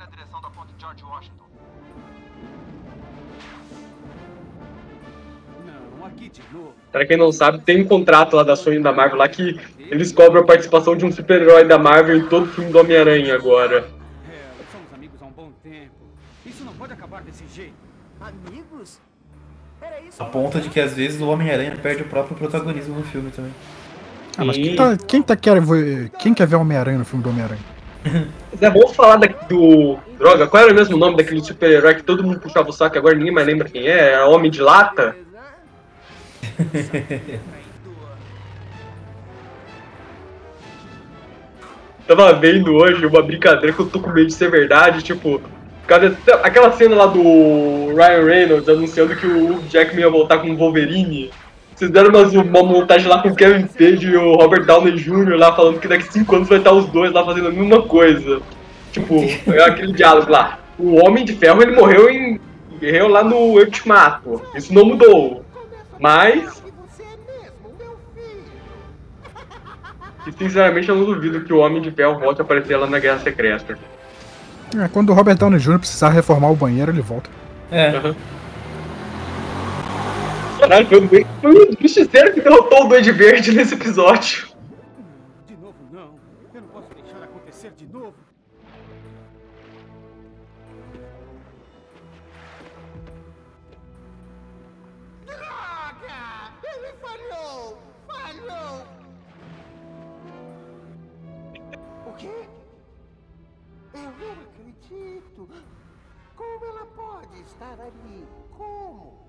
Pra 6.92 7.06
quem 7.06 7.16
não 7.16 7.30
sabe, 7.30 7.60
tem 7.60 7.82
um 7.82 7.86
contrato 7.86 8.34
lá 8.34 8.42
da 8.42 8.56
Sony 8.56 8.76
e 8.76 8.82
da 8.82 8.92
Marvel 8.92 9.18
lá 9.18 9.28
que 9.28 9.58
eles 9.90 10.10
cobram 10.12 10.42
a 10.42 10.44
participação 10.44 10.96
de 10.96 11.04
um 11.04 11.12
super-herói 11.12 11.64
da 11.64 11.78
Marvel 11.78 12.16
em 12.16 12.26
todo 12.26 12.46
filme 12.48 12.72
do 12.72 12.78
Homem-Aranha 12.80 13.34
agora. 13.34 13.82
Somos 14.72 14.92
amigos 14.94 15.22
há 15.22 15.26
um 15.26 15.30
bom 15.30 15.52
tempo. 15.62 15.92
Isso 16.44 16.64
não 16.64 16.72
pode 16.72 16.92
acabar 16.92 17.22
desse 17.22 17.44
jeito. 17.54 17.74
Amigos? 18.20 18.98
Era 19.80 20.00
isso? 20.00 20.20
A 20.22 20.26
ponto 20.26 20.60
de 20.60 20.68
que 20.68 20.80
às 20.80 20.92
vezes 20.94 21.20
o 21.20 21.28
Homem-Aranha 21.28 21.76
perde 21.80 22.02
o 22.02 22.06
próprio 22.06 22.36
protagonismo 22.36 22.96
no 22.96 23.04
filme 23.04 23.30
também. 23.30 23.52
Ah, 24.36 24.44
mas 24.44 24.56
quem, 24.56 24.74
tá, 24.76 24.96
quem, 25.06 25.22
tá 25.22 25.36
quer, 25.36 25.60
ver- 25.60 26.10
quem 26.18 26.34
quer 26.34 26.46
ver 26.46 26.56
Homem-Aranha 26.56 26.98
no 26.98 27.04
filme 27.04 27.22
do 27.22 27.30
Homem-Aranha? 27.30 27.60
Mas 28.50 28.62
é 28.62 28.70
bom 28.70 28.88
falar 28.88 29.16
da, 29.16 29.26
do. 29.26 29.98
Droga, 30.18 30.46
qual 30.46 30.62
era 30.62 30.72
o 30.72 30.74
mesmo 30.74 30.96
nome 30.96 31.18
daquele 31.18 31.42
super-herói 31.42 31.94
que 31.96 32.02
todo 32.02 32.24
mundo 32.24 32.40
puxava 32.40 32.70
o 32.70 32.72
saco 32.72 32.96
e 32.96 32.98
agora 32.98 33.14
ninguém 33.14 33.32
mais 33.32 33.46
lembra 33.46 33.68
quem 33.68 33.86
é? 33.86 34.12
Era 34.14 34.26
Homem 34.26 34.50
de 34.50 34.62
Lata? 34.62 35.14
Tava 42.06 42.32
vendo 42.34 42.74
hoje 42.74 43.06
uma 43.06 43.22
brincadeira 43.22 43.72
que 43.74 43.80
eu 43.80 43.86
tô 43.86 44.00
com 44.00 44.10
medo 44.10 44.26
de 44.26 44.34
ser 44.34 44.50
verdade, 44.50 45.02
tipo. 45.02 45.40
cada- 45.86 46.16
Aquela 46.42 46.72
cena 46.72 46.96
lá 46.96 47.06
do 47.06 47.20
Ryan 47.94 48.24
Reynolds 48.24 48.68
anunciando 48.68 49.14
que 49.16 49.26
o 49.26 49.60
Jackman 49.68 50.00
ia 50.04 50.10
voltar 50.10 50.38
com 50.38 50.50
o 50.50 50.56
Wolverine. 50.56 51.30
Vocês 51.74 51.90
deram 51.90 52.10
umas- 52.10 52.32
uma 52.34 52.62
montagem 52.62 53.08
lá 53.08 53.22
com 53.22 53.28
o 53.30 53.34
Kevin 53.34 53.66
Feige 53.66 54.08
e 54.08 54.16
o 54.16 54.34
Robert 54.34 54.64
Downey 54.66 54.92
Jr. 54.96 55.36
lá 55.36 55.54
falando 55.54 55.78
que 55.80 55.88
daqui 55.88 56.04
5 56.12 56.36
anos 56.36 56.48
vai 56.48 56.58
estar 56.58 56.72
os 56.72 56.86
dois 56.86 57.12
lá 57.12 57.24
fazendo 57.24 57.48
a 57.48 57.52
mesma 57.52 57.82
coisa. 57.82 58.40
Tipo, 58.92 59.16
é 59.52 59.62
aquele 59.64 59.92
diálogo 59.92 60.30
lá. 60.30 60.58
O 60.78 61.04
Homem 61.04 61.24
de 61.24 61.32
Ferro 61.34 61.62
ele 61.62 61.72
morreu 61.76 62.08
em. 62.10 62.40
morreu 62.72 63.08
lá 63.08 63.22
no 63.24 63.36
Ultimato. 63.36 64.42
Isso 64.54 64.72
não 64.74 64.84
mudou. 64.84 65.44
Mas. 66.00 66.62
E 70.26 70.32
sinceramente 70.32 70.88
eu 70.88 70.96
não 70.96 71.04
duvido 71.04 71.40
que 71.42 71.52
o 71.52 71.58
Homem 71.58 71.80
de 71.80 71.90
Ferro 71.90 72.18
volte 72.18 72.40
a 72.40 72.44
aparecer 72.44 72.76
lá 72.76 72.86
na 72.86 72.98
Guerra 72.98 73.18
Secreta. 73.20 73.78
É, 74.78 74.86
quando 74.88 75.10
o 75.10 75.14
Robert 75.14 75.36
Downey 75.36 75.58
Jr. 75.58 75.78
precisar 75.78 76.10
reformar 76.10 76.50
o 76.50 76.56
banheiro, 76.56 76.92
ele 76.92 77.00
volta. 77.00 77.28
É. 77.72 77.92
Caralho, 80.60 80.86
foi 80.86 80.98
o 80.98 81.08
Duende- 81.08 81.76
Justiceiro 81.80 82.32
que 82.34 82.40
derrotou 82.40 82.84
o 82.84 82.88
Duende 82.88 83.10
Verde 83.12 83.52
nesse 83.52 83.74
episódio. 83.74 84.49
Pode 107.20 107.40
estar 107.42 107.76
ali? 107.80 108.24
Como? 108.56 109.20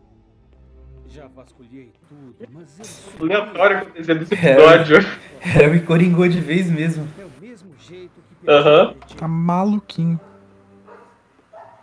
Já 1.07 1.27
vasculhei 1.27 1.91
tudo, 2.07 2.35
mas 2.51 2.79
eu. 2.79 3.25
Aleatório 3.25 3.77
acontecer 3.79 4.13
nesse 4.13 4.33
episódio. 4.33 4.97
Harry 5.41 5.81
coringou 5.81 6.27
de 6.27 6.39
vez 6.39 6.69
mesmo. 6.69 7.07
É 7.19 7.25
o 7.25 7.31
mesmo 7.41 7.73
jeito 7.77 8.13
que 8.39 8.49
Aham. 8.49 8.93
Tá 9.17 9.27
maluquinho. 9.27 10.19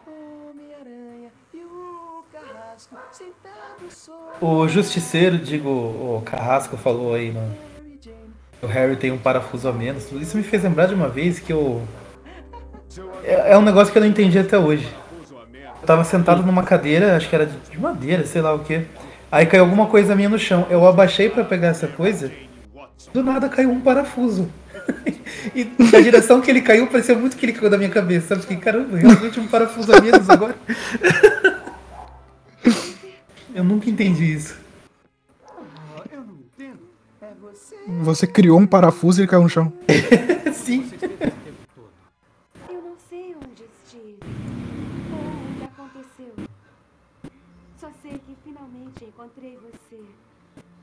Homem-Aranha 0.07 1.31
e 1.53 1.59
o 1.59 2.25
carrasco 2.33 2.97
sentado 3.13 3.91
só. 3.91 4.37
O 4.41 4.67
Justiceiro, 4.67 5.37
digo, 5.39 5.69
o 5.69 6.23
Carrasco 6.25 6.77
falou 6.77 7.15
aí, 7.15 7.31
mano. 7.31 7.55
O 8.63 8.67
Harry 8.67 8.97
tem 8.97 9.13
um 9.13 9.19
parafuso 9.19 9.69
a 9.69 9.73
menos. 9.73 10.11
Isso 10.11 10.37
me 10.37 10.43
fez 10.43 10.65
lembrar 10.65 10.87
de 10.87 10.95
uma 10.95 11.09
vez 11.09 11.39
que 11.39 11.53
eu. 11.53 11.83
É, 13.23 13.53
é 13.53 13.59
um 13.59 13.63
negócio 13.63 13.93
que 13.93 13.99
eu 13.99 14.03
não 14.03 14.09
entendi 14.09 14.39
até 14.39 14.59
hoje. 14.59 14.89
Eu 15.89 15.97
tava 15.97 16.05
sentado 16.05 16.43
numa 16.43 16.63
cadeira, 16.63 17.17
acho 17.17 17.31
que 17.31 17.35
era 17.35 17.47
de 17.47 17.57
de 17.71 17.81
madeira, 17.81 18.27
sei 18.27 18.43
lá 18.43 18.53
o 18.53 18.59
que. 18.59 18.85
Aí 19.33 19.47
caiu 19.47 19.65
alguma 19.65 19.87
coisa 19.87 20.15
minha 20.15 20.29
no 20.29 20.39
chão. 20.39 20.67
Eu 20.69 20.87
abaixei 20.87 21.31
pra 21.31 21.45
pegar 21.45 21.69
essa 21.69 21.87
coisa. 21.87 22.31
Do 23.11 23.23
nada 23.23 23.49
caiu 23.49 23.71
um 23.71 23.81
parafuso. 23.81 24.51
e 25.55 25.65
da 25.65 25.99
direção 25.99 26.43
que 26.43 26.51
ele 26.51 26.61
caiu, 26.61 26.89
parecia 26.89 27.17
muito 27.17 27.39
que 27.39 27.47
ele 27.47 27.55
caiu 27.55 27.71
da 27.71 27.79
minha 27.79 27.89
cabeça. 27.89 28.29
Sabe? 28.29 28.43
Fiquei, 28.43 28.59
caramba, 28.59 28.99
realmente 28.99 29.41
um 29.41 29.47
parafuso 29.47 29.91
a 29.97 29.99
menos 29.99 30.29
agora. 30.29 30.55
eu 33.55 33.65
nunca 33.65 33.89
entendi 33.89 34.35
isso. 34.35 34.59
Eu 36.13 36.21
não 36.21 36.35
entendo. 36.35 36.81
É 37.23 37.29
você. 37.41 37.77
Você 38.03 38.27
criou 38.27 38.59
um 38.59 38.67
parafuso 38.67 39.21
e 39.21 39.23
ele 39.23 39.29
caiu 39.29 39.43
no 39.43 39.49
chão. 39.49 39.73
Sim. 40.53 40.91
Encontrei 49.29 49.59
você. 49.59 50.01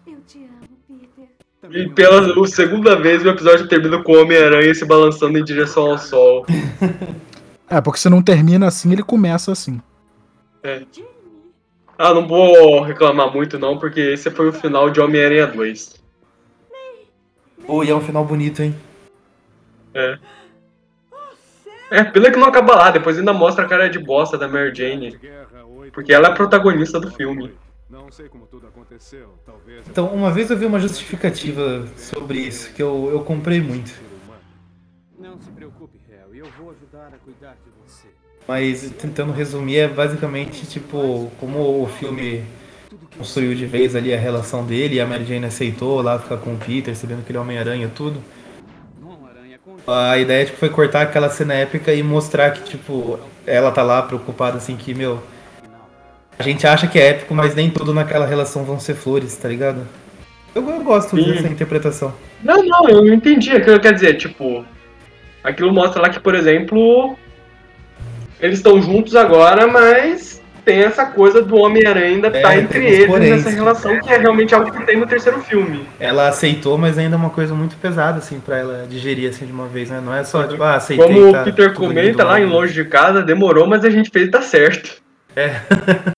Eu 0.08 0.22
te 0.28 0.46
amo, 0.46 0.70
Peter. 0.88 1.30
E 1.72 1.90
pela 1.90 2.48
segunda 2.48 2.96
vez 2.96 3.26
o 3.26 3.30
episódio 3.30 3.68
termina 3.68 4.02
com 4.04 4.12
o 4.12 4.22
Homem-Aranha 4.22 4.74
se 4.74 4.86
balançando 4.86 5.38
em 5.40 5.44
direção 5.44 5.92
ao 5.92 5.98
sol. 5.98 6.46
É, 7.68 7.82
porque 7.82 8.00
se 8.00 8.08
não 8.08 8.22
termina 8.22 8.68
assim, 8.68 8.94
ele 8.94 9.02
começa 9.02 9.52
assim. 9.52 9.82
É. 10.62 10.84
Ah, 11.98 12.14
não 12.14 12.28
vou 12.28 12.84
reclamar 12.84 13.34
muito 13.34 13.58
não, 13.58 13.80
porque 13.80 14.00
esse 14.00 14.30
foi 14.30 14.50
o 14.50 14.54
final 14.54 14.92
de 14.92 15.02
Homem-Aranha 15.02 15.48
2. 15.48 16.00
Pô, 17.66 17.84
e 17.84 17.90
é 17.90 17.96
um 17.96 18.02
final 18.02 18.24
bonito, 18.24 18.62
hein? 18.62 18.76
É. 19.96 20.20
É, 21.90 22.04
pena 22.04 22.30
que 22.30 22.38
não 22.38 22.50
acaba 22.50 22.76
lá, 22.76 22.92
depois 22.92 23.18
ainda 23.18 23.34
mostra 23.34 23.66
a 23.66 23.68
cara 23.68 23.90
de 23.90 23.98
bosta 23.98 24.38
da 24.38 24.48
Mary 24.48 24.72
Jane. 24.72 25.20
Porque 25.92 26.14
ela 26.14 26.28
é 26.28 26.32
a 26.32 26.36
protagonista 26.36 27.00
do 27.00 27.10
filme. 27.10 27.52
Não 27.90 28.12
sei 28.12 28.28
como 28.28 28.48
tudo 28.48 28.66
aconteceu, 28.68 29.38
talvez. 29.46 29.88
Então, 29.88 30.08
uma 30.08 30.32
vez 30.32 30.50
eu 30.50 30.58
vi 30.58 30.66
uma 30.66 30.80
justificativa 30.80 31.88
sobre 31.98 32.40
isso, 32.40 32.74
que 32.74 32.82
eu, 32.82 33.10
eu 33.12 33.24
comprei 33.24 33.62
muito. 33.62 33.94
Não 35.20 35.40
se 35.40 35.52
preocupe, 35.52 36.00
Harry. 36.10 36.40
Eu 36.40 36.48
vou 36.58 36.72
ajudar 36.72 37.14
a 37.14 37.18
cuidar 37.18 37.56
de 37.64 37.72
você. 37.84 38.08
Mas 38.48 38.92
tentando 39.00 39.32
resumir, 39.32 39.78
é 39.78 39.88
basicamente 39.88 40.66
tipo, 40.66 41.32
como 41.40 41.84
o 41.84 41.88
filme 41.88 42.44
construiu 43.18 43.56
de 43.56 43.66
vez 43.66 43.96
ali 43.96 44.14
a 44.14 44.20
relação 44.20 44.66
dele 44.66 44.96
e 44.96 45.00
a 45.00 45.06
Mary 45.06 45.26
Jane 45.26 45.46
aceitou 45.46 46.02
lá 46.02 46.20
ficar 46.20 46.38
com 46.38 46.54
o 46.54 46.58
Peter, 46.58 46.96
sabendo 46.96 47.24
que 47.24 47.32
ele 47.32 47.38
é 47.38 47.42
Homem-Aranha 47.42 47.88
e 47.88 47.90
tudo. 47.90 48.22
A 49.88 50.18
ideia 50.18 50.46
tipo, 50.46 50.58
foi 50.58 50.70
cortar 50.70 51.04
aquela 51.04 51.30
cena 51.30 51.54
épica 51.54 51.94
e 51.94 52.02
mostrar 52.02 52.52
que, 52.52 52.64
tipo, 52.64 53.20
ela 53.46 53.72
tá 53.72 53.84
lá 53.84 54.02
preocupada 54.02 54.58
assim 54.58 54.76
que, 54.76 54.94
meu. 54.96 55.22
A 56.38 56.44
gente 56.44 56.68
acha 56.68 56.88
que 56.88 57.00
é 57.00 57.10
épico, 57.10 57.34
mas 57.34 57.56
nem 57.56 57.70
tudo 57.70 57.94
naquela 57.94 58.26
relação 58.26 58.64
vão 58.64 58.80
ser 58.80 58.94
flores, 58.96 59.36
tá 59.38 59.48
ligado? 59.48 59.88
Eu, 60.54 60.68
eu 60.70 60.82
gosto 60.84 61.16
Sim. 61.16 61.32
dessa 61.32 61.48
interpretação. 61.48 62.14
Não, 62.44 62.64
não, 62.64 62.90
eu 62.90 63.04
não 63.06 63.14
entendi 63.14 63.52
aquilo. 63.52 63.80
Quer 63.80 63.94
dizer, 63.94 64.16
tipo, 64.16 64.66
aquilo 65.44 65.74
mostra 65.74 66.02
lá 66.02 66.10
que, 66.10 66.20
por 66.20 66.36
exemplo, 66.36 67.18
eles 68.40 68.60
estão 68.60 68.82
juntos 68.82 69.16
agora, 69.16 69.68
mas 69.68 70.42
tem 70.64 70.80
essa 70.80 71.06
coisa 71.06 71.42
do 71.42 71.58
Homem-Aranha 71.58 72.08
ainda 72.08 72.28
É, 72.28 72.42
tá 72.42 72.58
entre 72.58 72.86
eles 72.86 73.08
poréns. 73.08 73.44
nessa 73.44 73.50
relação, 73.56 74.00
que 74.00 74.12
é 74.12 74.18
realmente 74.18 74.54
algo 74.56 74.72
que 74.72 74.84
tem 74.84 74.98
no 74.98 75.06
terceiro 75.06 75.40
filme. 75.42 75.86
Ela 76.00 76.28
aceitou, 76.28 76.78
mas 76.78 76.98
ainda 76.98 77.16
é 77.16 77.20
uma 77.20 77.30
coisa 77.30 77.54
muito 77.54 77.76
pesada, 77.78 78.18
assim, 78.18 78.40
pra 78.40 78.58
ela 78.58 78.86
digerir 78.90 79.30
assim 79.30 79.46
de 79.46 79.52
uma 79.52 79.68
vez, 79.68 79.90
né? 79.90 80.02
Não 80.04 80.14
é 80.14 80.24
só, 80.24 80.44
tipo, 80.48 80.64
ah, 80.64 80.76
aceitei. 80.76 81.06
Como 81.06 81.32
tá 81.32 81.42
o 81.42 81.44
Peter 81.46 81.74
tudo 81.74 81.88
comenta 81.88 82.24
lá 82.24 82.42
em. 82.42 82.46
Longe 82.46 82.74
de 82.74 82.84
Casa, 82.86 83.22
demorou, 83.22 83.68
mas 83.68 83.86
a 83.86 83.90
gente 83.90 84.10
fez 84.10 84.28
e 84.28 84.32
tá 84.32 84.42
certo. 84.42 85.02
É. 85.36 85.62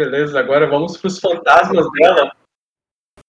Beleza, 0.00 0.40
agora 0.40 0.66
vamos 0.66 0.96
pros 0.96 1.18
fantasmas 1.20 1.86
dela. 1.92 2.32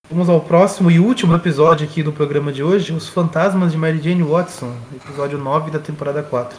Vamos 0.10 0.30
ao 0.30 0.40
próximo 0.40 0.90
e 0.90 1.00
último 1.00 1.36
episódio 1.36 1.86
aqui 1.86 2.02
do 2.02 2.14
programa 2.14 2.50
de 2.50 2.64
hoje, 2.64 2.94
Os 2.94 3.10
Fantasmas 3.10 3.74
de 3.74 3.78
Mary 3.78 4.00
Jane 4.02 4.24
Watson, 4.24 4.74
episódio 4.96 5.38
9 5.38 5.70
da 5.70 5.80
temporada 5.80 6.24
4. 6.24 6.58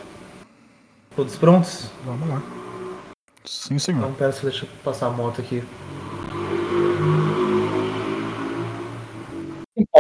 Todos 1.17 1.35
prontos? 1.37 1.91
Vamos 2.05 2.29
lá. 2.29 2.43
Sim, 3.47 3.79
senhor. 3.79 4.01
Então, 4.01 4.13
pera, 4.13 4.35
deixa 4.43 4.67
eu 4.67 4.69
passar 4.85 5.07
a 5.07 5.11
moto 5.11 5.41
aqui. 5.41 5.65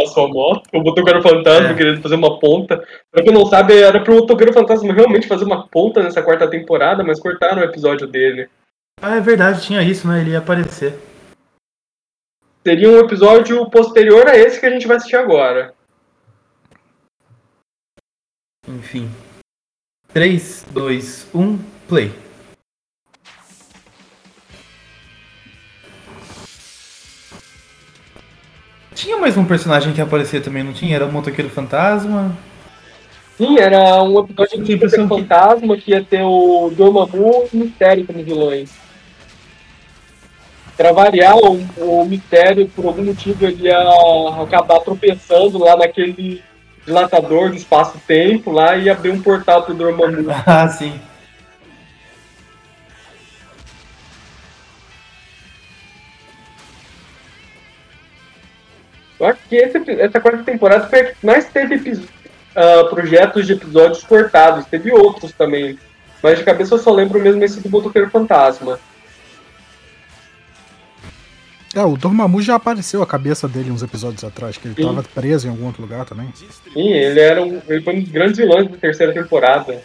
sua 0.08 0.28
moto. 0.28 0.68
O 0.74 0.80
motoqueiro 0.82 1.22
fantasma 1.22 1.70
É. 1.70 1.74
querendo 1.74 2.02
fazer 2.02 2.16
uma 2.16 2.38
ponta. 2.38 2.84
Pra 3.10 3.22
quem 3.22 3.32
não 3.32 3.46
sabe, 3.46 3.80
era 3.80 3.98
pro 3.98 4.16
motoqueiro 4.16 4.52
fantasma 4.52 4.92
realmente 4.92 5.26
fazer 5.26 5.46
uma 5.46 5.66
ponta 5.68 6.02
nessa 6.02 6.20
quarta 6.22 6.46
temporada, 6.50 7.02
mas 7.02 7.18
cortaram 7.18 7.62
o 7.62 7.64
episódio 7.64 8.06
dele. 8.06 8.50
Ah, 9.04 9.16
é 9.16 9.20
verdade, 9.20 9.62
tinha 9.62 9.82
isso, 9.82 10.06
né? 10.06 10.20
Ele 10.20 10.30
ia 10.30 10.38
aparecer. 10.38 10.96
Seria 12.64 12.88
um 12.88 13.00
episódio 13.00 13.68
posterior 13.68 14.28
a 14.28 14.36
esse 14.36 14.60
que 14.60 14.66
a 14.66 14.70
gente 14.70 14.86
vai 14.86 14.96
assistir 14.96 15.16
agora. 15.16 15.74
Enfim. 18.68 19.10
3, 20.12 20.66
2, 20.70 21.26
1, 21.34 21.58
play. 21.88 22.12
Tinha 28.94 29.16
mais 29.16 29.36
um 29.36 29.44
personagem 29.44 29.92
que 29.92 30.00
aparecia 30.00 30.40
também, 30.40 30.62
não 30.62 30.72
tinha? 30.72 30.94
Era 30.94 31.06
o 31.06 31.12
motoqueiro 31.12 31.50
fantasma. 31.50 32.38
Sim, 33.36 33.58
era 33.58 34.00
um 34.04 34.20
episódio 34.20 34.62
de 34.62 34.76
Motoqueiro 34.76 35.08
fantasma 35.08 35.76
que 35.76 35.90
ia 35.90 36.04
ter 36.04 36.22
o 36.22 36.70
Dormammu 36.70 37.48
e 37.52 37.56
o 37.56 37.60
Mistério 37.64 38.06
como 38.06 38.22
vilões. 38.22 38.81
Pra 40.76 40.92
variar, 40.92 41.36
o, 41.36 41.60
o 41.78 42.04
Mistério, 42.04 42.68
por 42.68 42.86
algum 42.86 43.04
motivo, 43.04 43.44
ele 43.44 43.64
ia 43.64 43.78
acabar 44.42 44.80
tropeçando 44.80 45.58
lá 45.58 45.76
naquele 45.76 46.42
dilatador 46.84 47.50
do 47.50 47.56
espaço-tempo 47.56 48.50
lá 48.50 48.76
e 48.76 48.90
abrir 48.90 49.10
um 49.10 49.22
portal 49.22 49.62
pro 49.62 49.74
Dormammu. 49.74 50.30
Ah, 50.46 50.68
sim. 50.68 50.98
Eu 59.20 59.28
acho 59.28 59.38
que 59.48 59.54
esse 59.54 59.78
essa 60.00 60.20
quarta 60.20 60.42
temporada 60.42 60.88
foi 60.88 61.00
a 61.00 61.04
que 61.12 61.24
mais 61.24 61.48
teve 61.48 62.02
ah, 62.56 62.84
projetos 62.90 63.46
de 63.46 63.52
episódios 63.52 64.02
cortados. 64.02 64.66
Teve 64.66 64.90
outros 64.90 65.30
também. 65.32 65.78
Mas 66.20 66.38
de 66.38 66.44
cabeça 66.44 66.74
eu 66.74 66.78
só 66.78 66.90
lembro 66.92 67.20
mesmo 67.20 67.42
esse 67.44 67.60
do 67.60 67.70
Motoqueiro 67.70 68.10
Fantasma. 68.10 68.80
É, 71.74 71.82
o 71.82 71.96
Dormammu 71.96 72.42
já 72.42 72.56
apareceu 72.56 73.02
a 73.02 73.06
cabeça 73.06 73.48
dele 73.48 73.70
uns 73.70 73.82
episódios 73.82 74.22
atrás, 74.22 74.58
que 74.58 74.68
ele 74.68 74.74
Sim. 74.74 74.82
tava 74.82 75.02
preso 75.02 75.46
em 75.46 75.50
algum 75.50 75.66
outro 75.66 75.80
lugar 75.80 76.04
também. 76.04 76.30
Sim, 76.34 76.92
ele 76.92 77.18
era 77.18 77.42
um, 77.42 77.62
ele 77.66 77.80
foi 77.82 77.96
um 77.96 78.02
dos 78.02 78.10
grandes 78.10 78.36
vilões 78.36 78.70
da 78.70 78.76
terceira 78.76 79.14
temporada. 79.14 79.82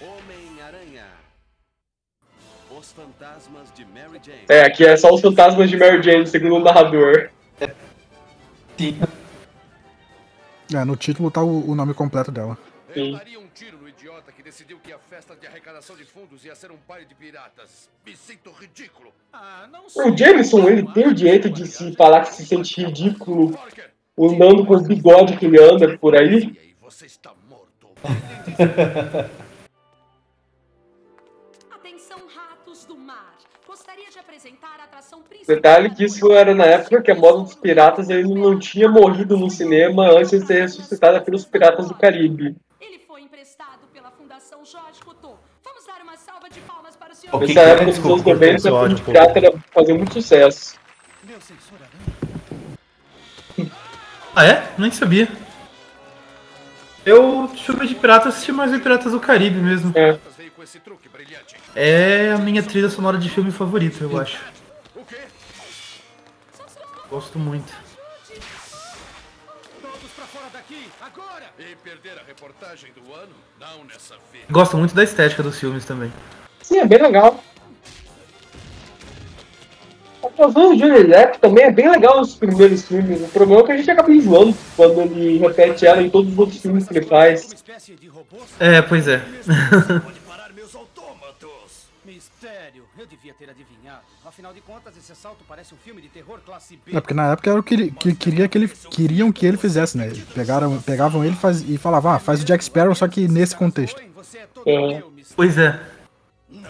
Homem-Aranha. 0.00 1.06
Os 2.70 2.92
fantasmas 2.92 3.72
de 3.74 3.84
Mary 3.86 4.20
Jane. 4.24 4.38
É, 4.48 4.62
aqui 4.62 4.84
é 4.84 4.96
só 4.96 5.12
os 5.12 5.20
fantasmas 5.20 5.68
de 5.68 5.76
Mary 5.76 6.00
Jane, 6.00 6.26
segundo 6.28 6.54
o 6.54 6.60
narrador. 6.60 7.30
Sim. 8.78 9.00
É, 10.72 10.84
no 10.84 10.94
título 10.94 11.28
tá 11.28 11.42
o, 11.42 11.70
o 11.70 11.74
nome 11.74 11.92
completo 11.92 12.30
dela. 12.30 12.56
Sim. 12.94 13.12
Daria 13.12 13.40
um 13.40 13.48
tiro 13.52 13.78
no 13.78 13.88
idiota 13.88 14.30
que 14.30 14.44
decidiu 14.44 14.78
que 14.78 14.92
a 14.92 14.98
festa 15.18 15.34
de 15.34 15.48
arrecadação 15.48 15.96
de 15.96 16.04
fundos 16.04 16.44
ia 16.44 16.54
ser 16.54 16.70
um 16.70 16.76
baile 16.86 17.04
de 17.04 17.12
piratas. 17.12 17.90
Me 18.06 18.14
sinto 18.16 18.52
ridículo. 18.52 19.12
Ah, 19.32 19.68
O 19.96 20.16
Jameson, 20.16 20.68
ele 20.68 20.86
tem 20.92 21.08
o 21.08 21.14
direito 21.14 21.50
de 21.50 21.66
se 21.66 21.92
falar 21.96 22.20
que 22.20 22.32
se 22.36 22.46
sente 22.46 22.80
ridículo 22.80 23.58
andando 24.16 24.64
com 24.64 24.74
os 24.74 24.86
bigodes 24.86 25.36
que 25.36 25.46
ele 25.46 25.60
anda 25.60 25.98
por 25.98 26.14
aí. 26.14 26.56
Atenção, 31.68 32.20
ratos 32.32 32.84
do 32.84 32.96
mar. 32.96 33.38
Gostaria 33.66 34.08
de 34.10 34.20
apresentar 34.20 34.78
a 34.78 34.84
atração 34.84 35.22
principal. 35.22 35.56
Detalhe 35.56 35.92
que 35.96 36.04
isso 36.04 36.30
era 36.30 36.54
na 36.54 36.64
época 36.64 37.02
que 37.02 37.10
a 37.10 37.16
moda 37.16 37.42
dos 37.42 37.56
piratas 37.56 38.08
ele 38.08 38.32
não 38.32 38.56
tinha 38.56 38.88
morrido 38.88 39.36
no 39.36 39.50
cinema 39.50 40.12
antes 40.12 40.30
de 40.30 40.46
ser 40.46 40.60
ressuscitada 40.60 41.20
pelos 41.20 41.44
piratas 41.44 41.88
do 41.88 41.94
Caribe. 41.96 42.54
Ele 42.80 43.00
foi 43.00 43.22
emprestado 43.22 43.88
pela 43.92 44.12
Jorge 44.70 45.00
Coutot. 45.02 45.34
Vamos 45.64 45.86
dar 45.86 46.02
uma 46.02 46.14
salva 46.18 46.50
de 46.50 46.60
palmas 46.60 46.94
para 46.94 47.12
o 47.12 47.16
senhor. 47.16 47.40
Nessa 47.40 47.60
época 47.60 47.86
desculpa, 47.86 48.12
anos 48.12 48.22
cortei 48.22 48.52
90, 48.52 48.56
esse 48.56 48.68
o 48.68 48.70
filme 48.70 48.78
áudio 48.78 48.96
de 48.96 49.02
pouco. 49.02 49.20
pirata 49.20 49.38
era 49.38 49.58
fazer 49.72 49.94
muito 49.94 50.12
sucesso. 50.12 50.78
Meu 51.24 51.40
sensor 51.40 51.78
Ah, 54.36 54.44
é? 54.44 54.70
Nem 54.76 54.90
sabia. 54.90 55.28
Eu, 57.06 57.48
filme 57.48 57.86
de 57.86 57.94
pirata, 57.94 58.28
assisti 58.28 58.52
mais 58.52 58.70
o 58.74 58.78
Piratas 58.78 59.12
do 59.12 59.20
Caribe 59.20 59.58
mesmo. 59.58 59.92
É. 59.96 60.18
É 61.74 62.32
a 62.32 62.38
minha 62.38 62.62
trilha 62.62 62.90
sonora 62.90 63.16
de 63.16 63.30
filme 63.30 63.50
favorita, 63.50 64.04
eu 64.04 64.20
acho. 64.20 64.38
Gosto 67.08 67.38
muito. 67.38 67.72
Agora! 71.14 71.46
E 71.58 71.74
perder 71.76 72.18
a 72.18 72.26
reportagem 72.26 72.90
do 72.92 73.14
ano? 73.14 73.32
Não 73.58 73.84
nessa 73.84 74.14
vez. 74.32 74.44
Gosto 74.50 74.76
muito 74.76 74.94
da 74.94 75.02
estética 75.02 75.42
dos 75.42 75.58
filmes 75.58 75.84
também. 75.84 76.12
Sim, 76.62 76.78
é 76.78 76.86
bem 76.86 77.00
legal. 77.00 77.42
A 80.22 80.26
atuação 80.26 80.70
do 80.70 80.76
Johnny 80.76 81.04
Depp 81.04 81.38
também 81.38 81.64
é 81.64 81.70
bem 81.70 81.90
legal 81.90 82.18
nos 82.18 82.34
primeiros 82.34 82.86
filmes. 82.86 83.22
O 83.22 83.28
problema 83.28 83.62
é 83.62 83.64
que 83.64 83.72
a 83.72 83.76
gente 83.76 83.90
acaba 83.90 84.12
enjoando 84.12 84.56
quando 84.76 85.00
ele 85.00 85.38
repete 85.38 85.86
ela 85.86 86.02
em 86.02 86.10
todos 86.10 86.32
os 86.32 86.38
outros 86.38 86.60
filmes 86.60 86.86
que 86.86 86.98
ele 86.98 87.06
faz. 87.06 87.64
É, 88.60 88.82
pois 88.82 89.08
é. 89.08 89.22
Mistério, 92.40 92.84
eu 92.96 93.04
devia 93.04 93.34
ter 93.34 93.50
adivinhado. 93.50 94.02
Afinal 94.24 94.52
de 94.52 94.60
contas, 94.60 94.96
esse 94.96 95.10
assalto 95.10 95.44
parece 95.48 95.74
um 95.74 95.76
filme 95.76 96.00
de 96.00 96.08
terror 96.08 96.38
classe 96.46 96.78
B. 96.86 96.96
É 96.96 97.00
porque 97.00 97.12
na 97.14 97.32
época 97.32 97.50
era 97.50 97.58
o 97.58 97.62
que, 97.64 97.74
ele, 97.74 97.90
que 97.90 98.14
queria 98.14 98.46
que 98.46 98.56
ele, 98.56 98.68
queriam 98.68 99.32
que 99.32 99.44
ele 99.44 99.56
fizesse, 99.56 99.98
né? 99.98 100.12
Pegaram, 100.34 100.80
pegavam 100.80 101.24
ele 101.24 101.34
e 101.34 101.36
faz- 101.36 101.68
e 101.68 101.76
falavam, 101.76 102.12
ah, 102.12 102.18
faz 102.20 102.40
o 102.40 102.44
Jack 102.44 102.62
Sparrow, 102.64 102.94
só 102.94 103.08
que 103.08 103.26
nesse 103.26 103.56
contexto. 103.56 104.00
Pois 105.34 105.58
é. 105.58 105.80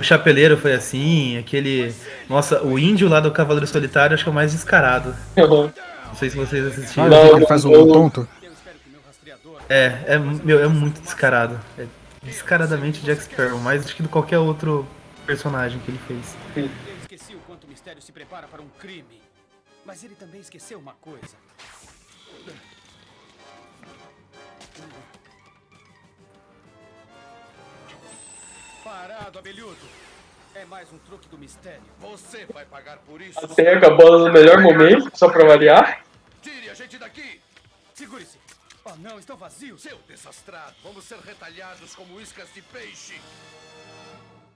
O 0.00 0.02
Chapeleiro 0.02 0.56
foi 0.56 0.72
assim, 0.72 1.36
aquele. 1.36 1.94
Nossa, 2.30 2.62
o 2.64 2.78
índio 2.78 3.06
lá 3.08 3.20
do 3.20 3.30
Cavaleiro 3.30 3.66
Solitário 3.66 4.14
acho 4.14 4.24
que 4.24 4.30
é 4.30 4.32
o 4.32 4.34
mais 4.34 4.52
descarado. 4.52 5.14
Não 5.36 6.14
sei 6.14 6.30
se 6.30 6.36
vocês 6.36 6.66
assistiram. 6.66 7.06
Ah, 7.06 7.36
ele 7.36 7.46
faz 7.46 7.64
o, 7.66 7.70
o 7.70 7.92
tonto. 7.92 8.26
É, 9.68 9.98
é, 10.06 10.18
meu, 10.18 10.60
é 10.64 10.66
muito 10.66 11.00
descarado. 11.02 11.60
É 11.76 11.84
descaradamente 12.22 13.02
Jack 13.02 13.22
Sparrow, 13.22 13.58
mais 13.58 13.84
do 13.84 13.92
que 13.92 14.02
qualquer 14.08 14.38
outro 14.38 14.86
personagem 15.28 15.78
que 15.80 15.90
ele 15.90 15.98
fez. 16.08 16.34
Eu 16.56 16.96
esqueci 17.02 17.34
o 17.34 17.40
quanto 17.40 17.64
o 17.64 17.68
mistério 17.68 18.00
se 18.00 18.10
prepara 18.10 18.48
para 18.48 18.62
um 18.62 18.68
crime. 18.80 19.20
Mas 19.84 20.02
ele 20.02 20.14
também 20.14 20.40
esqueceu 20.40 20.78
uma 20.78 20.94
coisa. 20.94 21.36
Parado, 28.82 29.38
abelhudo. 29.38 29.76
É 30.54 30.64
mais 30.64 30.90
um 30.90 30.98
truque 31.00 31.28
do 31.28 31.36
mistério. 31.36 31.82
Você 31.98 32.46
vai 32.46 32.64
pagar 32.64 32.96
por 33.00 33.20
isso. 33.20 33.38
Até 33.44 33.74
acabando 33.74 34.28
no 34.28 34.32
melhor 34.32 34.62
momento, 34.62 35.14
só 35.14 35.28
pra 35.28 35.44
variar. 35.44 36.04
Tire 36.40 36.70
a 36.70 36.74
gente 36.74 36.96
daqui! 36.96 37.38
Segure-se! 37.92 38.38
Oh 38.82 38.96
não, 38.96 39.18
estão 39.18 39.36
vazios! 39.36 39.82
Seu 39.82 39.98
desastrado! 40.08 40.74
Vamos 40.82 41.04
ser 41.04 41.18
retalhados 41.18 41.94
como 41.94 42.18
iscas 42.18 42.48
de 42.54 42.62
peixe! 42.62 43.20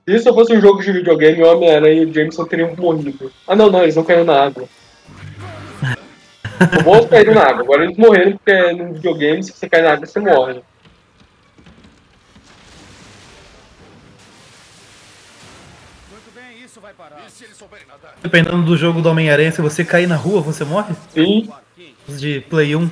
Se 0.04 0.16
isso 0.16 0.34
fosse 0.34 0.52
um 0.52 0.60
jogo 0.60 0.82
de 0.82 0.90
videogame, 0.90 1.42
o 1.42 1.52
Homem-Aranha 1.52 2.02
e 2.02 2.06
o 2.06 2.12
Jameson 2.12 2.44
teriam 2.44 2.74
morrido. 2.76 3.32
Ah, 3.46 3.54
não, 3.54 3.70
não, 3.70 3.84
eles 3.84 3.94
não 3.94 4.02
caíram 4.02 4.24
na 4.24 4.46
água. 4.46 4.68
Os 6.76 6.82
bons 6.82 7.06
caíram 7.06 7.34
na 7.34 7.42
água. 7.42 7.62
Agora 7.62 7.84
eles 7.84 7.96
morreram 7.96 8.32
porque 8.32 8.72
no 8.72 8.94
videogame, 8.94 9.44
se 9.44 9.52
você 9.52 9.68
cair 9.68 9.82
na 9.82 9.92
água, 9.92 10.04
você 10.04 10.18
morre. 10.18 10.54
Muito 16.10 16.34
bem, 16.34 16.64
isso 16.64 16.80
vai 16.80 16.92
parar. 16.94 17.24
Se 17.28 17.44
eles 17.44 17.56
souberem 17.56 17.86
nadar? 17.86 18.16
Dependendo 18.20 18.62
do 18.64 18.76
jogo 18.76 19.00
do 19.00 19.08
Homem-Aranha, 19.08 19.52
se 19.52 19.62
você 19.62 19.84
cair 19.84 20.08
na 20.08 20.16
rua, 20.16 20.40
você 20.40 20.64
morre? 20.64 20.96
Sim. 21.14 21.48
Os 22.08 22.20
de 22.20 22.40
Play 22.40 22.74
1. 22.74 22.90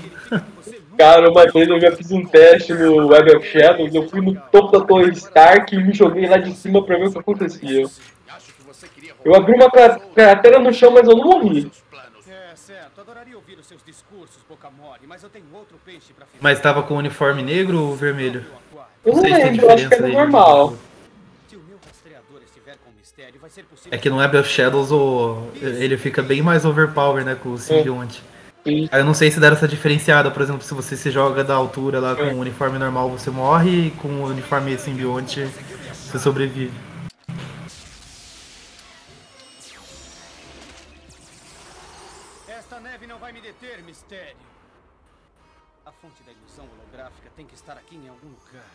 Cara, 1.01 1.31
uma 1.31 1.47
vez 1.51 1.67
eu 1.67 1.81
já 1.81 1.97
fiz 1.97 2.11
um 2.11 2.23
teste 2.27 2.75
no 2.75 3.07
Web 3.09 3.35
of 3.37 3.47
Shadows, 3.47 3.95
eu 3.95 4.07
fui 4.07 4.21
no 4.21 4.35
topo 4.53 4.79
da 4.79 4.85
Torre 4.85 5.11
Stark 5.13 5.75
e 5.75 5.83
me 5.83 5.95
joguei 5.95 6.29
lá 6.29 6.37
de 6.37 6.55
cima 6.55 6.85
pra 6.85 6.99
ver 6.99 7.09
o 7.09 7.13
que 7.13 7.19
acontecia. 7.19 7.87
Eu 9.25 9.35
abri 9.35 9.55
uma 9.55 9.71
cra- 9.71 9.99
cratera 10.15 10.59
no 10.59 10.71
chão, 10.75 10.91
mas 10.91 11.09
eu 11.09 11.17
não 11.17 11.25
morri. 11.25 11.73
É, 12.29 12.55
certo. 12.55 13.01
Adoraria 13.01 13.35
ouvir 13.35 13.59
os 13.59 13.67
seus 13.67 13.83
discursos, 13.83 14.43
boca 14.47 14.69
mole, 14.71 15.01
mas 15.07 15.23
eu 15.23 15.31
tenho 15.31 15.47
outro 15.55 15.79
peixe 15.87 16.13
pra 16.15 16.27
ficar. 16.27 16.39
Mas 16.39 16.61
tava 16.61 16.83
com 16.83 16.93
o 16.93 16.99
uniforme 16.99 17.43
negro 17.43 17.81
ou 17.81 17.97
vermelho? 17.97 18.45
Eu 19.03 19.15
não 19.15 19.23
tem 19.23 19.33
lembro, 19.35 19.65
eu 19.65 19.71
acho 19.71 19.89
que 19.89 19.95
era 19.95 20.07
de- 20.07 20.13
normal. 20.13 20.75
É 23.91 23.97
que 23.99 24.11
no 24.11 24.19
Web 24.19 24.37
of 24.37 24.49
Shadows 24.49 24.93
o... 24.93 25.49
ele 25.63 25.97
fica 25.97 26.23
bem 26.23 26.43
mais 26.43 26.65
overpower, 26.67 27.25
né, 27.25 27.35
com 27.35 27.51
o 27.53 27.59
simbionte. 27.59 28.23
Aí 28.65 28.89
eu 28.93 29.05
não 29.05 29.15
sei 29.15 29.31
se 29.31 29.41
deram 29.41 29.57
essa 29.57 29.67
diferenciada, 29.67 30.31
por 30.31 30.43
exemplo, 30.43 30.63
se 30.63 30.75
você 30.75 30.97
se 30.97 31.11
joga 31.11 31.43
da 31.43 31.55
altura 31.55 31.99
lá 31.99 32.15
com 32.15 32.25
o 32.25 32.41
uniforme 32.41 32.79
normal 32.79 33.09
você 33.09 33.31
morre 33.31 33.87
e 33.87 33.91
com 33.93 34.09
o 34.09 34.27
uniforme 34.27 34.77
simbionte 34.77 35.49
você 35.93 36.19
sobrevive. 36.19 36.73
Esta 42.47 42.81
neve 42.81 43.07
não 43.07 43.19
vai 43.19 43.33
me 43.33 43.41
deter, 43.41 43.83
mistério. 43.83 44.37
A 45.87 45.93
fonte 45.93 46.23
da 46.25 46.33
ilusão 46.33 46.67
holográfica 46.77 47.31
tem 47.35 47.47
que 47.47 47.55
estar 47.55 47.73
aqui 47.73 47.97
em 47.97 48.09
algum 48.09 48.29
lugar. 48.29 48.67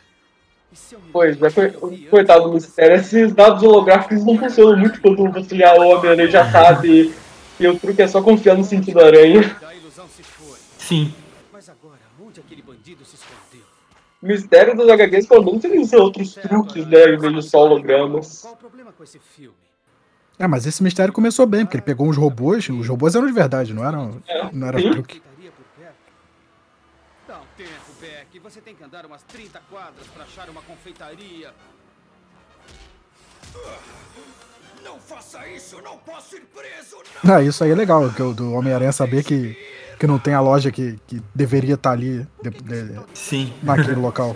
Pois, 1.14 1.38
é, 1.58 1.70
coitado 2.10 2.46
do 2.46 2.54
mistério. 2.54 2.96
Esses 2.96 3.34
dados 3.34 3.62
holográficos 3.62 4.26
não 4.26 4.38
funcionam 4.38 4.78
muito 4.78 5.00
quando 5.00 5.32
você 5.32 5.58
já 5.58 5.76
o 5.76 5.90
Homem-Aranha 5.90 6.30
já 6.30 6.52
sabe. 6.52 7.14
E 7.58 7.68
o 7.68 7.80
truque 7.80 8.02
é 8.02 8.08
só 8.08 8.22
confiar 8.22 8.58
no 8.58 8.64
sentido 8.64 9.00
da 9.00 9.06
aranha. 9.06 9.56
Sim. 10.88 11.12
Mas 11.52 11.68
agora, 11.68 12.02
onde 12.22 12.40
aquele 12.40 12.62
bandido 12.62 13.04
se 13.04 13.16
escondeu? 13.16 13.66
Mistério 14.22 14.76
dos 14.76 14.88
HQs, 14.88 15.28
menos, 15.28 15.64
eles 15.64 15.88
usam 15.88 16.00
outros 16.02 16.36
truques, 16.36 16.86
né? 16.86 17.14
Em 17.14 17.18
vez 17.18 17.34
de 17.34 17.42
só 17.42 17.60
hologramas. 17.60 18.42
Qual 18.42 18.54
o 18.54 18.58
problema 18.58 18.92
com 18.92 19.04
esse 19.04 19.18
filme? 19.18 19.58
É, 20.38 20.48
mas 20.48 20.68
esse 20.68 20.84
mistério 20.84 21.12
começou 21.12 21.48
bem, 21.48 21.66
porque 21.66 21.78
ele 21.78 21.84
pegou 21.84 22.08
uns 22.08 22.18
robôs, 22.18 22.70
os 22.70 22.88
robôs 22.88 23.16
eram 23.16 23.26
de 23.26 23.34
verdade, 23.34 23.74
não 23.74 23.84
eram. 23.84 24.22
Não 24.54 24.68
era 24.68 24.80
truque. 24.80 25.24
Dá 27.28 27.40
um 27.40 27.46
tempo, 27.58 27.92
Beck. 28.00 28.40
Você 28.40 28.62
tem 28.62 28.76
que 28.76 28.84
andar 28.84 29.08
umas 29.08 29.24
30 29.24 29.60
quadras 29.72 30.06
pra 30.14 30.24
achar 30.24 30.48
uma 30.50 30.62
confeitaria. 30.62 31.52
Não 34.84 35.00
faça 35.00 35.48
isso, 35.48 35.82
não 35.82 35.98
posso 35.98 36.36
ir 36.36 36.42
preso, 36.42 36.98
não! 37.24 37.36
Ah, 37.36 37.42
isso 37.42 37.64
aí 37.64 37.72
é 37.72 37.76
legal, 37.76 38.08
que 38.12 38.22
o 38.22 38.34
do 38.34 38.54
Homem-Aranha 38.54 38.92
saber 38.92 39.24
que, 39.24 39.58
que 39.98 40.08
não 40.08 40.20
tem 40.20 40.34
a 40.34 40.42
loja 40.42 40.72
que, 40.72 41.00
que 41.08 41.22
deveria 41.34 41.76
estar 41.76 41.92
ali 41.92 42.28
de, 42.42 42.50
de, 42.50 43.00
Sim. 43.14 43.54
naquele 43.64 43.96
local. 43.96 44.36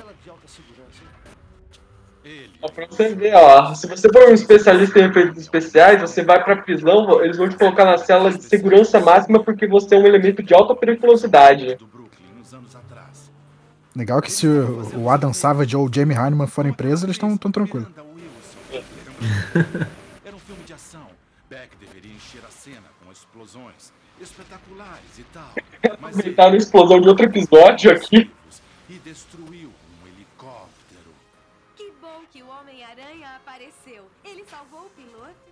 Ó, 2.61 2.67
pra 2.67 2.87
você 2.87 3.15
ver, 3.15 3.33
ó, 3.35 3.73
se 3.73 3.87
você 3.87 4.09
for 4.11 4.29
um 4.29 4.33
especialista 4.33 4.99
em 4.99 5.05
efeitos 5.05 5.37
especiais, 5.37 6.01
você 6.01 6.23
vai 6.23 6.43
pra 6.43 6.57
prisão, 6.57 7.23
eles 7.23 7.37
vão 7.37 7.47
te 7.47 7.55
colocar 7.55 7.85
na 7.85 7.97
cela 7.97 8.31
de 8.31 8.43
segurança 8.43 8.99
máxima 8.99 9.41
porque 9.41 9.65
você 9.65 9.95
é 9.95 9.97
um 9.97 10.05
elemento 10.05 10.43
de 10.43 10.53
alta 10.53 10.75
periculosidade. 10.75 11.77
Legal 13.95 14.21
que 14.21 14.31
se 14.31 14.45
o, 14.45 15.03
o 15.03 15.09
Adam 15.09 15.33
Savage 15.33 15.75
ou 15.75 15.87
o 15.87 15.93
Jamie 15.93 16.17
Heineman 16.17 16.47
forem 16.47 16.73
presos, 16.73 17.03
eles 17.03 17.15
estão 17.15 17.35
tão 17.37 17.51
tranquilos. 17.51 17.87
Era 20.25 20.35
um 20.35 20.39
filme 20.39 20.63
de 20.65 20.73
ação. 20.73 21.07
Beck 21.49 21.69
deveria 21.79 22.11
encher 22.11 22.41
a 22.47 22.51
cena 22.51 22.87
com 23.03 23.11
explosões 23.11 23.91
espetaculares 24.79 25.19
e 25.19 25.23
tal. 25.25 25.53
Mas 25.99 26.19
ele 26.19 26.33
Tá 26.33 26.49
na 26.49 26.57
explosão 26.57 27.01
de 27.01 27.07
outro 27.09 27.25
episódio 27.25 27.91
aqui. 27.91 28.31
e 28.89 28.93
destruiu 28.99 29.69
um 29.69 30.07
helicóptero. 30.07 31.13
Que 31.75 31.91
bom 32.01 32.21
que 32.31 32.41
o 32.41 32.47
Homem-Aranha 32.47 33.35
apareceu. 33.35 34.05
Ele 34.23 34.43
salvou 34.45 34.85
o 34.85 34.89
piloto. 34.89 35.49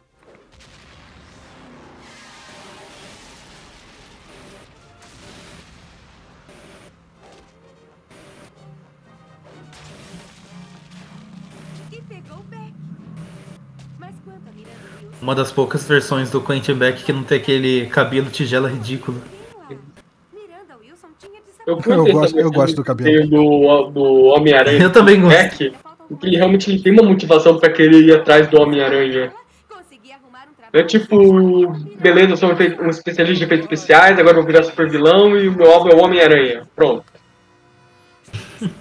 E 11.92 12.02
pegou 12.02 12.40
o 12.40 12.44
Beck. 12.44 12.87
Uma 15.22 15.34
das 15.34 15.52
poucas 15.52 15.88
versões 15.88 16.30
do 16.30 16.42
Quentin 16.42 16.76
Beck 16.76 17.04
que 17.04 17.12
não 17.12 17.24
tem 17.24 17.40
aquele 17.40 17.88
cabelo 17.88 18.30
tigela 18.30 18.70
ridículo. 18.70 19.20
Eu, 21.66 21.82
Eu 21.86 22.06
gosto- 22.14 22.40
eu 22.40 22.52
gosto 22.52 22.76
do 22.78 22.84
cabelo. 22.84 23.28
Do, 23.28 23.90
do 23.92 24.04
Homem-Aranha. 24.28 24.82
Eu 24.82 24.92
também 24.92 25.20
gosto. 25.20 25.36
Beck, 25.36 25.76
porque 26.08 26.28
ele 26.28 26.38
realmente 26.38 26.72
ele 26.72 26.82
tem 26.82 26.94
uma 26.94 27.04
motivação 27.04 27.60
pra 27.60 27.70
querer 27.70 28.02
ir 28.04 28.16
atrás 28.16 28.48
do 28.48 28.62
Homem-Aranha. 28.62 29.34
É 30.72 30.84
tipo, 30.84 31.72
beleza, 32.00 32.32
eu 32.32 32.38
sou 32.38 32.50
um 32.52 32.86
um 32.86 32.90
especialista 32.90 33.40
de 33.40 33.44
efeitos 33.44 33.66
especiais, 33.66 34.18
agora 34.20 34.38
eu 34.38 34.44
vou 34.44 34.52
virar 34.52 34.64
super 34.64 34.90
vilão 34.90 35.36
e 35.38 35.48
o 35.48 35.54
meu 35.54 35.70
alvo 35.72 35.90
é 35.90 35.96
o 35.96 36.00
Homem-Aranha. 36.04 36.68
Pronto. 36.76 37.04
Tanto 38.60 38.72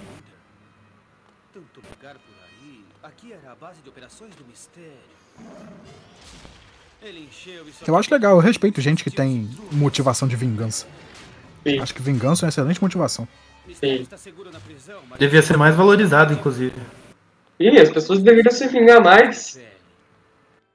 lugar 1.89 2.15
por 2.15 2.35
aí. 2.45 2.85
Aqui 3.03 3.33
era 3.33 3.51
a 3.51 3.55
base 3.55 3.81
de 3.81 3.89
operações 3.89 4.33
do 4.35 4.45
mistério. 4.45 5.16
Ele 7.01 7.27
encheu 7.29 7.67
e 7.67 7.71
só 7.71 7.85
Eu 7.87 7.95
acho 7.95 8.13
legal, 8.13 8.35
eu 8.35 8.39
respeito 8.39 8.81
gente 8.81 9.03
que 9.03 9.11
tem 9.11 9.49
motivação 9.71 10.27
de 10.27 10.35
vingança. 10.35 10.85
Acho 11.81 11.93
que 11.93 12.01
vingança 12.01 12.45
é 12.45 12.45
uma 12.45 12.49
excelente 12.49 12.81
motivação. 12.81 13.27
Sim. 13.73 14.07
Devia 15.19 15.41
ser 15.41 15.57
mais 15.57 15.75
valorizado, 15.75 16.33
inclusive. 16.33 16.75
Ih, 17.59 17.79
as 17.79 17.89
pessoas 17.89 18.21
deveriam 18.21 18.51
se 18.51 18.67
vingar 18.67 19.03
mais. 19.03 19.59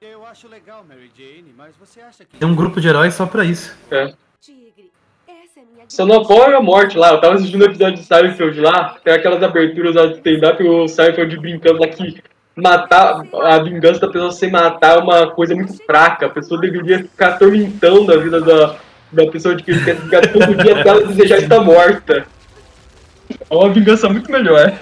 Eu 0.01 0.27
acho 0.27 0.49
legal, 0.49 0.85
Mary 0.87 1.11
Jane, 1.17 1.55
mas 1.57 1.75
você 1.79 2.01
acha 2.01 2.25
que 2.25 2.37
Tem 2.37 2.49
um 2.49 2.55
grupo 2.55 2.81
de 2.81 2.89
heróis 2.89 3.15
só 3.15 3.25
pra 3.25 3.45
isso. 3.45 3.75
É. 3.91 4.13
É 5.29 5.85
Só 5.89 6.05
não 6.05 6.23
apoio 6.23 6.57
a 6.57 6.63
morte 6.63 6.99
lá. 6.99 7.13
Eu 7.13 7.21
tava 7.21 7.35
assistindo 7.35 7.63
o 7.63 7.67
episódio 7.67 7.99
de 7.99 8.05
Seinfeld 8.05 8.61
lá. 8.61 8.99
Tem 9.05 9.15
aquelas 9.15 9.43
aberturas 9.43 9.95
lá 9.95 10.07
de 10.07 10.15
stand-up 10.15 10.63
e 10.63 10.69
o 10.69 10.89
Seinfeld 10.89 11.39
brincando 11.39 11.81
lá 11.81 11.89
que 11.89 12.23
matar 12.55 13.23
a 13.35 13.59
vingança 13.63 14.01
da 14.01 14.09
pessoa 14.09 14.33
sem 14.33 14.51
matar 14.51 14.99
é 14.99 15.01
uma 15.01 15.31
coisa 15.31 15.55
muito 15.55 15.77
fraca. 15.85 16.27
A 16.27 16.31
pessoa 16.31 16.61
deveria 16.61 16.99
ficar 16.99 17.29
atormentando 17.29 18.13
a 18.13 18.17
vida 18.17 18.41
da, 18.41 18.77
da 19.11 19.27
pessoa 19.31 19.55
de 19.55 19.63
que 19.63 19.71
ele 19.71 19.85
quer 19.85 19.97
ficar 19.97 20.33
todo 20.33 20.55
dia 20.57 20.81
até 20.81 20.89
ela 20.89 21.07
desejar 21.07 21.39
estar 21.39 21.61
morta. 21.61 22.27
É 23.49 23.55
uma 23.55 23.71
vingança 23.71 24.09
muito 24.09 24.31
melhor. 24.31 24.79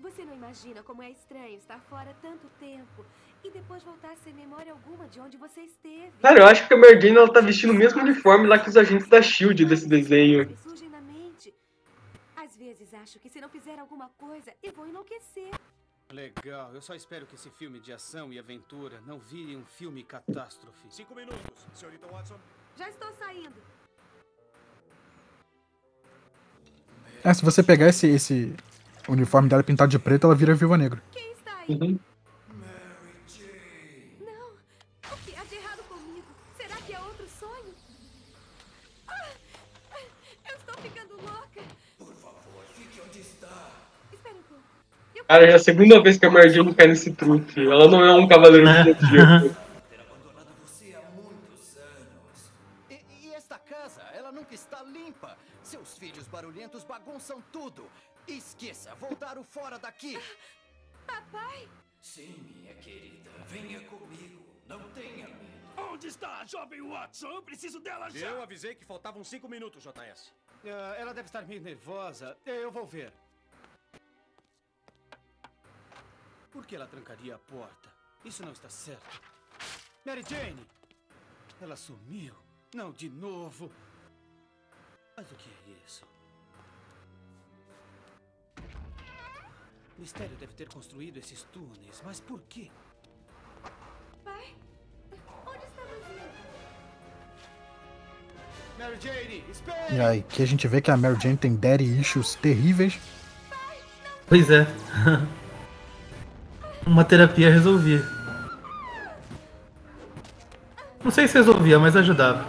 Você 0.00 0.24
não 0.24 0.34
imagina 0.34 0.82
como 0.84 1.02
é 1.02 1.10
estranho 1.10 1.56
estar 1.56 1.80
fora 1.90 2.10
tanto 2.22 2.46
tempo 2.60 3.04
e 3.44 3.50
depois 3.50 3.82
voltar 3.82 4.14
sem 4.22 4.32
memória 4.32 4.72
alguma 4.72 5.08
de 5.08 5.18
onde 5.18 5.36
você 5.36 5.62
esteve. 5.62 6.12
Cara, 6.22 6.38
eu 6.38 6.46
acho 6.46 6.68
que 6.68 6.74
a 6.74 7.00
Jane 7.00 7.16
ela 7.16 7.32
tá 7.32 7.40
vestindo 7.40 7.70
o 7.70 7.74
mesmo 7.74 8.00
uniforme 8.00 8.46
lá 8.46 8.56
que 8.58 8.68
os 8.68 8.76
agentes 8.76 9.08
da 9.08 9.20
SHIELD 9.20 9.64
desse 9.64 9.88
desenho. 9.88 10.48
Acho 13.02 13.18
que 13.18 13.28
se 13.28 13.40
não 13.40 13.48
fizer 13.48 13.78
alguma 13.78 14.08
coisa, 14.10 14.54
eu 14.62 14.72
vou 14.72 14.86
enlouquecer. 14.86 15.50
Legal, 16.10 16.72
eu 16.74 16.80
só 16.80 16.94
espero 16.94 17.26
que 17.26 17.34
esse 17.34 17.50
filme 17.50 17.80
de 17.80 17.92
ação 17.92 18.32
e 18.32 18.38
aventura 18.38 19.00
não 19.06 19.18
vire 19.18 19.56
um 19.56 19.64
filme 19.64 20.04
catástrofe. 20.04 20.86
Cinco 20.90 21.14
minutos, 21.14 21.66
senhorita 21.74 22.06
Watson. 22.06 22.38
Já 22.76 22.88
estou 22.88 23.12
saindo. 23.14 23.56
É, 27.24 27.34
se 27.34 27.44
você 27.44 27.62
pegar 27.62 27.88
esse, 27.88 28.06
esse 28.08 28.54
uniforme 29.08 29.48
dela 29.48 29.62
pintado 29.62 29.90
de 29.90 29.98
preto, 29.98 30.26
ela 30.26 30.34
vira 30.34 30.54
viúva 30.54 30.76
negra. 30.76 31.02
Uhum. 31.68 31.98
Cara, 45.32 45.46
é 45.46 45.54
a 45.54 45.58
segunda 45.58 45.98
vez 46.02 46.18
que 46.18 46.26
a 46.26 46.30
Mary 46.30 46.50
Jane 46.50 46.74
cai 46.74 46.88
nesse 46.88 47.10
truque. 47.10 47.58
Ela 47.58 47.88
não 47.88 48.04
é 48.04 48.12
um 48.12 48.28
cavaleiro 48.28 48.66
zodíaco. 48.66 49.56
E, 52.90 53.00
e 53.28 54.32
nunca 54.34 54.54
está 54.54 54.82
limpa. 54.82 55.38
Seus 55.62 55.96
filhos 55.96 56.28
barulhentos 56.28 56.84
bagunçam 56.84 57.42
tudo. 57.50 57.86
Esqueça, 58.28 58.94
voltaram 58.96 59.42
fora 59.42 59.78
daqui. 59.78 60.18
Papai? 61.06 61.66
Sim, 61.98 62.34
minha 62.54 62.74
querida. 62.74 63.30
Venha 63.46 63.80
comigo. 63.84 64.44
Não 64.68 64.80
tenha 64.90 65.28
medo. 65.28 65.90
Onde 65.90 66.08
está 66.08 66.40
a 66.40 66.44
jovem 66.44 66.82
Watson? 66.82 67.28
Eu 67.28 67.42
preciso 67.42 67.80
dela 67.80 68.10
já. 68.10 68.26
Eu 68.26 68.42
avisei 68.42 68.74
que 68.74 68.84
faltavam 68.84 69.24
cinco 69.24 69.48
minutos, 69.48 69.82
JS. 69.82 70.30
Ah, 70.66 70.94
ela 70.98 71.14
deve 71.14 71.28
estar 71.28 71.40
meio 71.46 71.62
nervosa. 71.62 72.36
Eu 72.44 72.70
vou 72.70 72.84
ver. 72.84 73.14
Por 76.52 76.66
que 76.66 76.76
ela 76.76 76.86
trancaria 76.86 77.34
a 77.34 77.38
porta? 77.38 77.88
Isso 78.24 78.44
não 78.44 78.52
está 78.52 78.68
certo. 78.68 79.20
Mary 80.04 80.22
Jane! 80.28 80.66
Ela 81.60 81.76
sumiu. 81.76 82.34
Não 82.74 82.92
de 82.92 83.08
novo. 83.08 83.72
Mas 85.16 85.30
o 85.30 85.34
que 85.34 85.48
é 85.48 85.86
isso? 85.86 86.04
Mistério 89.98 90.36
deve 90.36 90.52
ter 90.54 90.68
construído 90.68 91.18
esses 91.18 91.42
túneis, 91.44 92.02
mas 92.04 92.20
por 92.20 92.40
quê? 92.48 92.70
Pai? 94.24 94.54
Onde 95.46 95.64
estamos 95.64 95.98
indo? 96.10 96.32
Mary 98.78 98.98
Jane, 99.00 99.44
espere! 99.50 99.94
E 99.94 100.00
aí, 100.00 100.22
que 100.22 100.42
a 100.42 100.46
gente 100.46 100.66
vê 100.66 100.80
que 100.80 100.90
a 100.90 100.96
Mary 100.96 101.20
Jane 101.20 101.36
tem 101.36 101.54
daddy 101.54 102.00
issues 102.00 102.34
terríveis. 102.36 102.98
Pois 104.26 104.50
é. 104.50 104.66
uma 106.86 107.04
terapia 107.04 107.50
resolvia. 107.50 108.02
Não 111.02 111.10
sei 111.10 111.26
se 111.26 111.34
resolvia, 111.34 111.78
mas 111.78 111.96
ajudava. 111.96 112.46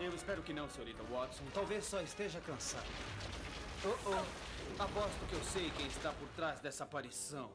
Eu 0.00 0.14
espero 0.14 0.42
que 0.42 0.52
não, 0.52 0.68
senhorita 0.68 1.02
Watson. 1.10 1.42
Talvez 1.52 1.84
só 1.84 2.00
esteja 2.00 2.40
cansado. 2.40 2.86
Oh, 3.84 3.94
oh. 4.06 4.82
Aposto 4.82 5.26
que 5.28 5.34
eu 5.34 5.42
sei 5.42 5.70
quem 5.76 5.86
está 5.86 6.12
por 6.12 6.28
trás 6.36 6.60
dessa 6.60 6.84
aparição. 6.84 7.50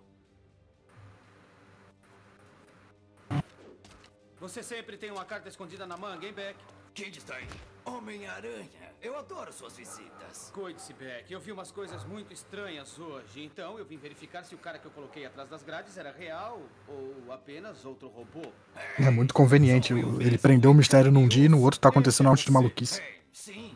Você 4.40 4.62
sempre 4.62 4.98
tem 4.98 5.10
uma 5.10 5.24
carta 5.24 5.48
escondida 5.48 5.86
na 5.86 5.96
manga, 5.96 6.26
hein, 6.26 6.34
Beck? 6.34 6.58
Quem 6.94 7.10
está 7.10 7.36
aí? 7.36 7.48
Homem-Aranha. 7.86 8.94
Eu 9.02 9.18
adoro 9.18 9.52
suas 9.52 9.76
visitas. 9.76 10.50
Cuide-se, 10.54 10.94
Beck. 10.94 11.32
Eu 11.32 11.40
vi 11.40 11.52
umas 11.52 11.72
coisas 11.72 12.06
muito 12.06 12.34
estranhas 12.34 12.98
hoje. 12.98 13.44
Então 13.44 13.78
eu 13.78 13.86
vim 13.86 13.98
verificar 13.98 14.44
se 14.44 14.56
o 14.56 14.58
cara 14.58 14.80
que 14.80 14.86
eu 14.86 14.92
coloquei 14.92 15.26
atrás 15.26 15.50
das 15.50 15.62
grades 15.64 15.98
era 15.98 16.12
real 16.12 16.62
ou 16.88 17.32
apenas 17.32 17.84
outro 17.86 18.08
robô. 18.08 18.52
É 18.98 19.10
muito 19.10 19.34
conveniente. 19.34 19.94
Ele 19.94 20.38
prendeu 20.38 20.72
o 20.72 20.74
mistério 20.74 21.12
num 21.12 21.28
dia 21.28 21.46
e 21.46 21.50
no 21.50 21.62
outro 21.62 21.80
tá 21.80 21.90
acontecendo 21.90 22.28
algo 22.28 22.40
de 22.40 22.52
maluquice. 22.52 23.02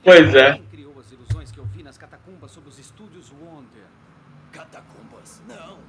Pois 0.03 0.33
é. 0.35 0.61
Criou 0.71 0.97
as 0.99 1.11
ilusões 1.11 1.51
que 1.51 1.57
eu 1.57 1.65
vi 1.65 1.83
nas 1.83 1.97
catacumbas 1.97 2.51
sob 2.51 2.69
os 2.69 2.79
estúdios 2.79 3.31
Wonder? 3.31 3.83
Catacumbas? 4.51 5.41
Não. 5.47 5.79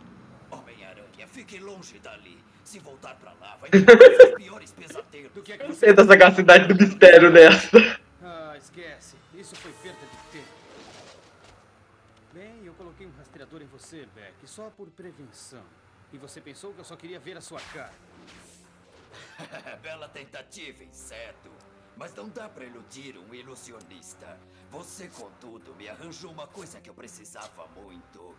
Homem-Aranha, 0.50 1.26
fique 1.28 1.58
longe 1.58 1.98
dali. 2.00 2.38
Se 2.64 2.78
voltar 2.80 3.14
pra 3.14 3.32
lá, 3.40 3.56
vai 3.60 3.70
ter 3.70 3.78
os 4.34 4.34
piores 4.34 4.72
pesadelos. 4.72 5.32
Do 5.32 5.42
que 5.42 5.52
é 5.52 5.56
que 5.56 5.62
Eu 5.62 5.68
você... 5.68 5.86
sei 5.86 5.92
da 5.92 6.04
sagacidade 6.04 6.66
do 6.66 6.74
mistério 6.74 7.32
dessa. 7.32 7.70
Esquece. 8.59 9.16
Isso 9.34 9.54
foi 9.56 9.72
perda 9.74 10.00
de 10.00 10.32
tempo. 10.32 10.68
Bem, 12.32 12.64
eu 12.64 12.74
coloquei 12.74 13.06
um 13.06 13.12
rastreador 13.16 13.62
em 13.62 13.66
você, 13.66 14.06
Beck, 14.14 14.34
só 14.46 14.68
por 14.70 14.88
prevenção. 14.90 15.62
E 16.12 16.18
você 16.18 16.40
pensou 16.40 16.72
que 16.72 16.80
eu 16.80 16.84
só 16.84 16.96
queria 16.96 17.20
ver 17.20 17.36
a 17.36 17.40
sua 17.40 17.61
cara. 17.61 17.94
Bela 19.80 20.09
tentativa, 20.09 20.82
inseto. 20.82 21.50
Mas 21.96 22.14
não 22.14 22.28
dá 22.28 22.48
pra 22.48 22.64
iludir 22.64 23.16
um 23.18 23.34
ilusionista. 23.34 24.38
Você, 24.70 25.09
contudo, 25.09 25.74
me 25.76 25.88
arranjou 25.88 26.30
uma 26.30 26.46
coisa 26.46 26.80
que 26.80 26.90
eu 26.90 26.94
precisava 26.94 27.66
muito. 27.68 28.34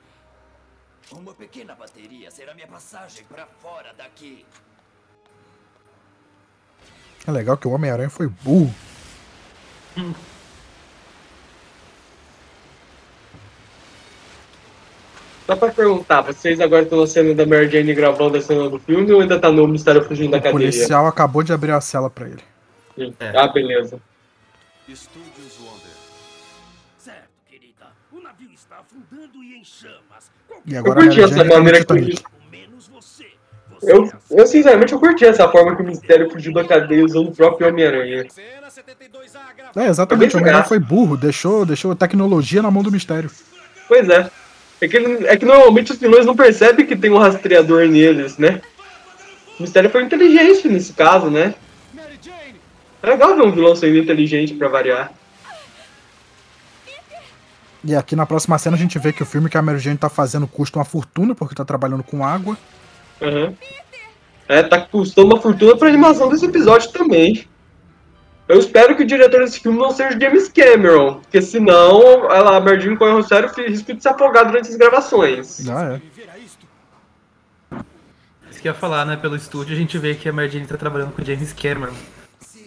Uma 1.11 1.33
pequena 1.33 1.75
bateria 1.75 2.29
será 2.29 2.53
minha 2.53 2.67
passagem 2.67 3.25
pra 3.25 3.47
fora 3.47 3.93
daqui. 3.93 4.45
É 7.27 7.31
legal 7.31 7.57
que 7.57 7.67
o 7.67 7.71
Homem-Aranha 7.71 8.09
foi 8.09 8.27
burro. 8.27 8.73
Só 15.45 15.55
pra 15.55 15.71
perguntar, 15.71 16.21
vocês 16.21 16.59
agora 16.59 16.83
estão 16.83 16.99
na 16.99 17.07
cena 17.07 17.33
da 17.33 17.43
Mary 17.45 17.67
Jane 17.69 17.93
gravando 17.95 18.37
a 18.37 18.41
cena 18.41 18.69
do 18.69 18.77
filme 18.77 19.11
ou 19.11 19.21
ainda 19.21 19.39
tá 19.39 19.51
no 19.51 19.67
mistério 19.67 20.03
fugindo 20.03 20.29
da 20.31 20.37
O 20.37 20.41
cadeia? 20.41 20.51
policial 20.53 21.07
acabou 21.07 21.41
de 21.41 21.51
abrir 21.51 21.71
a 21.71 21.81
cela 21.81 22.07
pra 22.07 22.27
ele. 22.27 22.43
Sim. 22.95 23.15
Ah, 23.35 23.47
beleza. 23.47 23.99
Estúdios 24.87 25.57
Wonder. 25.59 25.89
Certo, 26.99 27.29
querida. 27.49 27.87
O 28.11 28.21
navio 28.21 28.51
está 28.53 28.77
afundando 28.77 29.43
e 29.43 29.55
em 29.57 29.63
chamas. 29.63 30.29
E 30.67 30.73
Eu 30.75 30.79
agora 30.81 30.99
a 30.99 31.03
curti 31.05 31.21
essa 31.21 31.43
no 31.43 31.49
maneira 31.51 31.83
que. 31.83 31.93
Menos 32.51 32.87
você. 32.87 33.31
Eu, 33.81 34.11
eu 34.31 34.47
sinceramente 34.47 34.93
eu 34.93 34.99
curti 34.99 35.25
essa 35.25 35.47
forma 35.49 35.75
que 35.75 35.81
o 35.81 35.85
mistério 35.85 36.29
fugiu 36.29 36.53
da 36.53 36.63
cadeia 36.63 37.05
usando 37.05 37.29
o 37.29 37.35
próprio 37.35 37.67
Homem-Aranha. 37.69 38.25
É, 39.75 39.87
exatamente. 39.87 40.35
O 40.35 40.39
Homem-Aranha 40.39 40.65
foi 40.65 40.79
burro. 40.79 41.17
Deixou, 41.17 41.65
deixou 41.65 41.91
a 41.91 41.95
tecnologia 41.95 42.61
na 42.61 42.71
mão 42.71 42.83
do 42.83 42.91
mistério. 42.91 43.29
Pois 43.87 44.07
é. 44.09 44.29
É 44.81 44.87
que, 44.87 44.97
é 44.97 45.37
que 45.37 45.45
normalmente 45.45 45.91
os 45.91 45.97
vilões 45.97 46.25
não 46.25 46.35
percebem 46.35 46.85
que 46.85 46.95
tem 46.95 47.11
um 47.11 47.17
rastreador 47.17 47.87
neles, 47.87 48.37
né? 48.37 48.61
O 49.59 49.63
mistério 49.63 49.89
foi 49.89 50.03
inteligente 50.03 50.67
nesse 50.69 50.93
caso, 50.93 51.29
né? 51.29 51.53
É 53.01 53.09
legal 53.09 53.35
ver 53.35 53.41
um 53.41 53.51
vilão 53.51 53.75
sendo 53.75 53.97
inteligente 53.97 54.53
pra 54.53 54.67
variar. 54.67 55.11
E 57.83 57.95
aqui 57.95 58.15
na 58.15 58.25
próxima 58.25 58.57
cena 58.57 58.75
a 58.75 58.79
gente 58.79 58.99
vê 58.99 59.13
que 59.13 59.23
o 59.23 59.25
filme 59.25 59.49
que 59.49 59.57
a 59.57 59.61
Mary 59.61 59.79
Jane 59.79 59.97
tá 59.97 60.09
fazendo 60.09 60.47
custa 60.47 60.79
uma 60.79 60.85
fortuna, 60.85 61.33
porque 61.33 61.55
tá 61.55 61.63
trabalhando 61.63 62.03
com 62.03 62.25
água. 62.25 62.57
Aham. 63.21 63.53
É, 64.47 64.63
tá 64.63 64.81
custando 64.81 65.33
uma 65.33 65.41
fortuna 65.41 65.77
pra 65.77 65.87
animação 65.87 66.29
desse 66.29 66.45
episódio 66.45 66.91
também. 66.91 67.47
Eu 68.47 68.57
espero 68.57 68.95
que 68.95 69.03
o 69.03 69.07
diretor 69.07 69.41
desse 69.41 69.59
filme 69.59 69.77
não 69.77 69.91
seja 69.91 70.17
o 70.17 70.19
James 70.19 70.49
Cameron, 70.49 71.19
porque 71.21 71.39
senão 71.39 72.01
ela, 72.31 72.57
a 72.57 72.79
Jane 72.79 72.97
corre 72.97 73.13
um 73.13 73.21
sério 73.21 73.47
risco 73.55 73.93
de 73.93 74.01
se 74.01 74.09
afogar 74.09 74.45
durante 74.45 74.69
as 74.69 74.75
gravações. 74.75 75.69
Ah, 75.69 75.93
é. 75.93 76.01
Isso 78.49 78.59
que 78.59 78.67
eu 78.67 78.73
ia 78.73 78.77
falar, 78.79 79.05
né? 79.05 79.15
Pelo 79.15 79.35
estúdio 79.35 79.75
a 79.75 79.77
gente 79.77 79.97
vê 79.99 80.15
que 80.15 80.27
a 80.27 80.33
Mary 80.33 80.49
Jane 80.49 80.65
tá 80.65 80.75
trabalhando 80.77 81.13
com 81.13 81.21
o 81.21 81.25
James 81.25 81.53
Cameron. 81.53 81.93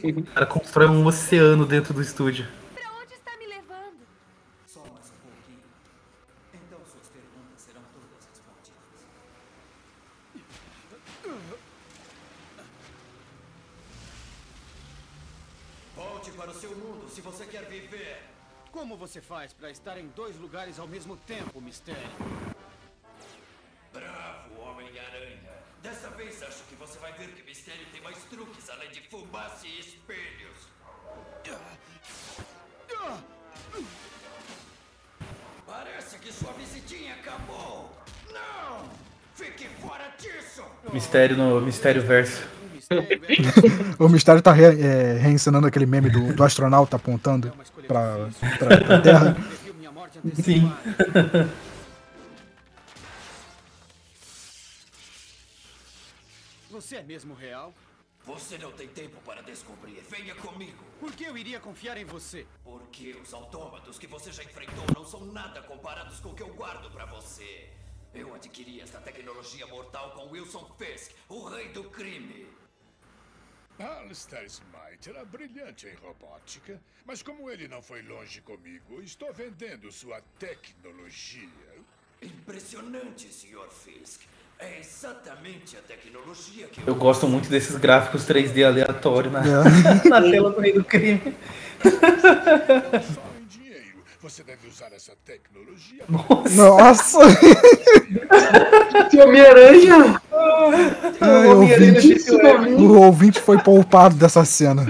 O 0.05 0.23
cara 0.23 0.47
constrói 0.47 0.87
um 0.87 1.05
oceano 1.05 1.67
dentro 1.67 1.93
do 1.93 2.01
estúdio. 2.01 2.47
Só 4.67 4.81
mais 4.81 5.11
um 5.11 5.19
pouquinho. 5.21 5.59
Então 6.55 6.79
suas 6.91 7.09
perguntas 7.09 7.61
serão 7.61 7.83
todas 7.93 8.25
respondidas. 8.27 8.83
Volte 15.95 16.31
para 16.33 16.51
o 16.51 16.55
seu 16.55 16.71
mundo 16.71 17.09
se 17.11 17.21
você 17.21 17.45
quer 17.45 17.65
viver. 17.67 18.23
Como 18.73 18.97
você 19.13 19.21
faz 19.21 19.53
pra 19.53 19.71
estar 19.71 19.99
em 19.99 20.07
dois 20.17 20.39
lugares 20.39 20.79
ao 20.79 20.89
mesmo 20.89 21.19
tempo, 21.19 21.61
mistério? 21.61 22.01
Bravo, 23.93 24.59
Homem-Aranha. 24.59 25.53
Dessa 25.83 26.09
vez 26.13 26.43
acho 26.43 26.63
que 26.63 26.75
você 26.77 26.99
vai 26.99 27.13
ver 27.13 27.29
que 27.35 27.43
o 27.43 27.45
mistério 27.45 27.85
tem 27.93 28.01
mais 28.01 28.17
truques 28.25 28.71
além 28.71 28.91
de 28.91 29.03
fumaça 29.11 29.67
e 29.67 29.81
espelhos. 29.81 30.67
Parece 35.67 36.19
que 36.19 36.33
sua 36.33 36.55
visitinha 36.55 37.15
acabou. 37.17 37.95
Não! 38.33 38.89
Fique 39.35 39.69
fora 39.83 40.09
disso! 40.19 40.65
Mistério 40.91 41.37
no 41.37 41.61
Mistério 41.61 42.01
Verso. 42.01 42.49
O 43.99 44.09
mistério 44.09 44.43
tá 44.43 44.53
re, 44.53 44.65
é, 44.65 45.19
reencenando 45.19 45.67
aquele 45.67 45.87
meme 45.87 46.11
do, 46.11 46.35
do 46.35 46.45
astronauta 46.45 46.97
apontando 46.97 47.53
pra, 47.87 48.29
pra, 48.59 48.77
pra 48.79 49.01
Terra. 49.01 49.37
Sim. 50.35 50.73
Você 56.71 56.97
é 56.97 57.03
mesmo 57.03 57.35
real? 57.35 57.73
Você 58.25 58.57
não 58.57 58.71
tem 58.71 58.87
tempo 58.89 59.21
para 59.27 59.43
descobrir. 59.43 60.01
Venha 60.09 60.35
comigo. 60.37 60.85
Por 61.01 61.13
que 61.13 61.25
eu 61.25 61.37
iria 61.37 61.59
confiar 61.59 61.97
em 61.97 62.05
você? 62.05 62.47
Porque 62.63 63.17
os 63.21 63.35
autômatos 63.35 63.99
que 63.99 64.07
você 64.07 64.31
já 64.31 64.45
enfrentou 64.45 64.85
não 64.95 65.05
são 65.05 65.25
nada 65.27 65.61
comparados 65.63 66.21
com 66.21 66.29
o 66.29 66.35
que 66.35 66.43
eu 66.43 66.55
guardo 66.55 66.89
pra 66.91 67.05
você. 67.07 67.69
Eu 68.15 68.35
adquiri 68.35 68.81
esta 68.81 69.01
tecnologia 69.01 69.67
mortal 69.67 70.11
com 70.11 70.31
Wilson 70.31 70.71
Fisk, 70.79 71.13
o 71.29 71.45
rei 71.49 71.69
do 71.71 71.85
crime. 71.85 72.47
Alistair 73.79 74.47
Smite 74.47 75.11
era 75.11 75.25
brilhante 75.25 75.87
em 75.87 75.95
robótica, 75.95 76.81
mas 77.05 77.23
como 77.23 77.51
ele 77.51 77.67
não 77.69 77.83
foi 77.83 78.03
longe 78.03 78.41
comigo, 78.43 79.03
estou 79.03 79.33
vendendo 79.33 79.91
sua 79.91 80.21
tecnologia. 80.39 81.49
Impressionante, 82.21 83.33
Sr. 83.33 83.69
Fisk. 83.71 84.21
É 84.59 84.79
exatamente 84.79 85.77
a 85.77 85.81
tecnologia 85.81 86.69
que 86.69 86.87
Eu 86.87 86.95
gosto 86.95 87.27
muito 87.27 87.49
desses 87.49 87.77
gráficos 87.77 88.25
3D 88.25 88.65
aleatórios 88.65 89.33
na, 89.33 89.43
na 90.09 90.23
tela 90.23 90.51
do 90.51 90.61
Rei 90.61 90.73
do 90.73 90.85
Crime. 90.85 91.37
Em 93.41 93.47
dinheiro, 93.47 94.05
você 94.21 94.45
deve 94.45 94.69
usar 94.69 94.93
essa 94.93 95.17
tecnologia. 95.25 96.05
Nossa! 96.55 97.19
Que 99.11 99.21
Homem-Aranha! 99.21 100.21
Ai, 101.21 101.47
o, 101.47 101.61
ouvinte, 101.61 102.31
o 102.79 103.01
ouvinte 103.01 103.41
foi 103.41 103.59
poupado 103.59 104.15
dessa 104.15 104.45
cena. 104.45 104.87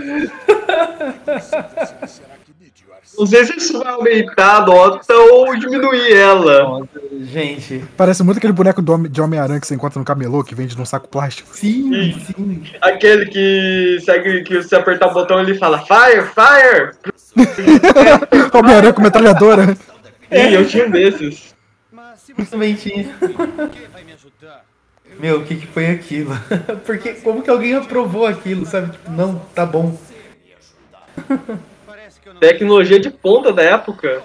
Não 3.19 3.27
sei 3.27 3.45
se 3.45 3.57
isso 3.59 3.79
vai 3.79 3.93
aumentar 3.93 4.57
a 4.57 4.67
nota 4.67 5.15
ou 5.15 5.55
diminuir 5.57 6.13
ela. 6.13 6.83
Gente. 7.21 7.85
Parece 7.97 8.23
muito 8.23 8.39
aquele 8.39 8.53
boneco 8.53 8.83
de 9.09 9.21
Homem-Aranha 9.21 9.61
que 9.61 9.67
você 9.67 9.75
encontra 9.75 9.99
no 9.99 10.05
camelô, 10.05 10.43
que 10.43 10.55
vende 10.55 10.77
num 10.77 10.85
saco 10.85 11.09
plástico. 11.09 11.49
Sim, 11.55 12.19
sim. 12.27 12.63
Aquele 12.81 13.27
que 13.27 13.99
segue 14.05 14.43
que 14.43 14.63
você 14.63 14.75
apertar 14.75 15.09
o 15.09 15.15
botão 15.15 15.41
ele 15.41 15.55
fala 15.57 15.79
Fire, 15.81 16.27
Fire! 16.35 16.93
Homem-Aranha 18.53 18.93
com 18.93 19.03
metralhadora. 19.03 19.77
Sim, 20.33 20.51
eu 20.55 20.67
tinha 20.67 20.87
um 20.87 20.91
desses. 20.91 21.53
Também 22.51 22.75
tinha. 22.75 23.15
Meu, 25.19 25.41
o 25.41 25.45
que, 25.45 25.57
que 25.57 25.67
foi 25.67 25.87
aquilo? 25.87 26.33
Porque 26.85 27.15
como 27.15 27.43
que 27.43 27.51
alguém 27.51 27.75
aprovou 27.75 28.27
aquilo, 28.27 28.67
sabe? 28.67 28.93
Tipo, 28.93 29.11
não, 29.11 29.39
tá 29.55 29.65
bom. 29.65 29.97
Tecnologia 32.41 32.99
de 32.99 33.11
ponta 33.11 33.53
da 33.53 33.63
época. 33.63 34.23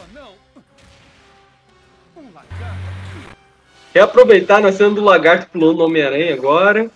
Quer 3.93 4.01
aproveitar 4.01 4.61
na 4.61 4.71
cena 4.71 4.91
do 4.91 5.03
lagarto 5.03 5.49
pulando 5.51 5.79
no 5.79 5.85
Homem-Aranha 5.85 6.33
agora? 6.33 6.89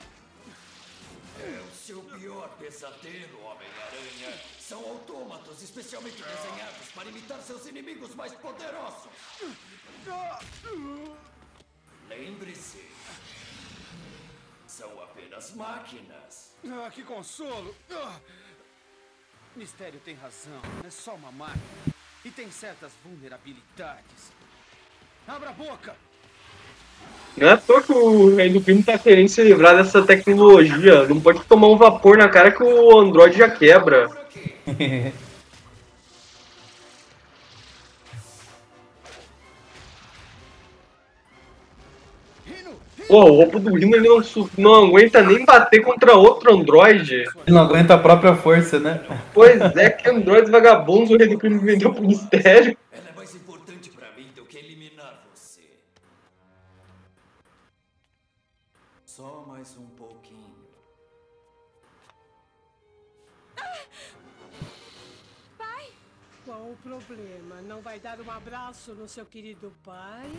Ah, 16.92 16.94
que 16.94 17.04
consolo! 17.04 17.74
Ah. 17.90 18.18
Mistério 19.56 19.98
tem 20.04 20.14
razão. 20.14 20.60
É 20.86 20.90
só 20.90 21.14
uma 21.14 21.32
máquina. 21.32 21.64
E 22.26 22.30
tem 22.30 22.52
certas 22.52 22.92
vulnerabilidades. 23.02 24.34
Abra 25.26 25.52
a 25.52 25.54
boca! 25.54 25.96
Não 27.38 27.48
é 27.48 27.52
à 27.54 27.58
toa 27.58 27.82
que 27.82 27.94
o 27.94 28.36
Rei 28.36 28.50
do 28.50 28.60
Crime 28.60 28.84
tá 28.84 28.98
querendo 28.98 29.30
se 29.30 29.42
livrar 29.42 29.78
dessa 29.78 30.06
tecnologia. 30.06 31.08
Não 31.08 31.22
pode 31.22 31.42
tomar 31.46 31.68
um 31.70 31.78
vapor 31.78 32.18
na 32.18 32.28
cara 32.28 32.52
que 32.52 32.62
o 32.62 33.00
Android 33.00 33.38
já 33.38 33.50
quebra. 33.50 34.10
Pô, 43.12 43.26
o 43.26 43.36
roubo 43.36 43.60
do 43.60 43.76
Rino 43.76 43.98
ele 43.98 44.08
não, 44.08 44.22
não 44.58 44.86
aguenta 44.86 45.22
nem 45.22 45.44
bater 45.44 45.84
contra 45.84 46.16
outro 46.16 46.54
Android. 46.54 47.14
Ele 47.14 47.28
não 47.50 47.64
aguenta 47.64 47.96
a 47.96 47.98
própria 47.98 48.38
força, 48.38 48.80
né? 48.80 49.06
Pois 49.34 49.60
é, 49.76 49.90
que 49.90 50.10
Androids 50.10 50.50
vagabundos 50.50 51.10
o 51.10 51.18
Rei 51.18 51.28
do 51.28 51.38
Crime 51.38 51.60
vendeu 51.60 51.94
pro 51.94 52.08
mistério. 52.08 52.78
Ela 52.90 53.10
é 53.10 53.14
mais 53.14 53.36
importante 53.36 53.90
pra 53.90 54.08
mim 54.14 54.30
do 54.34 54.46
que 54.46 54.58
eliminar 54.58 55.28
você. 55.30 55.60
Só 59.06 59.44
mais 59.46 59.76
um 59.78 59.88
pouquinho. 59.88 60.56
Pai? 65.58 65.88
Qual 66.46 66.62
o 66.62 66.78
problema? 66.82 67.62
Não 67.68 67.82
vai 67.82 68.00
dar 68.00 68.22
um 68.22 68.32
abraço 68.32 68.94
no 68.94 69.10
seu 69.10 69.26
querido 69.26 69.74
pai? 69.84 70.32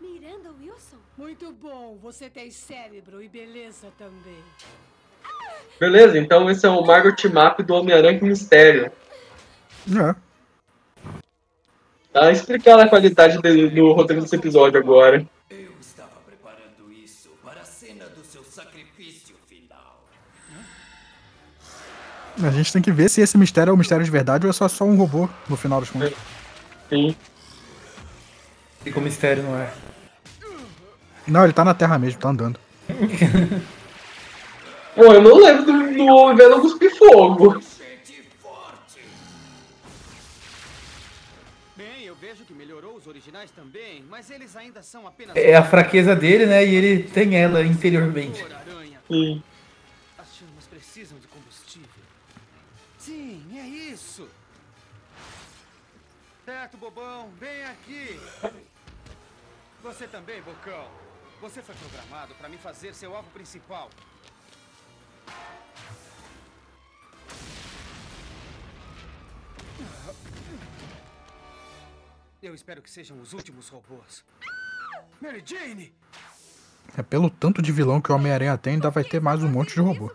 Miranda 0.00 0.50
Wilson? 0.60 0.96
Muito 1.16 1.52
bom, 1.52 1.98
você 2.00 2.30
tem 2.30 2.50
cérebro 2.50 3.22
e 3.22 3.28
beleza 3.28 3.88
também. 3.98 4.42
Beleza, 5.78 6.18
então 6.18 6.50
esse 6.50 6.66
é 6.66 6.68
o 6.68 6.84
Margot 6.84 7.16
Map 7.32 7.60
do 7.60 7.74
Homem-Aranha 7.74 8.18
com 8.18 8.26
Mistério. 8.26 8.90
É. 9.88 10.14
Tá 12.12 12.32
explicando 12.32 12.82
a 12.82 12.88
qualidade 12.88 13.38
do, 13.38 13.70
do 13.70 13.92
roteiro 13.92 14.22
desse 14.22 14.34
episódio 14.34 14.78
agora. 14.78 15.24
Eu 15.50 15.72
estava 15.80 16.10
preparando 16.26 16.92
isso 16.92 17.30
para 17.44 17.60
a 17.60 17.64
cena 17.64 18.06
do 18.06 18.24
seu 18.24 18.42
sacrifício 18.42 19.36
final. 19.46 20.04
A 22.42 22.50
gente 22.50 22.72
tem 22.72 22.82
que 22.82 22.90
ver 22.90 23.08
se 23.08 23.20
esse 23.20 23.38
mistério 23.38 23.70
é 23.70 23.74
um 23.74 23.76
mistério 23.76 24.04
de 24.04 24.10
verdade 24.10 24.46
ou 24.46 24.50
é 24.50 24.52
só, 24.52 24.68
só 24.68 24.84
um 24.84 24.96
robô 24.96 25.28
no 25.48 25.56
final 25.56 25.80
dos 25.80 25.90
contos. 25.90 26.12
Sim. 26.88 27.14
E 28.88 28.90
com 28.90 29.00
mistério 29.02 29.42
não 29.42 29.54
é. 29.54 29.70
Não, 31.26 31.44
ele 31.44 31.52
tá 31.52 31.62
na 31.62 31.74
Terra 31.74 31.98
mesmo, 31.98 32.18
tá 32.18 32.30
andando. 32.30 32.58
Pô, 34.96 35.12
eu 35.12 35.20
não 35.20 35.36
lembro 35.36 35.66
do, 35.66 35.94
do 35.94 36.06
Homem 36.06 36.36
Venom 36.38 36.62
cuspir 36.62 36.96
fogo. 36.96 37.60
Bem, 41.76 42.04
eu 42.04 42.14
vejo 42.14 42.44
que 42.44 42.54
melhorou 42.54 42.96
os 42.96 43.06
originais 43.06 43.50
também, 43.50 44.02
mas 44.08 44.30
eles 44.30 44.56
ainda 44.56 44.82
são 44.82 45.06
apenas. 45.06 45.36
É 45.36 45.54
a 45.54 45.62
fraqueza 45.62 46.16
dele, 46.16 46.46
né? 46.46 46.64
E 46.64 46.74
ele 46.74 47.02
tem 47.02 47.36
ela 47.36 47.62
interiormente. 47.62 48.42
Sim. 49.06 49.42
As 50.18 50.34
chamas 50.34 50.64
precisam 50.70 51.18
de 51.18 51.26
combustível. 51.26 51.88
Sim, 52.98 53.44
é 53.54 53.66
isso. 53.66 54.26
Certo, 56.46 56.78
bobão, 56.78 57.28
bem 57.38 57.64
aqui. 57.64 58.18
Você 59.88 60.06
também, 60.06 60.42
bocão. 60.42 60.86
Você 61.40 61.62
foi 61.62 61.74
programado 61.74 62.34
para 62.34 62.46
me 62.46 62.58
fazer 62.58 62.94
seu 62.94 63.16
alvo 63.16 63.30
principal. 63.30 63.88
Eu 72.42 72.54
espero 72.54 72.82
que 72.82 72.90
sejam 72.90 73.18
os 73.18 73.32
últimos 73.32 73.70
robôs. 73.70 74.26
Mary 75.22 75.42
Jane! 75.42 75.94
É 76.94 77.02
pelo 77.02 77.30
tanto 77.30 77.62
de 77.62 77.72
vilão 77.72 77.98
que 77.98 78.12
o 78.12 78.14
Homem-Aranha 78.14 78.58
tem, 78.58 78.74
ainda 78.74 78.90
vai 78.90 79.04
ter 79.04 79.22
mais 79.22 79.42
um 79.42 79.48
monte 79.48 79.72
de 79.72 79.80
robô. 79.80 80.14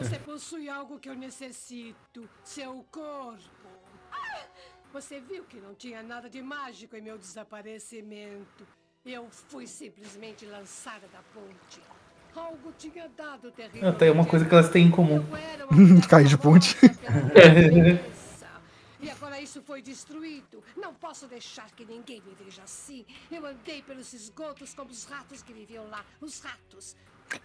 Você 0.00 0.18
possui 0.18 0.68
algo 0.68 0.98
que 0.98 1.08
eu 1.08 1.14
necessito: 1.14 2.28
seu 2.42 2.84
corpo. 2.90 3.70
Você 4.92 5.20
viu 5.20 5.44
que 5.44 5.60
não 5.60 5.76
tinha 5.76 6.02
nada 6.02 6.28
de 6.28 6.42
mágico 6.42 6.96
em 6.96 7.00
meu 7.00 7.16
desaparecimento. 7.16 8.79
Eu 9.04 9.26
fui 9.30 9.66
simplesmente 9.66 10.44
lançada 10.44 11.06
da 11.08 11.20
ponte. 11.32 11.80
Algo 12.36 12.72
tinha 12.76 13.08
dado 13.16 13.50
terrível. 13.50 13.88
Ah, 13.88 13.92
tem 13.92 14.10
uma 14.10 14.26
coisa 14.26 14.44
que 14.44 14.52
elas 14.52 14.68
têm 14.68 14.86
em 14.86 14.90
comum. 14.90 15.24
Cair 16.08 16.28
de 16.28 16.36
ponte. 16.36 16.76
E 19.00 19.10
agora 19.10 19.40
isso 19.40 19.62
foi 19.62 19.80
destruído. 19.80 20.62
Não 20.76 20.92
posso 20.92 21.26
deixar 21.26 21.70
que 21.70 21.86
ninguém 21.86 22.20
me 22.20 22.34
veja 22.44 22.62
assim. 22.62 23.06
Eu 23.32 23.46
andei 23.46 23.80
pelos 23.82 24.12
esgotos 24.12 24.74
como 24.74 24.90
os 24.90 25.04
ratos 25.04 25.42
que 25.42 25.54
viviam 25.54 25.88
lá. 25.88 26.04
Os 26.20 26.40
ratos. 26.40 26.94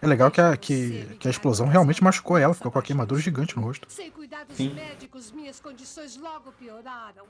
É 0.02 0.06
legal 0.06 0.30
que 0.30 0.40
a, 0.40 0.56
que, 0.56 1.16
que 1.18 1.26
a 1.26 1.30
explosão 1.30 1.68
realmente 1.68 2.04
machucou 2.04 2.36
ela, 2.36 2.52
ficou 2.52 2.70
com 2.70 2.78
a 2.78 2.82
queimadura 2.82 3.20
gigante 3.20 3.56
no 3.56 3.62
rosto. 3.62 3.90
Sem 3.90 4.10
cuidados 4.10 4.56
Sim. 4.56 4.74
médicos, 4.74 5.30
minhas 5.30 5.58
condições 5.58 6.16
logo 6.16 6.52
pioraram. 6.52 7.26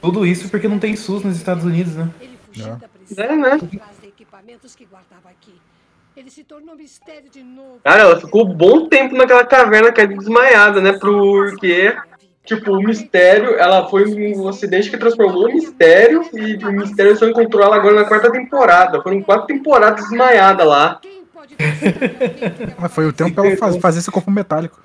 Tudo 0.00 0.24
isso 0.26 0.48
porque 0.48 0.68
não 0.68 0.78
tem 0.78 0.94
SUS 0.96 1.22
nos 1.24 1.36
Estados 1.36 1.64
Unidos, 1.64 1.94
né? 1.94 2.08
Ele 2.20 2.38
fugiu 2.46 2.66
É. 2.72 2.76
da 2.76 2.88
prisão 2.88 3.24
É, 3.24 3.36
né? 3.36 3.52
atrás 3.54 3.70
de 4.00 4.08
equipamentos 4.08 4.74
que 4.74 4.84
guardava 4.84 5.28
aqui. 5.28 5.54
Ele 6.16 6.30
se 6.30 6.44
tornou 6.44 6.74
mistério 6.76 7.28
de 7.30 7.42
novo. 7.42 7.80
Cara, 7.84 8.02
ela 8.02 8.20
ficou 8.20 8.46
um 8.48 8.54
bom 8.54 8.88
tempo 8.88 9.14
naquela 9.16 9.44
caverna 9.44 9.92
que 9.92 10.00
é 10.00 10.06
desmaiada, 10.06 10.80
né? 10.80 10.92
Porque, 10.98 11.94
tipo, 12.44 12.72
o 12.72 12.82
mistério, 12.82 13.54
ela 13.58 13.86
foi 13.90 14.06
um 14.06 14.48
acidente 14.48 14.88
que 14.88 14.96
transformou 14.96 15.46
o 15.48 15.52
mistério 15.52 16.22
e 16.32 16.56
o 16.64 16.72
mistério 16.72 17.14
só 17.16 17.28
encontrou 17.28 17.62
ela 17.62 17.76
agora 17.76 17.96
na 17.96 18.04
quarta 18.06 18.32
temporada. 18.32 19.02
Foram 19.02 19.20
quatro 19.22 19.46
temporadas 19.46 20.04
desmaiada 20.08 20.64
lá. 20.64 21.00
Ah, 22.78 22.88
foi 22.88 23.06
o 23.06 23.12
tempo 23.12 23.34
pra 23.34 23.46
ela 23.48 23.56
faz- 23.56 23.76
fazer 23.80 23.98
esse 23.98 24.10
corpo 24.10 24.30
metálico. 24.30 24.80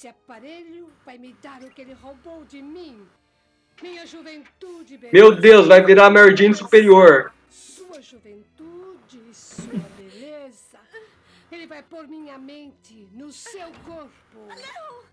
Esse 0.00 0.08
aparelho 0.08 0.90
vai 1.04 1.18
me 1.18 1.34
dar 1.42 1.62
o 1.62 1.68
que 1.68 1.82
ele 1.82 1.92
roubou 1.92 2.42
de 2.46 2.62
mim. 2.62 3.06
Minha 3.82 4.06
juventude, 4.06 4.96
beleza. 4.96 5.12
Meu 5.12 5.38
Deus, 5.38 5.66
vai 5.66 5.84
virar 5.84 6.06
a 6.06 6.10
Mary 6.10 6.34
Jane 6.34 6.54
superior. 6.54 7.34
Sua 7.50 8.00
juventude, 8.00 9.20
sua 9.34 9.78
beleza. 9.98 10.80
Ele 11.52 11.66
vai 11.66 11.82
pôr 11.82 12.08
minha 12.08 12.38
mente 12.38 13.06
no 13.12 13.30
seu 13.30 13.70
corpo. 13.84 14.38
Não! 14.48 15.04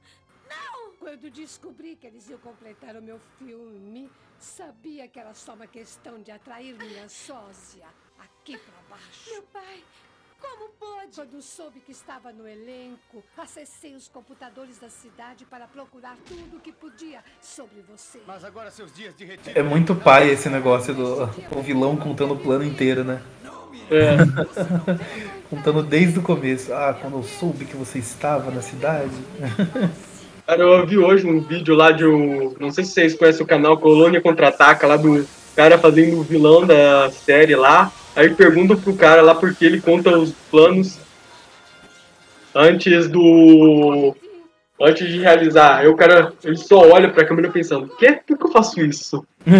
Não! 0.47 0.93
Quando 0.93 1.29
descobri 1.31 1.97
que 1.97 2.07
eles 2.07 2.29
iam 2.29 2.39
completar 2.39 2.95
o 2.95 3.01
meu 3.01 3.19
filme, 3.37 4.09
sabia 4.39 5.05
que 5.09 5.19
era 5.19 5.33
só 5.33 5.53
uma 5.53 5.67
questão 5.67 6.21
de 6.21 6.31
atrair 6.31 6.77
minha 6.77 7.09
sósia 7.09 7.87
aqui 8.17 8.57
pra 8.57 8.95
baixo. 8.95 9.31
Meu 9.31 9.43
pai, 9.51 9.83
como 10.41 10.69
pôde? 10.79 11.15
Quando 11.15 11.41
soube 11.41 11.79
que 11.79 11.91
estava 11.91 12.31
no 12.31 12.47
elenco, 12.47 13.23
acessei 13.37 13.95
os 13.95 14.07
computadores 14.07 14.77
da 14.79 14.89
cidade 14.89 15.45
para 15.45 15.67
procurar 15.67 16.15
tudo 16.25 16.57
o 16.57 16.59
que 16.59 16.71
podia 16.71 17.23
sobre 17.41 17.81
você. 17.81 18.19
Mas 18.25 18.43
agora 18.43 18.71
seus 18.71 18.93
dias 18.93 19.15
de 19.15 19.25
retiro. 19.25 19.57
É 19.57 19.63
muito 19.63 19.95
pai 19.95 20.29
esse 20.29 20.49
negócio 20.49 20.93
do 20.93 21.23
o 21.55 21.61
vilão 21.61 21.95
contando 21.95 22.33
o 22.33 22.39
plano 22.39 22.63
inteiro, 22.63 23.03
né? 23.03 23.21
É. 23.89 24.17
contando 25.49 25.81
desde 25.83 26.19
o 26.19 26.21
começo. 26.21 26.73
Ah, 26.73 26.97
quando 26.99 27.17
eu 27.17 27.23
soube 27.23 27.65
que 27.65 27.75
você 27.75 27.99
estava 27.99 28.51
na 28.51 28.61
cidade. 28.61 29.15
Cara, 30.45 30.61
eu 30.61 30.87
vi 30.87 30.97
hoje 30.97 31.27
um 31.27 31.41
vídeo 31.41 31.75
lá 31.75 31.91
de 31.91 32.05
um. 32.05 32.55
Não 32.57 32.71
sei 32.71 32.85
se 32.85 32.91
vocês 32.91 33.15
conhecem 33.15 33.43
o 33.43 33.47
canal 33.47 33.77
Colônia 33.77 34.21
Contra-Ataca, 34.21 34.87
lá 34.87 34.95
do 34.95 35.27
cara 35.53 35.77
fazendo 35.77 36.19
o 36.19 36.23
vilão 36.23 36.65
da 36.65 37.11
série 37.11 37.53
lá. 37.53 37.91
Aí 38.17 38.33
pergunta 38.33 38.75
pro 38.75 38.95
cara 38.95 39.21
lá 39.21 39.35
porque 39.35 39.63
ele 39.63 39.79
conta 39.79 40.17
os 40.17 40.31
planos 40.49 40.99
antes 42.53 43.07
do. 43.07 44.15
Antes 44.81 45.07
de 45.07 45.19
realizar. 45.19 45.77
Aí 45.77 45.87
o 45.87 45.95
cara 45.95 46.33
ele 46.43 46.57
só 46.57 46.79
olha 46.79 47.11
pra 47.13 47.27
câmera 47.27 47.51
pensando, 47.51 47.95
quê? 47.95 48.13
Por 48.25 48.37
que 48.37 48.43
eu 48.43 48.51
faço 48.51 48.81
isso? 48.81 49.23
A 49.45 49.51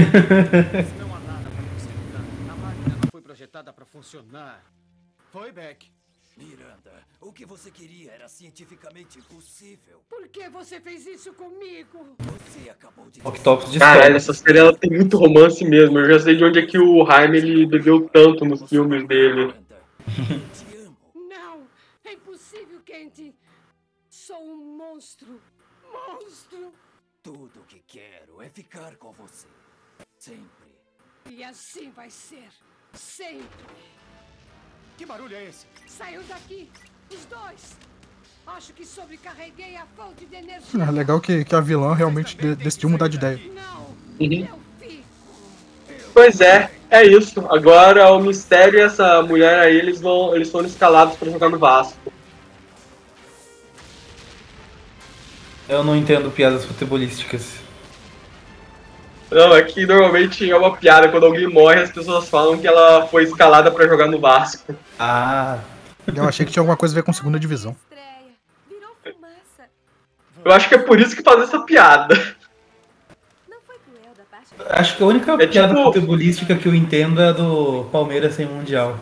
máquina 2.56 2.96
não 3.00 3.10
foi 3.12 3.22
projetada 3.22 3.72
para 3.72 3.86
funcionar. 3.86 4.64
Foi, 5.32 5.52
Beck. 5.52 5.86
Miranda, 6.36 6.97
o 7.28 7.34
que 7.34 7.46
você 7.46 7.70
queria 7.70 8.12
era 8.12 8.28
cientificamente 8.30 9.20
impossível. 9.20 10.02
Por 10.10 10.28
que 10.30 10.50
você 10.50 10.80
fez 10.80 11.06
isso 11.06 11.34
comigo? 11.34 12.16
Você 12.20 12.70
acabou 12.70 13.10
de. 13.10 13.22
Octopus 13.26 13.72
de 13.72 13.80
Caralho, 13.80 14.16
essa 14.16 14.34
série 14.34 14.60
ela 14.60 14.76
tem 14.76 14.90
muito 14.90 15.18
romance 15.18 15.64
mesmo. 15.66 16.00
Eu 16.00 16.14
já 16.14 16.20
sei 16.20 16.38
de 16.38 16.44
onde 16.44 16.60
é 16.60 16.66
que 16.66 16.80
o 16.80 17.06
Jaime 17.06 17.38
ele 17.38 17.66
bebeu 17.66 18.08
tanto 18.10 18.46
nos 18.46 18.68
filmes 18.70 19.06
dele. 19.08 19.54
Não! 21.14 21.68
É 22.06 22.14
impossível, 22.14 22.80
Kenty! 22.86 23.36
Sou 24.10 24.42
um 24.42 24.78
monstro! 24.78 25.42
Monstro! 25.92 26.74
Tudo 27.22 27.60
o 27.60 27.66
que 27.66 27.82
quero 27.86 28.42
é 28.42 28.50
ficar 28.50 28.96
com 28.96 29.12
você. 29.12 29.48
Sempre. 30.18 30.78
E 31.30 31.44
assim 31.44 31.92
vai 31.92 32.10
ser. 32.10 32.50
Sempre. 32.94 33.68
Que 34.98 35.06
barulho 35.06 35.36
é 35.36 35.46
esse? 35.46 35.68
Saiam 35.86 36.24
daqui, 36.24 36.72
os 37.16 37.26
dois. 37.26 37.78
Acho 38.46 38.74
que 38.74 38.86
sobrecarreguei 38.86 39.76
a 39.76 39.86
fonte 39.96 40.26
de 40.26 40.36
energia. 40.36 40.84
É 40.84 40.92
legal 40.92 41.20
que, 41.20 41.44
que 41.46 41.56
a 41.56 41.60
vilã 41.62 41.94
realmente 41.94 42.36
de- 42.36 42.56
decidiu 42.56 42.90
mudar 42.90 43.08
de 43.08 43.18
ideia. 43.18 43.40
Uhum. 44.20 44.48
Pois 46.14 46.42
é, 46.42 46.72
é 46.90 47.04
isso. 47.06 47.46
Agora 47.52 48.12
o 48.12 48.20
mistério 48.20 48.80
e 48.80 48.82
essa 48.82 49.22
mulher 49.22 49.60
aí, 49.60 49.78
eles 49.78 50.02
vão. 50.02 50.36
Eles 50.36 50.50
foram 50.50 50.68
escalados 50.68 51.16
pra 51.16 51.30
jogar 51.30 51.50
no 51.50 51.60
Vasco. 51.60 52.12
Eu 55.70 55.84
não 55.84 55.96
entendo 55.96 56.32
piadas 56.32 56.66
futebolísticas. 56.66 57.58
Não, 59.30 59.54
é 59.54 59.62
que 59.62 59.86
normalmente 59.86 60.50
é 60.50 60.56
uma 60.56 60.76
piada. 60.76 61.10
Quando 61.10 61.26
alguém 61.26 61.48
morre, 61.48 61.82
as 61.82 61.92
pessoas 61.92 62.30
falam 62.30 62.58
que 62.58 62.66
ela 62.66 63.06
foi 63.08 63.24
escalada 63.26 63.70
pra 63.70 63.88
jogar 63.88 64.08
no 64.08 64.20
Vasco. 64.20 64.74
Ah. 64.98 65.60
Eu 66.16 66.24
achei 66.28 66.46
que 66.46 66.52
tinha 66.52 66.62
alguma 66.62 66.78
coisa 66.78 66.94
a 66.94 66.96
ver 66.96 67.04
com 67.04 67.12
segunda 67.14 67.40
divisão. 67.40 67.76
Eu 70.46 70.52
acho 70.52 70.70
que 70.70 70.76
é 70.76 70.78
por 70.78 71.00
isso 71.00 71.16
que 71.16 71.22
faz 71.24 71.42
essa 71.42 71.60
piada. 71.64 72.16
Acho 74.70 74.98
que 74.98 75.04
a 75.04 75.06
única 75.06 75.32
É 75.34 75.48
piada 75.48 75.74
tipo- 75.74 75.84
futebolística 75.94 76.56
que 76.56 76.68
eu 76.68 76.74
entendo 76.76 77.22
é 77.22 77.30
a 77.30 77.32
do 77.32 77.86
Palmeiras 77.92 78.34
sem 78.34 78.46
Mundial. 78.46 78.98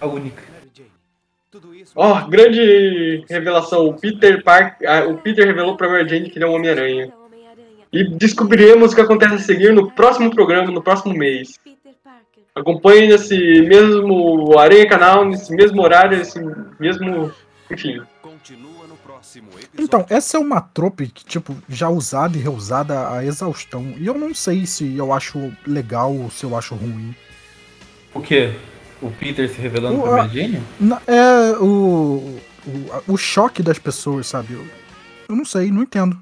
A 0.00 0.06
única. 0.06 0.42
Ó, 1.94 2.26
grande 2.28 3.24
revelação. 3.28 3.86
O 3.88 3.94
Peter 3.94 4.42
Park, 4.42 4.82
ah, 4.86 5.04
o 5.06 5.18
Peter 5.18 5.44
revelou 5.46 5.76
pra 5.76 5.88
Mary 5.88 6.08
Jane 6.08 6.30
que 6.30 6.38
ele 6.38 6.44
é 6.44 6.48
um 6.48 6.54
Homem-Aranha. 6.54 7.12
E 7.92 8.04
descobriremos 8.16 8.92
o 8.92 8.94
que 8.94 9.00
acontece 9.00 9.34
a 9.34 9.38
seguir 9.38 9.72
no 9.72 9.90
próximo 9.90 10.30
programa, 10.30 10.70
no 10.70 10.80
próximo 10.82 11.12
mês. 11.12 11.58
Acompanhe 12.60 13.08
nesse 13.08 13.36
mesmo 13.62 14.58
Aranha 14.58 14.86
Canal, 14.88 15.24
nesse 15.24 15.52
mesmo 15.54 15.80
horário, 15.82 16.18
nesse 16.18 16.38
mesmo. 16.78 17.32
Enfim. 17.70 18.02
Então, 19.78 20.04
essa 20.10 20.36
é 20.36 20.40
uma 20.40 20.60
trope 20.60 21.06
que, 21.08 21.24
tipo, 21.24 21.56
já 21.68 21.88
usada 21.88 22.36
e 22.36 22.40
reusada 22.40 23.10
a 23.10 23.24
exaustão. 23.24 23.94
E 23.96 24.06
eu 24.06 24.14
não 24.14 24.34
sei 24.34 24.66
se 24.66 24.96
eu 24.96 25.12
acho 25.12 25.52
legal 25.66 26.12
ou 26.14 26.30
se 26.30 26.44
eu 26.44 26.56
acho 26.56 26.74
ruim. 26.74 27.14
O 28.14 28.20
quê? 28.20 28.52
O 29.00 29.10
Peter 29.10 29.48
se 29.48 29.60
revelando 29.60 30.00
O- 30.00 30.02
pra 30.02 30.10
a- 30.12 30.16
Mary 30.26 30.34
Jane? 30.34 30.62
Na- 30.80 31.00
É 31.06 31.52
o, 31.58 32.38
o, 32.66 32.90
o 33.12 33.16
choque 33.16 33.62
das 33.62 33.78
pessoas, 33.78 34.26
sabe? 34.26 34.54
Eu, 34.54 34.64
eu 35.28 35.36
não 35.36 35.44
sei, 35.44 35.70
não 35.70 35.82
entendo. 35.82 36.18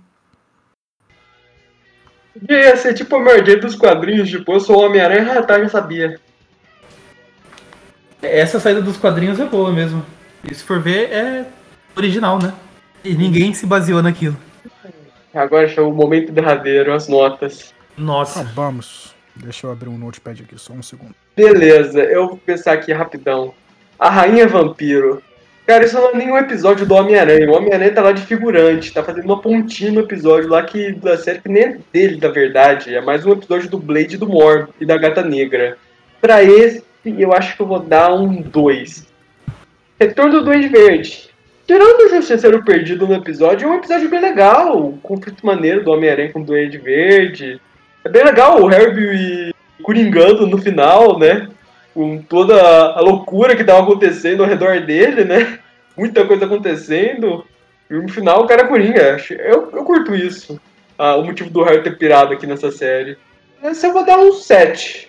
Ia 2.49 2.77
ser 2.77 2.95
tipo 2.95 3.17
a 3.17 3.21
Mary 3.21 3.57
dos 3.57 3.75
quadrinhos, 3.75 4.29
tipo, 4.29 4.53
eu 4.53 4.61
sou 4.61 4.77
o 4.77 4.85
Homem-Aranha, 4.87 5.39
ah, 5.39 5.43
tá, 5.43 5.59
já 5.59 5.69
sabia. 5.69 6.21
Essa 8.23 8.59
saída 8.59 8.83
dos 8.83 8.97
quadrinhos 8.97 9.39
é 9.39 9.45
boa 9.45 9.73
mesmo. 9.73 10.05
E 10.49 10.55
se 10.55 10.63
for 10.65 10.81
ver, 10.81 11.11
é 11.13 11.47
original, 11.97 12.39
né? 12.41 12.53
E 13.05 13.15
ninguém 13.15 13.55
se 13.55 13.67
baseou 13.67 14.03
naquilo. 14.03 14.37
Agora 15.35 15.69
chegou 15.69 15.93
o 15.93 15.95
momento 15.95 16.33
derradeiro, 16.33 16.93
as 16.93 17.09
notas. 17.09 17.73
Nossa. 17.97 18.41
Ah, 18.41 18.47
vamos. 18.55 19.15
Deixa 19.37 19.67
eu 19.67 19.71
abrir 19.71 19.89
um 19.89 19.97
notepad 19.99 20.43
aqui, 20.43 20.59
só 20.59 20.73
um 20.73 20.83
segundo. 20.83 21.15
Beleza, 21.37 22.01
eu 22.01 22.29
vou 22.29 22.37
pensar 22.37 22.73
aqui 22.73 22.93
rapidão. 22.93 23.55
A 23.99 24.11
Rainha 24.11 24.49
Vampiro. 24.49 25.23
Cara, 25.67 25.85
isso 25.85 25.97
não 25.97 26.11
é 26.11 26.17
nenhum 26.17 26.39
episódio 26.39 26.87
do 26.87 26.95
Homem-Aranha. 26.95 27.49
O 27.49 27.55
Homem-Aranha 27.55 27.93
tá 27.93 28.03
lá 28.03 28.13
de 28.13 28.23
figurante, 28.23 28.93
tá 28.93 29.05
fazendo 29.05 29.27
uma 29.27 29.41
pontinha 29.41 29.93
no 29.93 30.01
episódio 30.01 30.49
lá 30.49 30.63
que 30.63 30.93
da 30.93 31.17
série 31.19 31.41
que 31.41 31.49
nem 31.49 31.63
é 31.63 31.79
dele, 31.93 32.19
na 32.21 32.29
verdade. 32.29 32.95
É 32.95 33.01
mais 33.01 33.27
um 33.27 33.33
episódio 33.33 33.69
do 33.69 33.79
Blade 33.79 34.17
do 34.17 34.27
Morb 34.27 34.69
e 34.81 34.87
da 34.87 34.97
Gata 34.97 35.23
Negra. 35.23 35.77
Pra 36.21 36.43
esse, 36.43 36.83
eu 37.17 37.33
acho 37.33 37.57
que 37.57 37.63
eu 37.63 37.67
vou 37.67 37.81
dar 37.81 38.13
um 38.13 38.43
2. 38.43 39.07
Retorno 40.01 40.33
do 40.33 40.45
Duende 40.45 40.69
Verde. 40.69 41.29
Tirando 41.67 42.07
o 42.07 42.09
Justiceiro 42.09 42.65
Perdido 42.65 43.07
no 43.07 43.15
episódio, 43.15 43.69
é 43.69 43.71
um 43.71 43.77
episódio 43.77 44.09
bem 44.09 44.21
legal. 44.21 44.87
Um 44.87 44.97
conflito 44.99 45.45
maneiro 45.45 45.85
do 45.85 45.91
Homem-Aranha 45.91 46.33
com 46.33 46.41
o 46.41 46.45
Duende 46.45 46.79
Verde. 46.79 47.61
É 48.05 48.09
bem 48.09 48.25
legal 48.25 48.63
o 48.63 48.73
Herbie 48.73 49.55
coringando 49.83 50.47
no 50.47 50.57
final, 50.59 51.19
né? 51.19 51.49
Com 51.93 52.23
toda 52.23 52.55
a 52.59 53.01
loucura 53.01 53.55
que 53.55 53.65
tava 53.65 53.83
acontecendo 53.83 54.43
ao 54.43 54.49
redor 54.49 54.81
dele, 54.81 55.25
né? 55.25 55.59
Muita 55.97 56.25
coisa 56.27 56.47
acontecendo. 56.47 57.45
E 57.91 57.95
no 57.95 58.09
final 58.09 58.45
o 58.45 58.47
cara 58.47 58.67
coringa. 58.67 59.19
Eu, 59.31 59.71
eu 59.73 59.85
curto 59.85 60.15
isso. 60.15 60.61
Ah, 60.97 61.17
o 61.17 61.25
motivo 61.25 61.51
do 61.51 61.63
Harry 61.63 61.83
ter 61.83 61.99
pirado 61.99 62.33
aqui 62.33 62.47
nessa 62.47 62.71
série. 62.71 63.19
Essa 63.63 63.89
eu 63.89 63.93
vou 63.93 64.07
dar 64.07 64.19
um 64.19 64.33
7. 64.33 65.08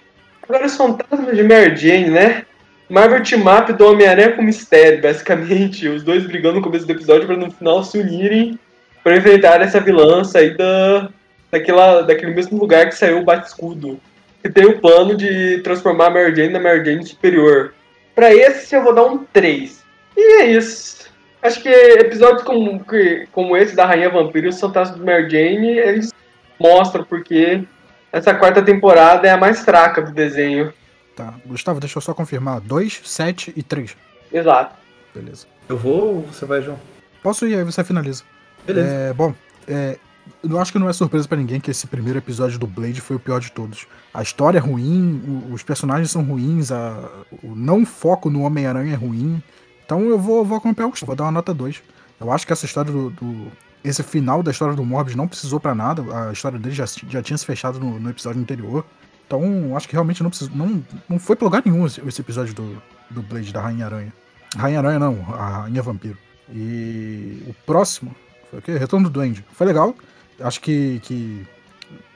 Agora 0.49 0.65
os 0.65 0.75
fantasmas 0.75 1.37
de 1.37 1.43
Mary 1.43 1.75
Jane, 1.75 2.09
né? 2.09 2.43
Marvel 2.89 3.21
Team 3.21 3.43
Up 3.45 3.71
do 3.71 3.85
Homem-Aranha 3.85 4.31
com 4.31 4.41
Mistério, 4.41 4.99
basicamente. 4.99 5.87
Os 5.87 6.01
dois 6.01 6.25
brigando 6.25 6.55
no 6.55 6.63
começo 6.63 6.87
do 6.87 6.91
episódio 6.91 7.27
pra 7.27 7.37
no 7.37 7.51
final 7.51 7.83
se 7.83 7.99
unirem 7.99 8.57
pra 9.03 9.15
enfrentar 9.15 9.61
essa 9.61 9.79
vilã 9.79 10.23
sair 10.23 10.57
da, 10.57 11.07
daquela, 11.51 12.01
daquele 12.01 12.33
mesmo 12.33 12.57
lugar 12.57 12.89
que 12.89 12.95
saiu 12.95 13.19
o 13.19 13.23
Bate-Escudo. 13.23 13.99
Que 14.41 14.49
tem 14.49 14.65
o 14.65 14.79
plano 14.79 15.15
de 15.15 15.59
transformar 15.59 16.07
a 16.07 16.09
Mary 16.09 16.35
Jane 16.35 16.53
na 16.53 16.59
Mary 16.59 16.83
Jane 16.83 17.05
superior. 17.05 17.75
Pra 18.15 18.33
esse 18.33 18.75
eu 18.75 18.83
vou 18.83 18.95
dar 18.95 19.05
um 19.05 19.19
3. 19.31 19.83
E 20.17 20.41
é 20.41 20.45
isso. 20.47 21.11
Acho 21.43 21.61
que 21.61 21.69
episódios 21.69 22.41
como, 22.41 22.83
como 23.31 23.55
esse 23.55 23.75
da 23.75 23.85
Rainha 23.85 24.09
Vampiro 24.09 24.47
e 24.47 24.49
os 24.49 24.59
Fantasmas 24.59 24.97
de 24.97 25.05
Mary 25.05 25.29
Jane, 25.29 25.77
eles 25.77 26.11
mostram 26.59 27.03
porque 27.03 27.63
essa 28.11 28.33
quarta 28.33 28.61
temporada 28.61 29.27
é 29.27 29.31
a 29.31 29.37
mais 29.37 29.59
fraca 29.61 30.01
do 30.01 30.11
desenho. 30.11 30.73
Tá. 31.15 31.33
Gustavo, 31.45 31.79
deixa 31.79 31.97
eu 31.97 32.01
só 32.01 32.13
confirmar. 32.13 32.59
2, 32.61 33.01
7 33.03 33.53
e 33.55 33.61
3. 33.63 33.95
Exato. 34.31 34.75
Beleza. 35.13 35.45
Eu 35.67 35.77
vou 35.77 36.15
ou 36.15 36.21
você 36.23 36.45
vai, 36.45 36.61
João? 36.61 36.79
Posso 37.21 37.45
ir, 37.45 37.55
aí 37.55 37.63
você 37.63 37.83
finaliza. 37.83 38.23
Beleza. 38.65 38.89
É, 38.89 39.13
bom, 39.13 39.33
é, 39.67 39.97
eu 40.43 40.59
acho 40.59 40.71
que 40.71 40.79
não 40.79 40.87
é 40.89 40.93
surpresa 40.93 41.27
pra 41.27 41.37
ninguém 41.37 41.59
que 41.59 41.69
esse 41.71 41.87
primeiro 41.87 42.19
episódio 42.19 42.57
do 42.57 42.65
Blade 42.67 43.01
foi 43.01 43.15
o 43.17 43.19
pior 43.19 43.39
de 43.39 43.51
todos. 43.51 43.85
A 44.13 44.21
história 44.21 44.57
é 44.57 44.61
ruim, 44.61 45.43
os 45.51 45.61
personagens 45.63 46.09
são 46.11 46.23
ruins, 46.23 46.71
a- 46.71 47.09
o 47.43 47.53
não 47.55 47.85
foco 47.85 48.29
no 48.29 48.43
Homem-Aranha 48.43 48.93
é 48.93 48.97
ruim. 48.97 49.41
Então 49.85 50.01
eu 50.09 50.17
vou, 50.19 50.45
vou 50.45 50.57
acompanhar 50.57 50.87
o 50.87 50.91
Gustavo, 50.91 51.07
vou 51.07 51.15
dar 51.15 51.25
uma 51.25 51.31
nota 51.31 51.53
2. 51.53 51.81
Eu 52.21 52.31
acho 52.31 52.45
que 52.47 52.53
essa 52.53 52.65
história 52.65 52.91
do. 52.91 53.09
do- 53.09 53.51
esse 53.83 54.03
final 54.03 54.41
da 54.43 54.51
história 54.51 54.75
do 54.75 54.83
Morbius 54.85 55.15
não 55.15 55.27
precisou 55.27 55.59
pra 55.59 55.73
nada. 55.75 56.01
A 56.29 56.31
história 56.33 56.59
dele 56.59 56.75
já, 56.75 56.85
já 56.85 57.21
tinha 57.21 57.37
se 57.37 57.45
fechado 57.45 57.79
no, 57.79 57.99
no 57.99 58.09
episódio 58.09 58.41
anterior. 58.41 58.85
Então, 59.25 59.75
acho 59.77 59.87
que 59.87 59.93
realmente 59.93 60.21
não 60.23 60.29
precisou. 60.29 60.55
Não, 60.55 60.83
não 61.07 61.19
foi 61.19 61.35
pra 61.35 61.45
lugar 61.45 61.61
nenhum 61.65 61.85
esse, 61.85 62.01
esse 62.07 62.21
episódio 62.21 62.53
do, 62.53 62.81
do 63.09 63.21
Blade 63.21 63.53
da 63.53 63.61
Rainha 63.61 63.85
Aranha. 63.85 64.13
Rainha 64.55 64.79
Aranha 64.79 64.99
não, 64.99 65.25
a 65.33 65.61
Rainha 65.61 65.81
Vampiro. 65.81 66.17
E 66.51 67.43
o 67.47 67.53
próximo 67.65 68.15
foi 68.49 68.59
o 68.59 68.61
quê? 68.61 68.77
Retorno 68.77 69.07
do 69.07 69.13
Duende. 69.13 69.45
Foi 69.53 69.67
legal. 69.67 69.95
Acho 70.39 70.59
que, 70.61 70.99
que 71.03 71.45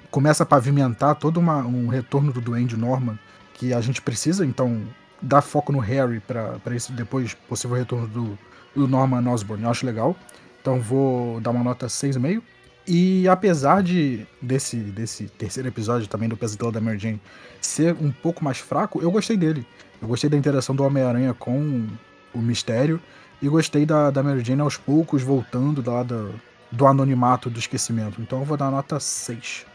começa 0.10 0.44
a 0.44 0.46
pavimentar 0.46 1.16
todo 1.16 1.38
uma- 1.40 1.64
um 1.66 1.88
retorno 1.88 2.32
do 2.34 2.42
Duende 2.42 2.76
Norman 2.76 3.18
que 3.54 3.74
a 3.74 3.80
gente 3.82 4.02
precisa, 4.02 4.46
então 4.46 4.82
dá 5.22 5.42
foco 5.42 5.72
no 5.72 5.80
Harry 5.80 6.20
para 6.20 6.60
esse 6.76 6.92
depois 6.92 7.34
possível 7.48 7.78
retorno 7.78 8.08
do, 8.08 8.40
do 8.76 8.88
Norman 8.88 9.30
Osborn. 9.32 9.64
Eu 9.64 9.70
acho 9.70 9.86
legal. 9.86 10.16
Então 10.64 10.80
vou 10.80 11.42
dar 11.42 11.52
uma 11.52 11.62
nota 11.62 11.88
6,5. 11.88 12.42
E 12.88 13.28
apesar 13.28 13.84
de 13.84 14.26
desse, 14.42 14.78
desse 14.78 15.26
terceiro 15.26 15.68
episódio 15.68 16.08
também 16.08 16.30
do 16.30 16.38
Pesadelo 16.38 16.72
da 16.72 16.80
Mary 16.80 16.98
Jane 16.98 17.22
ser 17.62 17.94
um 18.00 18.12
pouco 18.12 18.44
mais 18.44 18.60
fraco, 18.60 19.02
eu 19.02 19.12
gostei 19.12 19.36
dele. 19.36 19.66
Eu 20.02 20.08
gostei 20.08 20.30
da 20.30 20.38
interação 20.38 20.74
do 20.74 20.84
Homem-Aranha 20.86 21.34
com 21.34 21.86
o 22.34 22.38
mistério. 22.40 23.00
E 23.42 23.50
gostei 23.50 23.86
da, 23.86 24.10
da 24.10 24.24
Mary 24.24 24.42
Jane 24.42 24.62
aos 24.62 24.78
poucos 24.78 25.22
voltando 25.22 25.82
da, 25.82 26.02
da- 26.02 26.30
do 26.72 26.88
anonimato 26.88 27.50
do 27.50 27.60
esquecimento. 27.60 28.22
Então 28.22 28.40
eu 28.40 28.46
vou 28.46 28.56
dar 28.56 28.72
nota 28.72 29.00
6. 29.02 29.66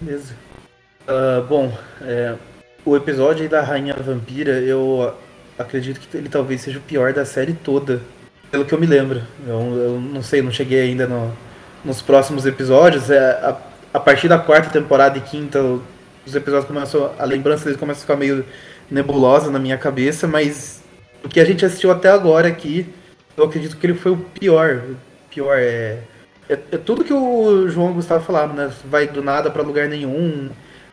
Beleza. 0.00 0.34
Ah, 1.06 1.44
bom, 1.46 1.70
é, 2.00 2.34
o 2.84 2.96
episódio 2.96 3.46
da 3.48 3.60
Rainha 3.62 3.94
Vampira, 3.94 4.52
eu 4.60 5.14
acredito 5.58 6.00
que 6.00 6.16
ele 6.16 6.28
talvez 6.30 6.62
seja 6.62 6.78
o 6.78 6.82
pior 6.82 7.12
da 7.12 7.24
série 7.26 7.52
toda, 7.52 8.00
pelo 8.50 8.64
que 8.64 8.72
eu 8.72 8.80
me 8.80 8.86
lembro. 8.86 9.22
Eu, 9.46 9.58
eu 9.76 10.00
não 10.00 10.22
sei, 10.22 10.42
não 10.42 10.50
cheguei 10.50 10.80
ainda 10.82 11.06
no- 11.06 11.32
nos 11.84 12.00
próximos 12.02 12.46
episódios. 12.46 13.10
É, 13.10 13.18
a, 13.18 13.56
a 13.94 14.00
partir 14.00 14.28
da 14.28 14.38
quarta 14.38 14.70
temporada 14.70 15.18
e 15.18 15.20
quinta, 15.20 15.60
os 16.26 16.34
episódios 16.34 16.66
começam. 16.66 17.12
A 17.18 17.24
lembrança 17.24 17.64
deles 17.64 17.78
começa 17.78 18.00
a 18.00 18.02
ficar 18.02 18.16
meio 18.16 18.44
nebulosa 18.90 19.50
na 19.50 19.58
minha 19.58 19.76
cabeça, 19.76 20.26
mas 20.26 20.82
o 21.22 21.28
que 21.28 21.40
a 21.40 21.44
gente 21.44 21.64
assistiu 21.64 21.90
até 21.90 22.08
agora 22.10 22.48
aqui, 22.48 22.86
eu 23.36 23.44
acredito 23.44 23.76
que 23.76 23.86
ele 23.86 23.94
foi 23.94 24.12
o 24.12 24.16
pior. 24.16 24.82
O 24.88 24.96
pior 25.30 25.56
é. 25.58 25.98
É, 26.48 26.54
é 26.72 26.78
tudo 26.78 27.04
que 27.04 27.12
o 27.12 27.68
João 27.68 27.92
Gustavo 27.92 28.24
falaram, 28.24 28.54
né? 28.54 28.70
Vai 28.86 29.06
do 29.06 29.22
nada 29.22 29.50
pra 29.50 29.62
lugar 29.62 29.86
nenhum, 29.86 30.48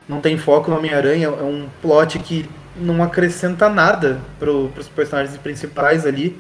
não 0.08 0.20
tem 0.20 0.38
foco 0.38 0.70
no 0.70 0.78
Homem-Aranha, 0.78 1.28
é 1.28 1.44
um 1.44 1.68
plot 1.82 2.20
que 2.20 2.46
não 2.76 3.02
acrescenta 3.02 3.70
nada 3.70 4.20
pro, 4.38 4.68
pros 4.74 4.90
personagens 4.90 5.38
principais 5.38 6.06
ali, 6.06 6.38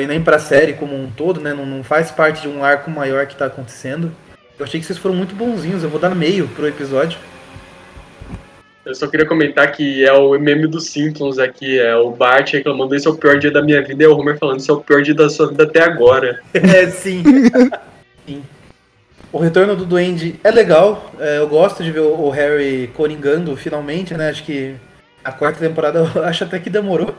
e 0.00 0.06
nem 0.06 0.22
pra 0.22 0.38
série 0.38 0.74
como 0.74 0.94
um 0.94 1.10
todo, 1.10 1.40
né? 1.40 1.54
Não, 1.54 1.64
não 1.64 1.82
faz 1.82 2.10
parte 2.10 2.42
de 2.42 2.48
um 2.48 2.64
arco 2.64 2.90
maior 2.90 3.26
que 3.26 3.36
tá 3.36 3.46
acontecendo. 3.46 4.12
Eu 4.58 4.64
achei 4.64 4.80
que 4.80 4.86
vocês 4.86 4.98
foram 4.98 5.14
muito 5.14 5.34
bonzinhos, 5.34 5.82
eu 5.82 5.88
vou 5.88 6.00
dar 6.00 6.14
meio 6.14 6.48
pro 6.48 6.66
episódio. 6.66 7.18
Eu 8.84 8.94
só 8.94 9.06
queria 9.06 9.26
comentar 9.26 9.70
que 9.70 10.04
é 10.04 10.12
o 10.12 10.38
meme 10.38 10.66
dos 10.66 10.86
Simpsons 10.86 11.38
aqui, 11.38 11.78
é 11.78 11.94
o 11.94 12.10
Bart 12.10 12.54
reclamando 12.54 12.94
esse 12.94 13.06
é 13.06 13.10
o 13.10 13.16
pior 13.16 13.38
dia 13.38 13.50
da 13.50 13.62
minha 13.62 13.82
vida 13.82 14.02
e 14.02 14.06
é 14.06 14.08
o 14.08 14.16
Homer 14.16 14.38
falando 14.38 14.60
esse 14.60 14.70
é 14.70 14.72
o 14.72 14.80
pior 14.80 15.02
dia 15.02 15.14
da 15.14 15.28
sua 15.28 15.48
vida 15.48 15.64
até 15.64 15.82
agora. 15.82 16.40
É, 16.54 16.86
sim. 16.88 17.22
sim. 18.26 18.42
O 19.30 19.38
retorno 19.38 19.76
do 19.76 19.84
Duende 19.84 20.40
é 20.42 20.50
legal, 20.50 21.12
é, 21.20 21.38
eu 21.38 21.46
gosto 21.46 21.84
de 21.84 21.92
ver 21.92 22.00
o 22.00 22.30
Harry 22.30 22.90
coringando 22.94 23.54
finalmente, 23.56 24.14
né? 24.14 24.30
Acho 24.30 24.42
que 24.42 24.74
a 25.22 25.30
quarta 25.30 25.60
temporada 25.60 25.98
eu 26.16 26.24
acho 26.24 26.44
até 26.44 26.58
que 26.58 26.70
demorou 26.70 27.14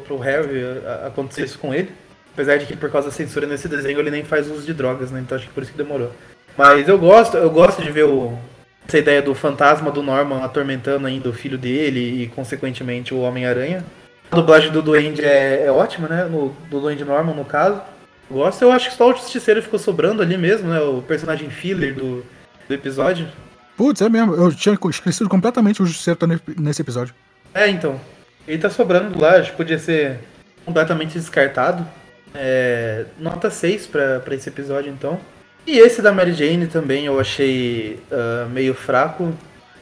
pro, 0.00 0.16
pro 0.16 0.18
Harry 0.18 0.62
acontecer 1.06 1.44
isso 1.44 1.58
com 1.58 1.74
ele. 1.74 1.90
Apesar 2.32 2.56
de 2.56 2.66
que 2.66 2.76
por 2.76 2.90
causa 2.90 3.08
da 3.08 3.14
censura 3.14 3.46
nesse 3.46 3.68
desenho 3.68 3.98
ele 3.98 4.10
nem 4.10 4.24
faz 4.24 4.50
uso 4.50 4.64
de 4.64 4.72
drogas, 4.72 5.10
né? 5.10 5.20
Então 5.20 5.36
acho 5.36 5.46
que 5.46 5.52
por 5.52 5.62
isso 5.62 5.72
que 5.72 5.78
demorou. 5.78 6.12
Mas 6.56 6.88
eu 6.88 6.98
gosto, 6.98 7.36
eu 7.36 7.50
gosto 7.50 7.82
de 7.82 7.90
ver 7.90 8.04
o, 8.04 8.38
essa 8.86 8.98
ideia 8.98 9.22
do 9.22 9.34
fantasma 9.34 9.90
do 9.90 10.02
Norman 10.02 10.42
atormentando 10.42 11.06
ainda 11.06 11.28
o 11.28 11.32
filho 11.32 11.58
dele 11.58 12.22
e 12.22 12.28
consequentemente 12.28 13.14
o 13.14 13.20
Homem-Aranha. 13.20 13.84
A 14.30 14.36
dublagem 14.36 14.70
do 14.70 14.80
Duende 14.80 15.22
é, 15.22 15.66
é 15.66 15.70
ótima, 15.70 16.08
né? 16.08 16.24
No, 16.24 16.56
do 16.70 16.80
Duende 16.80 17.04
Norman, 17.04 17.34
no 17.34 17.44
caso. 17.44 17.82
Gosto, 18.30 18.62
eu 18.62 18.72
acho 18.72 18.88
que 18.88 18.96
só 18.96 19.10
o 19.10 19.14
Justiceiro 19.14 19.62
ficou 19.62 19.78
sobrando 19.78 20.22
ali 20.22 20.38
mesmo, 20.38 20.68
né? 20.68 20.80
O 20.80 21.02
personagem 21.02 21.50
filler 21.50 21.94
do, 21.94 22.24
do 22.66 22.74
episódio. 22.74 23.28
Putz, 23.76 24.00
é 24.00 24.08
mesmo. 24.08 24.34
Eu 24.34 24.54
tinha 24.54 24.78
esquecido 24.88 25.28
completamente 25.28 25.82
o 25.82 25.86
Justiceiro 25.86 26.18
tá 26.18 26.26
nesse 26.58 26.80
episódio. 26.80 27.14
É, 27.52 27.68
então. 27.68 28.00
Ele 28.46 28.58
tá 28.58 28.68
sobrando 28.70 29.24
acho 29.24 29.50
que 29.52 29.56
podia 29.56 29.78
ser 29.78 30.18
completamente 30.64 31.14
descartado. 31.14 31.86
É, 32.34 33.04
nota 33.18 33.50
6 33.50 33.86
para 33.86 34.34
esse 34.34 34.48
episódio, 34.48 34.90
então. 34.90 35.20
E 35.66 35.78
esse 35.78 36.02
da 36.02 36.12
Mary 36.12 36.32
Jane 36.32 36.66
também 36.66 37.06
eu 37.06 37.20
achei 37.20 38.00
uh, 38.10 38.48
meio 38.48 38.74
fraco. 38.74 39.32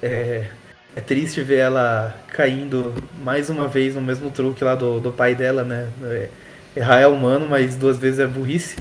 É, 0.03 0.47
é, 0.95 1.01
triste 1.01 1.43
ver 1.43 1.59
ela 1.59 2.15
caindo 2.29 2.95
mais 3.23 3.49
uma 3.49 3.69
vez 3.69 3.95
no 3.95 4.01
mesmo 4.01 4.31
truque 4.31 4.65
lá 4.65 4.75
do, 4.75 5.01
do 5.01 5.13
pai 5.13 5.35
dela, 5.35 5.63
né? 5.63 5.89
É, 6.05 6.29
errar 6.77 7.01
é 7.01 7.07
humano, 7.07 7.47
mas 7.49 7.77
duas 7.77 7.99
vezes 7.99 8.21
é 8.21 8.27
burrice. 8.27 8.77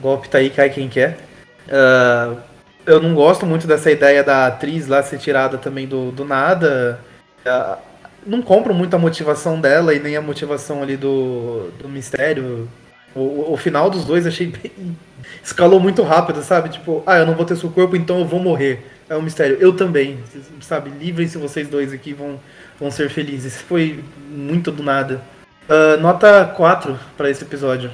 Golpe 0.00 0.28
tá 0.28 0.38
aí, 0.38 0.50
cai 0.50 0.70
quem 0.70 0.88
quer. 0.88 1.18
Uh, 1.66 2.38
eu 2.86 3.00
não 3.00 3.14
gosto 3.14 3.46
muito 3.46 3.66
dessa 3.66 3.90
ideia 3.90 4.22
da 4.22 4.46
atriz 4.46 4.86
lá 4.86 5.02
ser 5.02 5.18
tirada 5.18 5.58
também 5.58 5.88
do, 5.88 6.10
do 6.10 6.24
nada. 6.24 7.00
Uh, 7.44 7.78
não 8.26 8.42
compro 8.42 8.74
muito 8.74 8.94
a 8.94 8.98
motivação 8.98 9.60
dela 9.60 9.94
e 9.94 9.98
nem 9.98 10.16
a 10.16 10.22
motivação 10.22 10.82
ali 10.82 10.96
do, 10.96 11.70
do 11.80 11.88
mistério. 11.88 12.68
O, 13.14 13.52
o 13.52 13.56
final 13.56 13.90
dos 13.90 14.04
dois 14.04 14.26
achei 14.26 14.48
bem. 14.48 14.96
Escalou 15.42 15.78
muito 15.80 16.02
rápido, 16.02 16.42
sabe? 16.42 16.68
Tipo, 16.68 17.02
ah, 17.06 17.18
eu 17.18 17.26
não 17.26 17.34
vou 17.34 17.44
ter 17.44 17.56
seu 17.56 17.70
corpo, 17.70 17.96
então 17.96 18.20
eu 18.20 18.26
vou 18.26 18.40
morrer. 18.40 18.86
É 19.08 19.16
um 19.16 19.22
mistério. 19.22 19.56
Eu 19.60 19.74
também, 19.74 20.18
sabe? 20.60 20.90
Livrem-se 20.90 21.38
vocês 21.38 21.68
dois 21.68 21.92
aqui, 21.92 22.12
vão, 22.12 22.40
vão 22.78 22.90
ser 22.90 23.08
felizes. 23.10 23.60
Foi 23.60 24.02
muito 24.28 24.70
do 24.70 24.82
nada. 24.82 25.22
Uh, 25.68 26.00
nota 26.00 26.44
4 26.44 26.98
para 27.16 27.30
esse 27.30 27.42
episódio. 27.42 27.90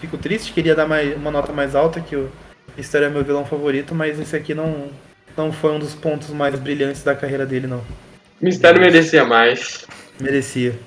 Fico 0.00 0.16
triste, 0.16 0.52
queria 0.52 0.76
dar 0.76 0.86
mais, 0.86 1.16
uma 1.16 1.30
nota 1.30 1.52
mais 1.52 1.74
alta, 1.74 2.00
que 2.00 2.14
o 2.14 2.30
Mistério 2.76 3.06
é 3.06 3.10
meu 3.10 3.24
vilão 3.24 3.44
favorito, 3.44 3.92
mas 3.92 4.20
esse 4.20 4.36
aqui 4.36 4.54
não, 4.54 4.88
não 5.36 5.50
foi 5.50 5.72
um 5.72 5.80
dos 5.80 5.96
pontos 5.96 6.30
mais 6.30 6.56
brilhantes 6.56 7.02
da 7.02 7.16
carreira 7.16 7.44
dele, 7.44 7.66
não. 7.66 7.82
Mistério 8.40 8.80
merecia 8.80 9.24
mais. 9.24 9.84
Merecia. 10.20 10.78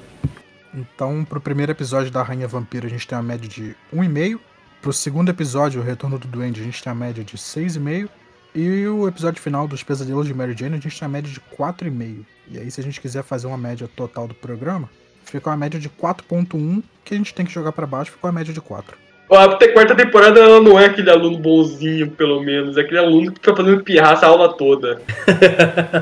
Então, 0.74 1.26
pro 1.26 1.42
primeiro 1.42 1.72
episódio 1.72 2.10
da 2.10 2.24
Rainha 2.24 2.48
Vampira, 2.48 2.88
a 2.88 2.90
gente 2.90 3.06
tem 3.06 3.18
uma 3.18 3.24
média 3.24 3.48
de 3.48 3.76
1,5. 3.94 4.40
Pro 4.82 4.94
segundo 4.94 5.30
episódio, 5.30 5.82
o 5.82 5.84
Retorno 5.84 6.18
do 6.18 6.28
Duende, 6.28 6.62
a 6.62 6.64
gente 6.64 6.82
tem 6.82 6.92
a 6.92 6.96
média 6.96 7.24
de 7.24 7.38
6,5. 7.38 8.10
E 8.56 8.88
o 8.88 9.08
episódio 9.08 9.42
final 9.42 9.68
dos 9.68 9.84
Pesadelos 9.84 10.28
de 10.28 10.34
Mary 10.34 10.56
Jane, 10.58 10.76
a 10.76 10.80
gente 10.80 10.98
tem 10.98 11.06
a 11.06 11.10
média 11.10 11.32
de 11.32 11.40
4,5. 11.58 12.26
E 12.50 12.58
aí, 12.58 12.72
se 12.72 12.80
a 12.80 12.84
gente 12.84 13.00
quiser 13.00 13.24
fazer 13.24 13.48
uma 13.48 13.58
média 13.58 13.90
total 13.96 14.28
do 14.28 14.34
programa, 14.34 14.90
fica 15.26 15.50
uma 15.50 15.58
média 15.58 15.80
de 15.80 15.90
4.1, 15.90 16.82
que 17.04 17.14
a 17.14 17.18
gente 17.18 17.34
tem 17.34 17.46
que 17.46 17.52
jogar 17.52 17.74
para 17.74 17.86
baixo, 17.86 18.12
ficou 18.12 18.30
a 18.30 18.34
média 18.34 18.54
de 18.54 18.62
4. 18.62 18.98
A 19.30 19.48
quarta 19.72 19.96
temporada 19.96 20.42
ela 20.42 20.60
não 20.60 20.78
é 20.78 20.88
aquele 20.88 21.10
aluno 21.10 21.38
bonzinho, 21.38 22.12
pelo 22.12 22.42
menos. 22.42 22.78
É 22.78 22.82
aquele 22.82 23.00
aluno 23.00 23.32
que 23.32 23.40
fica 23.40 23.56
fazendo 23.56 23.82
pirraça 23.82 24.26
a 24.26 24.30
aula 24.30 24.54
toda. 24.54 25.02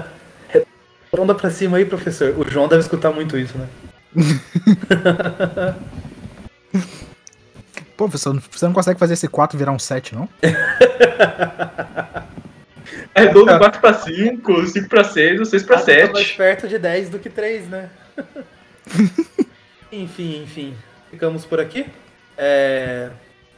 Onda 1.11 1.33
pra 1.33 1.49
cima 1.49 1.77
aí, 1.77 1.85
professor. 1.85 2.37
O 2.37 2.49
João 2.49 2.67
deve 2.67 2.81
escutar 2.81 3.11
muito 3.11 3.37
isso, 3.37 3.57
né? 3.57 3.67
Pô, 7.97 8.05
professor, 8.07 8.39
você 8.49 8.65
não 8.65 8.73
consegue 8.73 8.99
fazer 8.99 9.13
esse 9.15 9.27
4 9.27 9.57
virar 9.57 9.71
um 9.71 9.79
7, 9.79 10.15
não? 10.15 10.29
É 13.13 13.21
redondo 13.23 13.57
4 13.57 13.81
pra 13.81 13.93
5, 13.93 14.67
5 14.67 14.87
pra 14.87 15.03
6 15.03 15.39
ou 15.39 15.45
6 15.45 15.63
pra 15.63 15.79
7. 15.79 16.07
Tá 16.07 16.13
mais 16.13 16.31
perto 16.31 16.67
de 16.67 16.79
10 16.79 17.09
do 17.09 17.19
que 17.19 17.29
3, 17.29 17.67
né? 17.67 17.89
enfim, 19.91 20.43
enfim. 20.43 20.73
Ficamos 21.11 21.43
por 21.45 21.59
aqui. 21.59 21.85
É 22.37 23.09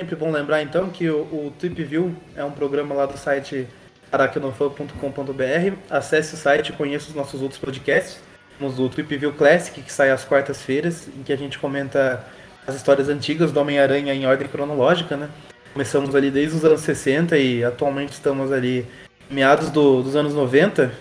sempre 0.02 0.15
bom 0.15 0.32
lembrar 0.32 0.64
então 0.64 0.90
que 0.90 1.07
o, 1.07 1.19
o 1.19 1.53
Trip 1.60 1.84
View 1.84 2.15
é 2.36 2.44
um 2.44 2.49
programa 2.49 2.95
lá 2.95 3.06
do 3.06 3.18
site 3.18 3.68
aracnofan.com.br. 4.11 5.75
Acesse 5.89 6.33
o 6.35 6.38
site 6.38 6.69
e 6.69 6.73
conheça 6.73 7.09
os 7.09 7.15
nossos 7.15 7.41
outros 7.41 7.59
podcasts. 7.59 8.19
Temos 8.57 8.79
o 8.79 8.89
Trip 8.89 9.17
View 9.17 9.33
Classic, 9.33 9.81
que 9.81 9.91
sai 9.91 10.11
às 10.11 10.23
quartas-feiras, 10.23 11.07
em 11.07 11.23
que 11.23 11.33
a 11.33 11.38
gente 11.38 11.57
comenta 11.57 12.25
as 12.67 12.75
histórias 12.75 13.09
antigas 13.09 13.51
do 13.51 13.59
Homem-Aranha 13.59 14.13
em 14.13 14.25
ordem 14.25 14.47
cronológica, 14.47 15.17
né? 15.17 15.29
Começamos 15.73 16.13
ali 16.13 16.29
desde 16.29 16.57
os 16.57 16.65
anos 16.65 16.81
60 16.81 17.38
e 17.38 17.63
atualmente 17.63 18.11
estamos 18.11 18.51
ali 18.51 18.85
meados 19.29 19.69
do, 19.69 20.03
dos 20.03 20.15
anos 20.15 20.33
90, 20.33 20.91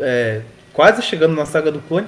é, 0.00 0.40
quase 0.72 1.02
chegando 1.02 1.34
na 1.34 1.44
saga 1.44 1.70
do 1.70 1.78
clone. 1.80 2.06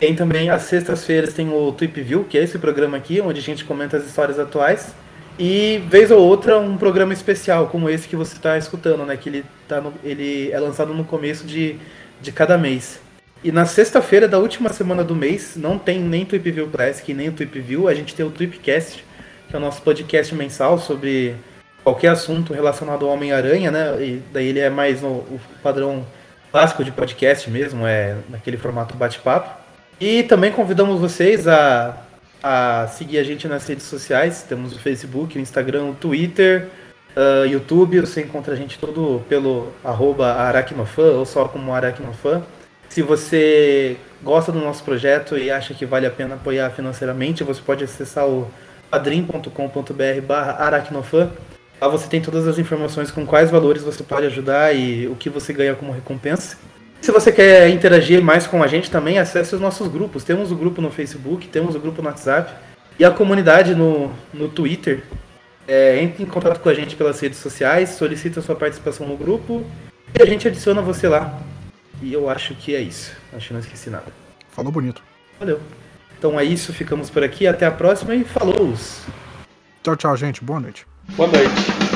Tem 0.00 0.14
também 0.14 0.48
às 0.48 0.62
sextas-feiras 0.62 1.34
tem 1.34 1.52
o 1.52 1.72
Trip 1.72 2.00
View, 2.00 2.24
que 2.24 2.38
é 2.38 2.42
esse 2.42 2.58
programa 2.58 2.96
aqui, 2.96 3.20
onde 3.20 3.40
a 3.40 3.42
gente 3.42 3.64
comenta 3.64 3.96
as 3.96 4.06
histórias 4.06 4.38
atuais. 4.38 4.94
E 5.38 5.78
vez 5.88 6.10
ou 6.10 6.18
outra 6.20 6.58
um 6.58 6.76
programa 6.76 7.12
especial, 7.12 7.68
como 7.68 7.88
esse 7.88 8.08
que 8.08 8.16
você 8.16 8.34
está 8.34 8.58
escutando, 8.58 9.06
né? 9.06 9.16
Que 9.16 9.28
ele, 9.28 9.44
tá 9.68 9.80
no, 9.80 9.94
ele 10.02 10.50
é 10.50 10.58
lançado 10.58 10.92
no 10.92 11.04
começo 11.04 11.46
de, 11.46 11.78
de 12.20 12.32
cada 12.32 12.58
mês. 12.58 13.00
E 13.44 13.52
na 13.52 13.64
sexta-feira 13.64 14.26
da 14.26 14.38
última 14.38 14.68
semana 14.70 15.04
do 15.04 15.14
mês, 15.14 15.54
não 15.56 15.78
tem 15.78 16.00
nem 16.00 16.24
Tweep 16.24 16.50
View 16.50 16.68
Classic, 16.68 17.14
nem 17.14 17.28
o 17.28 17.32
Tweep 17.32 17.60
View, 17.60 17.86
a 17.86 17.94
gente 17.94 18.14
tem 18.14 18.26
o 18.26 18.30
Tweepcast, 18.30 19.04
que 19.48 19.54
é 19.54 19.58
o 19.58 19.62
nosso 19.62 19.80
podcast 19.82 20.34
mensal 20.34 20.76
sobre 20.76 21.36
qualquer 21.84 22.08
assunto 22.08 22.52
relacionado 22.52 23.06
ao 23.06 23.12
Homem-Aranha, 23.12 23.70
né? 23.70 23.96
E 24.02 24.22
daí 24.32 24.48
ele 24.48 24.58
é 24.58 24.68
mais 24.68 25.02
no 25.02 25.08
o 25.08 25.40
padrão 25.62 26.04
clássico 26.50 26.82
de 26.82 26.90
podcast 26.90 27.48
mesmo, 27.48 27.86
é 27.86 28.16
naquele 28.28 28.56
formato 28.56 28.96
bate-papo. 28.96 29.56
E 30.00 30.24
também 30.24 30.50
convidamos 30.50 31.00
vocês 31.00 31.46
a 31.46 31.96
a 32.42 32.86
seguir 32.88 33.18
a 33.18 33.22
gente 33.22 33.46
nas 33.48 33.66
redes 33.66 33.84
sociais. 33.84 34.42
Temos 34.42 34.74
o 34.74 34.78
Facebook, 34.78 35.36
o 35.36 35.40
Instagram, 35.40 35.84
o 35.84 35.94
Twitter, 35.94 36.68
uh, 37.16 37.46
YouTube. 37.46 38.00
Você 38.00 38.22
encontra 38.22 38.54
a 38.54 38.56
gente 38.56 38.78
todo 38.78 39.22
pelo 39.28 39.72
arroba 39.84 40.32
aracnofan 40.32 41.12
ou 41.12 41.26
só 41.26 41.46
como 41.46 41.72
aracnofan. 41.72 42.42
Se 42.88 43.02
você 43.02 43.96
gosta 44.22 44.50
do 44.50 44.58
nosso 44.58 44.82
projeto 44.82 45.36
e 45.36 45.50
acha 45.50 45.74
que 45.74 45.84
vale 45.84 46.06
a 46.06 46.10
pena 46.10 46.36
apoiar 46.36 46.70
financeiramente, 46.70 47.44
você 47.44 47.60
pode 47.60 47.84
acessar 47.84 48.26
o 48.26 48.50
padrim.com.br 48.90 50.20
barra 50.26 50.52
aracnofan. 50.52 51.30
Lá 51.80 51.86
você 51.86 52.08
tem 52.08 52.20
todas 52.20 52.48
as 52.48 52.58
informações 52.58 53.10
com 53.10 53.24
quais 53.24 53.50
valores 53.50 53.82
você 53.82 54.02
pode 54.02 54.26
ajudar 54.26 54.74
e 54.74 55.06
o 55.06 55.14
que 55.14 55.30
você 55.30 55.52
ganha 55.52 55.74
como 55.74 55.92
recompensa. 55.92 56.56
Se 57.00 57.12
você 57.12 57.32
quer 57.32 57.68
interagir 57.70 58.22
mais 58.22 58.46
com 58.46 58.62
a 58.62 58.66
gente 58.66 58.90
também, 58.90 59.18
acesse 59.18 59.54
os 59.54 59.60
nossos 59.60 59.88
grupos. 59.88 60.24
Temos 60.24 60.50
o 60.50 60.56
grupo 60.56 60.80
no 60.80 60.90
Facebook, 60.90 61.48
temos 61.48 61.74
o 61.74 61.80
grupo 61.80 62.02
no 62.02 62.08
WhatsApp 62.08 62.52
e 62.98 63.04
a 63.04 63.10
comunidade 63.10 63.74
no, 63.74 64.12
no 64.32 64.48
Twitter. 64.48 65.04
É, 65.66 66.02
entre 66.02 66.22
em 66.22 66.26
contato 66.26 66.60
com 66.60 66.68
a 66.68 66.74
gente 66.74 66.96
pelas 66.96 67.20
redes 67.20 67.38
sociais, 67.38 67.90
solicita 67.90 68.40
sua 68.40 68.56
participação 68.56 69.06
no 69.06 69.16
grupo 69.16 69.64
e 70.18 70.22
a 70.22 70.26
gente 70.26 70.48
adiciona 70.48 70.80
você 70.80 71.08
lá. 71.08 71.38
E 72.02 72.12
eu 72.12 72.28
acho 72.28 72.54
que 72.54 72.74
é 72.74 72.80
isso. 72.80 73.12
Acho 73.32 73.48
que 73.48 73.52
não 73.52 73.60
esqueci 73.60 73.90
nada. 73.90 74.06
Falou 74.50 74.72
bonito. 74.72 75.02
Valeu. 75.38 75.60
Então 76.18 76.38
é 76.38 76.44
isso, 76.44 76.72
ficamos 76.72 77.10
por 77.10 77.22
aqui. 77.22 77.46
Até 77.46 77.66
a 77.66 77.70
próxima 77.70 78.14
e 78.14 78.24
falou! 78.24 78.74
Tchau, 79.82 79.96
tchau, 79.96 80.16
gente. 80.16 80.42
Boa 80.42 80.60
noite. 80.60 80.86
Boa 81.16 81.28
noite. 81.30 81.87